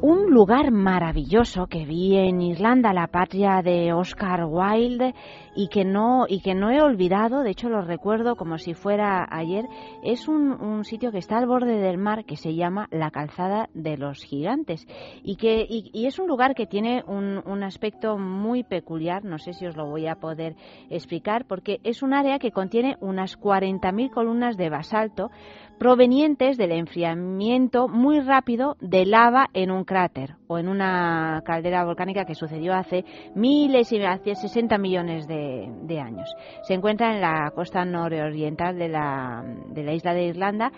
Un 0.00 0.30
lugar 0.30 0.70
maravilloso 0.70 1.66
que 1.66 1.84
vi 1.84 2.16
en 2.16 2.40
Irlanda, 2.40 2.92
la 2.92 3.08
patria 3.08 3.62
de 3.62 3.92
Oscar 3.92 4.44
Wilde, 4.44 5.12
y 5.56 5.66
que 5.66 5.84
no 5.84 6.26
y 6.28 6.40
que 6.40 6.54
no 6.54 6.70
he 6.70 6.80
olvidado, 6.80 7.42
de 7.42 7.50
hecho 7.50 7.68
lo 7.68 7.82
recuerdo 7.82 8.36
como 8.36 8.58
si 8.58 8.74
fuera 8.74 9.26
ayer, 9.28 9.64
es 10.04 10.28
un, 10.28 10.52
un 10.52 10.84
sitio 10.84 11.10
que 11.10 11.18
está 11.18 11.38
al 11.38 11.48
borde 11.48 11.80
del 11.80 11.98
mar 11.98 12.24
que 12.26 12.36
se 12.36 12.54
llama 12.54 12.86
la 12.92 13.10
Calzada 13.10 13.70
de 13.74 13.96
los 13.96 14.22
Gigantes 14.22 14.86
y 15.24 15.34
que 15.34 15.66
y, 15.68 15.90
y 15.92 16.06
es 16.06 16.20
un 16.20 16.28
lugar 16.28 16.54
que 16.54 16.66
tiene 16.66 17.02
un, 17.08 17.42
un 17.44 17.64
aspecto 17.64 18.18
muy 18.18 18.62
peculiar, 18.62 19.24
no 19.24 19.38
sé 19.38 19.52
si 19.52 19.66
os 19.66 19.76
lo 19.76 19.86
voy 19.86 20.06
a 20.06 20.14
poder 20.14 20.54
explicar, 20.90 21.44
porque 21.44 21.80
es 21.82 22.04
un 22.04 22.14
área 22.14 22.38
que 22.38 22.52
contiene 22.52 22.96
unas 23.00 23.36
40.000 23.36 24.12
columnas 24.12 24.56
de 24.56 24.70
basalto 24.70 25.32
provenientes 25.78 26.56
del 26.58 26.72
enfriamiento 26.72 27.88
muy 27.88 28.20
rápido 28.20 28.76
de 28.80 29.06
lava 29.06 29.46
en 29.54 29.70
un 29.70 29.84
cráter 29.84 30.34
o 30.48 30.58
en 30.58 30.68
una 30.68 31.42
caldera 31.44 31.84
volcánica 31.84 32.24
que 32.24 32.34
sucedió 32.34 32.74
hace 32.74 33.04
miles 33.34 33.92
y 33.92 34.02
hace 34.02 34.34
60 34.34 34.76
millones 34.78 35.26
de, 35.28 36.00
años. 36.00 36.28
Se 36.62 36.74
encuentra 36.74 37.14
en 37.14 37.20
la 37.20 37.50
costa 37.54 37.84
nororiental 37.84 38.78
de 38.78 38.88
la, 38.88 39.44
de 39.68 39.82
la 39.82 39.92
isla 39.94 40.14
de 40.14 40.24
Irlanda 40.24 40.72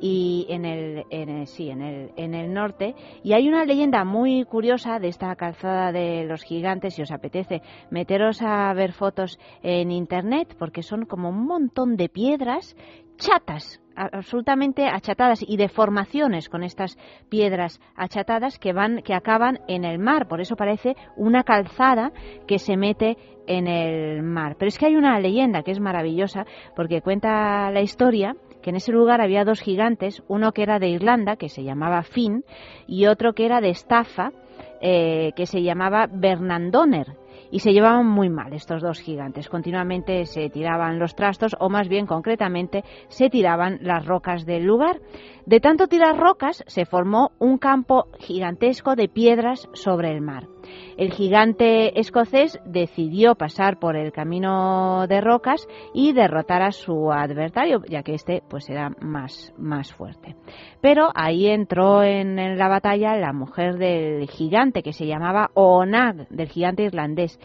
y 0.00 0.46
en 0.48 0.64
el, 0.64 1.04
en 1.10 1.28
el- 1.28 1.46
sí 1.46 1.70
en 1.70 1.80
el, 1.80 2.10
en 2.16 2.34
el 2.34 2.52
norte 2.52 2.94
y 3.22 3.32
hay 3.32 3.48
una 3.48 3.64
leyenda 3.64 4.04
muy 4.04 4.44
curiosa 4.44 4.98
de 4.98 5.08
esta 5.08 5.34
calzada 5.36 5.92
de 5.92 6.24
los 6.24 6.42
gigantes 6.42 6.94
si 6.94 7.02
os 7.02 7.12
apetece 7.12 7.62
meteros 7.90 8.42
a 8.42 8.72
ver 8.74 8.92
fotos 8.92 9.38
en 9.62 9.92
internet 9.92 10.56
porque 10.58 10.82
son 10.82 11.04
como 11.06 11.28
un 11.28 11.46
montón 11.46 11.96
de 11.96 12.08
piedras 12.08 12.76
chatas 13.16 13.80
absolutamente 13.96 14.86
achatadas 14.86 15.44
y 15.46 15.56
deformaciones 15.56 16.48
con 16.48 16.62
estas 16.62 16.98
piedras 17.28 17.80
achatadas 17.96 18.58
que 18.58 18.72
van 18.72 19.02
que 19.02 19.14
acaban 19.14 19.60
en 19.68 19.84
el 19.84 19.98
mar 19.98 20.28
por 20.28 20.40
eso 20.40 20.56
parece 20.56 20.96
una 21.16 21.44
calzada 21.44 22.12
que 22.46 22.58
se 22.58 22.76
mete 22.76 23.16
en 23.46 23.66
el 23.66 24.22
mar 24.22 24.56
pero 24.58 24.68
es 24.68 24.78
que 24.78 24.86
hay 24.86 24.96
una 24.96 25.18
leyenda 25.20 25.62
que 25.62 25.70
es 25.70 25.80
maravillosa 25.80 26.46
porque 26.74 27.02
cuenta 27.02 27.70
la 27.70 27.80
historia 27.80 28.36
que 28.64 28.70
en 28.70 28.76
ese 28.76 28.92
lugar 28.92 29.20
había 29.20 29.44
dos 29.44 29.60
gigantes, 29.60 30.22
uno 30.26 30.52
que 30.52 30.62
era 30.62 30.78
de 30.78 30.88
Irlanda, 30.88 31.36
que 31.36 31.50
se 31.50 31.62
llamaba 31.62 32.02
Finn, 32.02 32.44
y 32.86 33.04
otro 33.04 33.34
que 33.34 33.44
era 33.44 33.60
de 33.60 33.74
Staffa, 33.74 34.32
eh, 34.80 35.32
que 35.36 35.44
se 35.44 35.62
llamaba 35.62 36.06
Bernandoner. 36.10 37.23
Y 37.54 37.60
se 37.60 37.72
llevaban 37.72 38.04
muy 38.04 38.30
mal 38.30 38.52
estos 38.52 38.82
dos 38.82 38.98
gigantes. 38.98 39.48
Continuamente 39.48 40.26
se 40.26 40.50
tiraban 40.50 40.98
los 40.98 41.14
trastos, 41.14 41.54
o 41.60 41.68
más 41.68 41.86
bien 41.86 42.04
concretamente 42.04 42.82
se 43.06 43.30
tiraban 43.30 43.78
las 43.80 44.04
rocas 44.04 44.44
del 44.44 44.64
lugar. 44.64 45.00
De 45.46 45.60
tanto 45.60 45.86
tirar 45.86 46.18
rocas 46.18 46.64
se 46.66 46.84
formó 46.84 47.30
un 47.38 47.58
campo 47.58 48.08
gigantesco 48.18 48.96
de 48.96 49.08
piedras 49.08 49.68
sobre 49.72 50.10
el 50.10 50.20
mar. 50.20 50.48
El 50.96 51.12
gigante 51.12 51.98
escocés 51.98 52.60
decidió 52.64 53.34
pasar 53.34 53.78
por 53.78 53.96
el 53.96 54.12
camino 54.12 55.06
de 55.08 55.20
rocas 55.20 55.66
y 55.92 56.12
derrotar 56.12 56.62
a 56.62 56.72
su 56.72 57.12
adversario, 57.12 57.82
ya 57.88 58.02
que 58.02 58.14
este 58.14 58.42
pues 58.48 58.68
era 58.68 58.90
más, 59.00 59.52
más 59.58 59.92
fuerte. 59.92 60.36
Pero 60.80 61.10
ahí 61.14 61.46
entró 61.46 62.02
en, 62.02 62.36
la 62.58 62.68
batalla 62.68 63.16
la 63.16 63.32
mujer 63.32 63.76
del 63.76 64.28
gigante, 64.28 64.82
que 64.82 64.92
se 64.92 65.06
llamaba 65.06 65.50
Onag, 65.54 66.28
del 66.28 66.48
gigante 66.48 66.84
irlandés, 66.84 67.38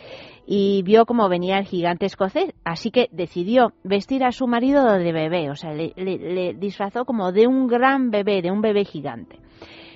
y 0.46 0.82
vio 0.84 1.06
cómo 1.06 1.30
venía 1.30 1.58
el 1.58 1.66
gigante 1.66 2.06
escocés, 2.06 2.54
así 2.64 2.92
que 2.92 3.08
decidió 3.12 3.74
vestir 3.84 4.24
a 4.24 4.32
su 4.32 4.48
marido 4.48 4.94
de 4.94 5.12
bebé, 5.12 5.50
o 5.50 5.56
sea, 5.56 5.74
le 5.74 6.56
disfrazó 6.58 7.06
como 7.06 7.32
de 7.32 7.48
un 7.48 7.68
gran 7.68 8.10
bebé, 8.10 8.42
de 8.42 8.52
un 8.52 8.62
bebé 8.62 8.86
gigante. 8.86 9.40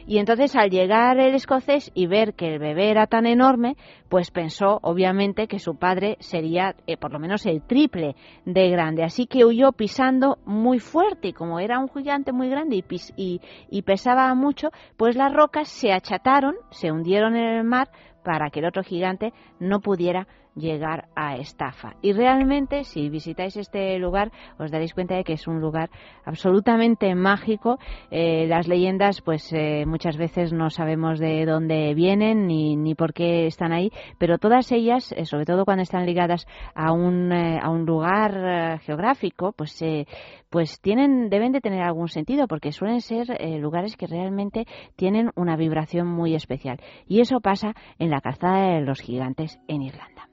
Y 0.06 0.18
entonces 0.18 0.56
al 0.56 0.70
llegar 0.70 1.20
el 1.20 1.36
escocés 1.36 1.92
y 1.94 2.08
ver 2.08 2.34
que 2.34 2.54
el 2.54 2.60
bebé 2.60 2.90
era 2.90 3.08
tan 3.08 3.26
enorme, 3.26 3.76
pues 4.10 4.32
pensó 4.32 4.80
obviamente 4.82 5.48
que 5.48 5.60
su 5.60 5.76
padre 5.76 6.18
sería 6.20 6.76
eh, 6.88 6.98
por 6.98 7.12
lo 7.14 7.20
menos 7.20 7.46
el 7.46 7.62
triple 7.62 8.16
de 8.46 8.70
grande. 8.70 9.04
Así 9.04 9.26
que 9.28 9.46
huyó 9.46 9.72
pisando 9.72 10.38
muy 10.46 10.80
fuerte 10.80 11.34
como 11.34 11.60
era 11.60 11.80
un 11.80 11.90
gigante 11.90 12.32
muy 12.32 12.50
grande 12.50 12.76
y, 12.76 12.82
pis- 12.82 13.14
y, 13.16 13.42
y 13.70 13.82
pesaba 13.84 14.34
mucho, 14.36 14.70
pues 14.98 15.16
las 15.16 15.34
rocas 15.34 15.68
se 15.70 15.92
achataron, 15.92 16.56
se 16.72 16.92
hundieron 16.92 17.36
en 17.36 17.46
el 17.58 17.64
mar 17.64 17.90
para 18.24 18.50
que 18.50 18.60
el 18.60 18.66
otro 18.66 18.84
gigante 18.84 19.34
no 19.60 19.80
pudiera 19.82 20.28
llegar 20.56 21.10
a 21.16 21.38
estafa. 21.38 21.96
Y 22.02 22.14
realmente, 22.14 22.84
si 22.84 23.10
visitáis 23.10 23.58
este 23.58 23.98
lugar, 24.00 24.32
os 24.60 24.72
daréis 24.72 24.94
cuenta 24.94 25.16
de 25.16 25.24
que 25.24 25.34
es 25.34 25.48
un 25.48 25.60
lugar 25.60 25.90
absolutamente 26.26 27.14
mágico. 27.16 27.80
Eh, 28.12 28.46
las 28.48 28.68
leyendas, 28.68 29.22
pues 29.22 29.52
eh, 29.54 29.86
muchas 29.86 30.18
veces 30.18 30.54
no 30.54 30.70
sabemos 30.70 31.20
de 31.20 31.46
dónde 31.46 31.94
vienen 31.94 32.48
ni, 32.48 32.76
ni 32.76 32.96
por 32.96 33.14
qué 33.14 33.48
están 33.48 33.72
ahí, 33.72 33.92
pero 34.18 34.38
todas 34.38 34.72
ellas, 34.72 35.12
eh, 35.14 35.26
sobre 35.26 35.46
todo 35.46 35.66
cuando 35.66 35.84
están 35.84 36.06
ligadas 36.06 36.46
a 36.76 36.92
un, 36.92 37.32
eh, 37.32 37.60
a 37.62 37.70
un 37.70 37.86
lugar 37.86 38.80
geográfico, 38.82 39.54
pues 39.54 39.82
eh, 39.82 40.06
pues 40.50 40.80
tienen 40.82 41.30
deben 41.30 41.52
de 41.52 41.62
tener 41.62 41.82
algún 41.82 42.08
sentido 42.08 42.48
porque 42.48 42.72
suelen 42.72 43.02
ser 43.02 43.26
lugares 43.60 43.98
que 43.98 44.06
realmente 44.06 44.66
tienen 44.96 45.32
una 45.36 45.56
vibración 45.56 46.08
muy 46.08 46.36
especial 46.36 46.80
y 47.08 47.22
eso 47.22 47.40
pasa 47.42 47.74
en 47.98 48.12
la 48.12 48.22
calzada 48.22 48.76
de 48.76 48.82
los 48.82 49.02
gigantes 49.02 49.60
en 49.68 49.82
Irlanda. 49.82 50.30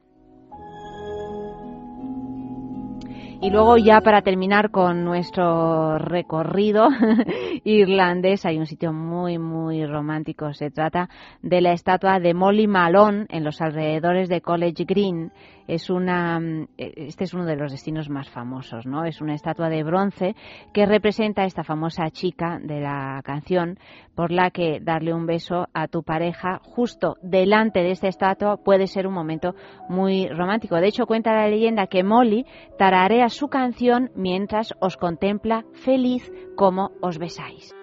Y 3.42 3.48
luego 3.48 3.78
ya 3.78 4.02
para 4.02 4.20
terminar 4.20 4.70
con 4.70 5.02
nuestro 5.02 5.96
recorrido 5.96 6.88
irlandés 7.64 8.44
hay 8.44 8.58
un 8.58 8.66
sitio 8.66 8.92
muy 8.92 9.38
muy 9.38 9.86
romántico. 9.86 10.52
Se 10.52 10.70
trata 10.70 11.08
de 11.40 11.62
la 11.62 11.72
estatua 11.72 12.20
de 12.20 12.34
Molly 12.34 12.66
Malone 12.66 13.24
en 13.30 13.42
los 13.42 13.62
alrededores 13.62 14.28
de 14.28 14.42
College 14.42 14.84
Green. 14.84 15.32
Es 15.66 15.88
una 15.88 16.38
mm, 16.38 16.68
este 16.76 17.24
es 17.24 17.32
uno 17.32 17.46
de 17.46 17.56
los 17.56 17.72
destinos 17.72 18.10
más 18.10 18.28
famosos, 18.28 18.84
¿no? 18.84 19.06
Es 19.06 19.22
una 19.22 19.34
estatua 19.34 19.70
de 19.70 19.84
bronce 19.84 20.36
que 20.74 20.84
representa 20.84 21.42
a 21.42 21.46
esta 21.46 21.64
famosa 21.64 22.10
chica 22.10 22.58
de 22.60 22.80
la 22.80 23.22
canción 23.24 23.78
por 24.14 24.32
la 24.32 24.50
que 24.50 24.80
darle 24.82 25.14
un 25.14 25.24
beso 25.24 25.66
a 25.72 25.88
tu 25.88 26.02
pareja 26.02 26.60
justo 26.62 27.16
delante 27.22 27.80
de 27.80 27.92
esta 27.92 28.08
estatua 28.08 28.58
puede 28.58 28.86
ser 28.86 29.06
un 29.06 29.14
momento 29.14 29.54
muy 29.88 30.28
romántico. 30.28 30.76
De 30.76 30.88
hecho, 30.88 31.06
cuenta 31.06 31.32
la 31.32 31.48
leyenda 31.48 31.86
que 31.86 32.04
Molly 32.04 32.44
tararea 32.76 33.29
su 33.30 33.48
canción 33.48 34.10
mientras 34.14 34.74
os 34.80 34.96
contempla 34.96 35.64
feliz 35.72 36.30
como 36.56 36.92
os 37.00 37.18
besáis. 37.18 37.74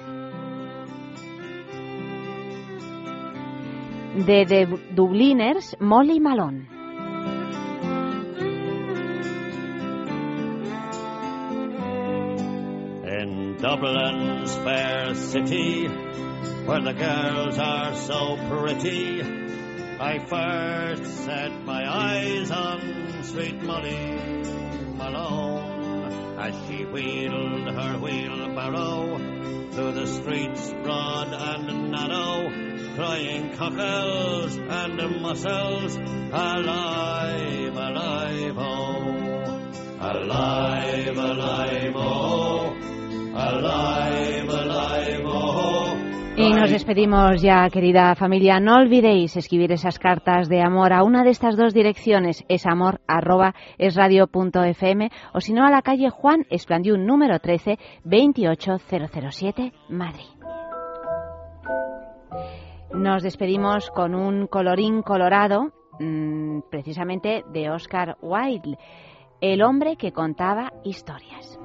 De 4.26 4.46
The 4.46 4.66
Dubliners, 4.96 5.78
Molly 5.80 6.20
Malone. 6.20 6.68
In 13.22 13.58
Dublin's 13.58 14.56
fair 14.58 15.16
city, 15.16 15.88
where 16.66 16.82
the 16.82 16.94
girls 16.94 17.60
are 17.60 17.94
so 17.96 18.38
pretty, 18.50 19.22
I 20.00 20.20
first 20.20 21.26
set 21.26 21.52
my 21.66 21.84
eyes 21.88 22.52
on 22.52 23.24
sweet 23.24 23.62
Molly 23.64 24.67
Malone 24.98 26.38
as 26.40 26.56
she 26.68 26.86
wheeled 26.86 27.68
her 27.68 27.98
wheelbarrow 28.00 29.18
through 29.72 29.92
the 29.92 30.08
streets 30.08 30.74
broad 30.84 31.34
and 31.34 31.92
narrow, 31.92 32.50
crying 32.96 33.56
cockles 33.56 34.58
and 34.58 35.22
mussels, 35.22 35.96
alive, 35.98 37.76
alive, 37.76 38.58
oh, 38.58 39.72
alive, 40.00 41.18
alive, 41.18 41.94
oh, 41.96 42.76
alive, 43.36 44.50
alive, 44.50 45.22
oh. 45.26 45.87
Y 46.40 46.54
nos 46.54 46.70
despedimos 46.70 47.42
ya, 47.42 47.68
querida 47.72 48.14
familia. 48.14 48.60
No 48.60 48.76
olvidéis 48.76 49.36
escribir 49.36 49.72
esas 49.72 49.98
cartas 49.98 50.48
de 50.48 50.62
amor 50.62 50.94
a 50.94 51.04
una 51.04 51.24
de 51.24 51.32
estas 51.32 51.58
dos 51.58 51.74
direcciones, 51.74 52.46
es 52.48 52.68
amor 52.68 53.02
arroba 53.08 53.56
es 53.80 53.96
radio 53.96 54.28
punto 54.28 54.64
fm, 54.64 55.10
o 55.34 55.42
si 55.42 55.52
no 55.52 55.66
a 55.66 55.72
la 55.72 55.82
calle 55.82 56.12
Juan 56.12 56.46
Esplandiún 56.52 57.08
número 57.08 57.40
13, 57.40 57.80
28007, 58.04 59.74
Madrid. 59.90 60.28
Nos 62.94 63.24
despedimos 63.24 63.90
con 63.90 64.14
un 64.14 64.46
colorín 64.46 65.02
colorado, 65.02 65.72
mmm, 66.00 66.60
precisamente 66.70 67.46
de 67.52 67.72
Oscar 67.72 68.16
Wilde, 68.22 68.78
el 69.42 69.64
hombre 69.64 69.96
que 69.96 70.12
contaba 70.12 70.72
historias. 70.84 71.60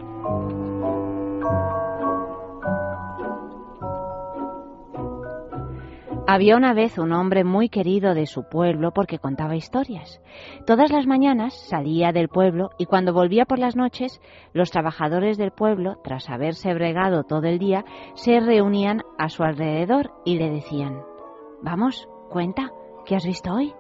Había 6.24 6.56
una 6.56 6.72
vez 6.72 6.98
un 6.98 7.12
hombre 7.12 7.42
muy 7.42 7.68
querido 7.68 8.14
de 8.14 8.26
su 8.26 8.44
pueblo 8.44 8.92
porque 8.92 9.18
contaba 9.18 9.56
historias. 9.56 10.22
Todas 10.66 10.92
las 10.92 11.04
mañanas 11.04 11.52
salía 11.68 12.12
del 12.12 12.28
pueblo 12.28 12.70
y 12.78 12.86
cuando 12.86 13.12
volvía 13.12 13.44
por 13.44 13.58
las 13.58 13.74
noches, 13.74 14.20
los 14.52 14.70
trabajadores 14.70 15.36
del 15.36 15.50
pueblo, 15.50 15.96
tras 16.04 16.30
haberse 16.30 16.72
bregado 16.74 17.24
todo 17.24 17.48
el 17.48 17.58
día, 17.58 17.84
se 18.14 18.38
reunían 18.38 19.02
a 19.18 19.28
su 19.28 19.42
alrededor 19.42 20.12
y 20.24 20.38
le 20.38 20.48
decían, 20.48 21.02
Vamos, 21.60 22.08
cuenta, 22.30 22.70
¿qué 23.04 23.16
has 23.16 23.26
visto 23.26 23.52
hoy? 23.52 23.74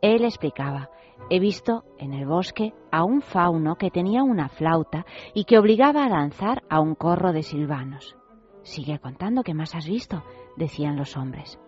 Él 0.00 0.24
explicaba, 0.24 0.88
he 1.28 1.40
visto 1.40 1.84
en 1.98 2.14
el 2.14 2.26
bosque 2.26 2.72
a 2.90 3.04
un 3.04 3.20
fauno 3.20 3.76
que 3.76 3.90
tenía 3.90 4.22
una 4.22 4.48
flauta 4.48 5.04
y 5.34 5.44
que 5.44 5.58
obligaba 5.58 6.06
a 6.06 6.08
danzar 6.08 6.62
a 6.70 6.80
un 6.80 6.94
corro 6.94 7.32
de 7.32 7.42
silvanos. 7.42 8.16
Sigue 8.62 8.98
contando 8.98 9.42
qué 9.42 9.54
más 9.54 9.74
has 9.74 9.86
visto, 9.86 10.22
decían 10.56 10.96
los 10.96 11.16
hombres. 11.16 11.58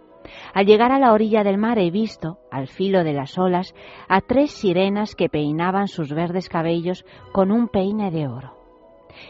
Al 0.54 0.66
llegar 0.66 0.92
a 0.92 0.98
la 0.98 1.12
orilla 1.12 1.42
del 1.42 1.58
mar 1.58 1.78
he 1.78 1.90
visto, 1.90 2.38
al 2.50 2.68
filo 2.68 3.04
de 3.04 3.12
las 3.12 3.38
olas, 3.38 3.74
a 4.08 4.20
tres 4.20 4.52
sirenas 4.52 5.14
que 5.14 5.28
peinaban 5.28 5.88
sus 5.88 6.12
verdes 6.12 6.48
cabellos 6.48 7.04
con 7.32 7.50
un 7.50 7.68
peine 7.68 8.10
de 8.10 8.28
oro. 8.28 8.56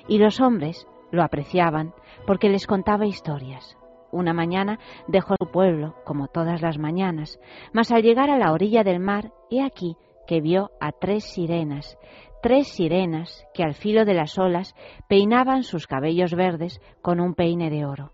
Y 0.08 0.18
los 0.18 0.40
hombres 0.40 0.86
lo 1.10 1.22
apreciaban 1.22 1.94
porque 2.26 2.48
les 2.48 2.66
contaba 2.66 3.06
historias. 3.06 3.76
Una 4.10 4.34
mañana 4.34 4.78
dejó 5.08 5.36
su 5.40 5.50
pueblo, 5.50 5.94
como 6.04 6.28
todas 6.28 6.60
las 6.60 6.78
mañanas, 6.78 7.40
mas 7.72 7.90
al 7.90 8.02
llegar 8.02 8.28
a 8.28 8.36
la 8.36 8.52
orilla 8.52 8.84
del 8.84 9.00
mar, 9.00 9.32
he 9.50 9.62
aquí 9.62 9.96
que 10.26 10.40
vio 10.40 10.70
a 10.80 10.92
tres 10.92 11.24
sirenas, 11.24 11.98
tres 12.42 12.68
sirenas 12.68 13.46
que 13.54 13.62
al 13.62 13.74
filo 13.74 14.04
de 14.04 14.14
las 14.14 14.38
olas 14.38 14.74
peinaban 15.08 15.62
sus 15.62 15.86
cabellos 15.86 16.34
verdes 16.34 16.80
con 17.00 17.20
un 17.20 17.34
peine 17.34 17.70
de 17.70 17.86
oro. 17.86 18.12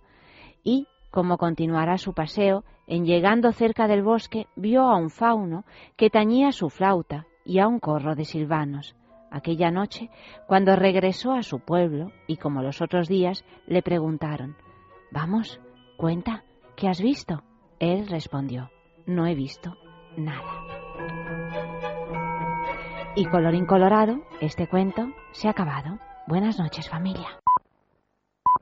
Y, 0.62 0.86
como 1.10 1.38
continuará 1.38 1.98
su 1.98 2.12
paseo, 2.12 2.64
en 2.86 3.04
llegando 3.04 3.52
cerca 3.52 3.86
del 3.86 4.02
bosque 4.02 4.46
vio 4.56 4.82
a 4.82 4.96
un 4.96 5.10
fauno 5.10 5.64
que 5.96 6.10
tañía 6.10 6.52
su 6.52 6.70
flauta 6.70 7.26
y 7.44 7.58
a 7.58 7.68
un 7.68 7.80
corro 7.80 8.14
de 8.14 8.24
silvanos. 8.24 8.94
Aquella 9.30 9.70
noche, 9.70 10.10
cuando 10.46 10.74
regresó 10.74 11.32
a 11.32 11.42
su 11.42 11.60
pueblo, 11.60 12.12
y 12.26 12.38
como 12.38 12.62
los 12.62 12.80
otros 12.80 13.08
días, 13.08 13.44
le 13.66 13.82
preguntaron 13.82 14.56
Vamos, 15.10 15.60
cuenta, 15.96 16.44
¿qué 16.76 16.88
has 16.88 17.00
visto? 17.00 17.42
Él 17.78 18.08
respondió 18.08 18.70
No 19.06 19.26
he 19.26 19.34
visto 19.34 19.76
nada. 20.16 20.64
Y 23.16 23.24
colorín 23.26 23.66
colorado, 23.66 24.20
este 24.40 24.68
cuento 24.68 25.08
se 25.32 25.48
ha 25.48 25.52
acabado. 25.52 25.98
Buenas 26.26 26.58
noches 26.58 26.88
familia. 26.88 27.38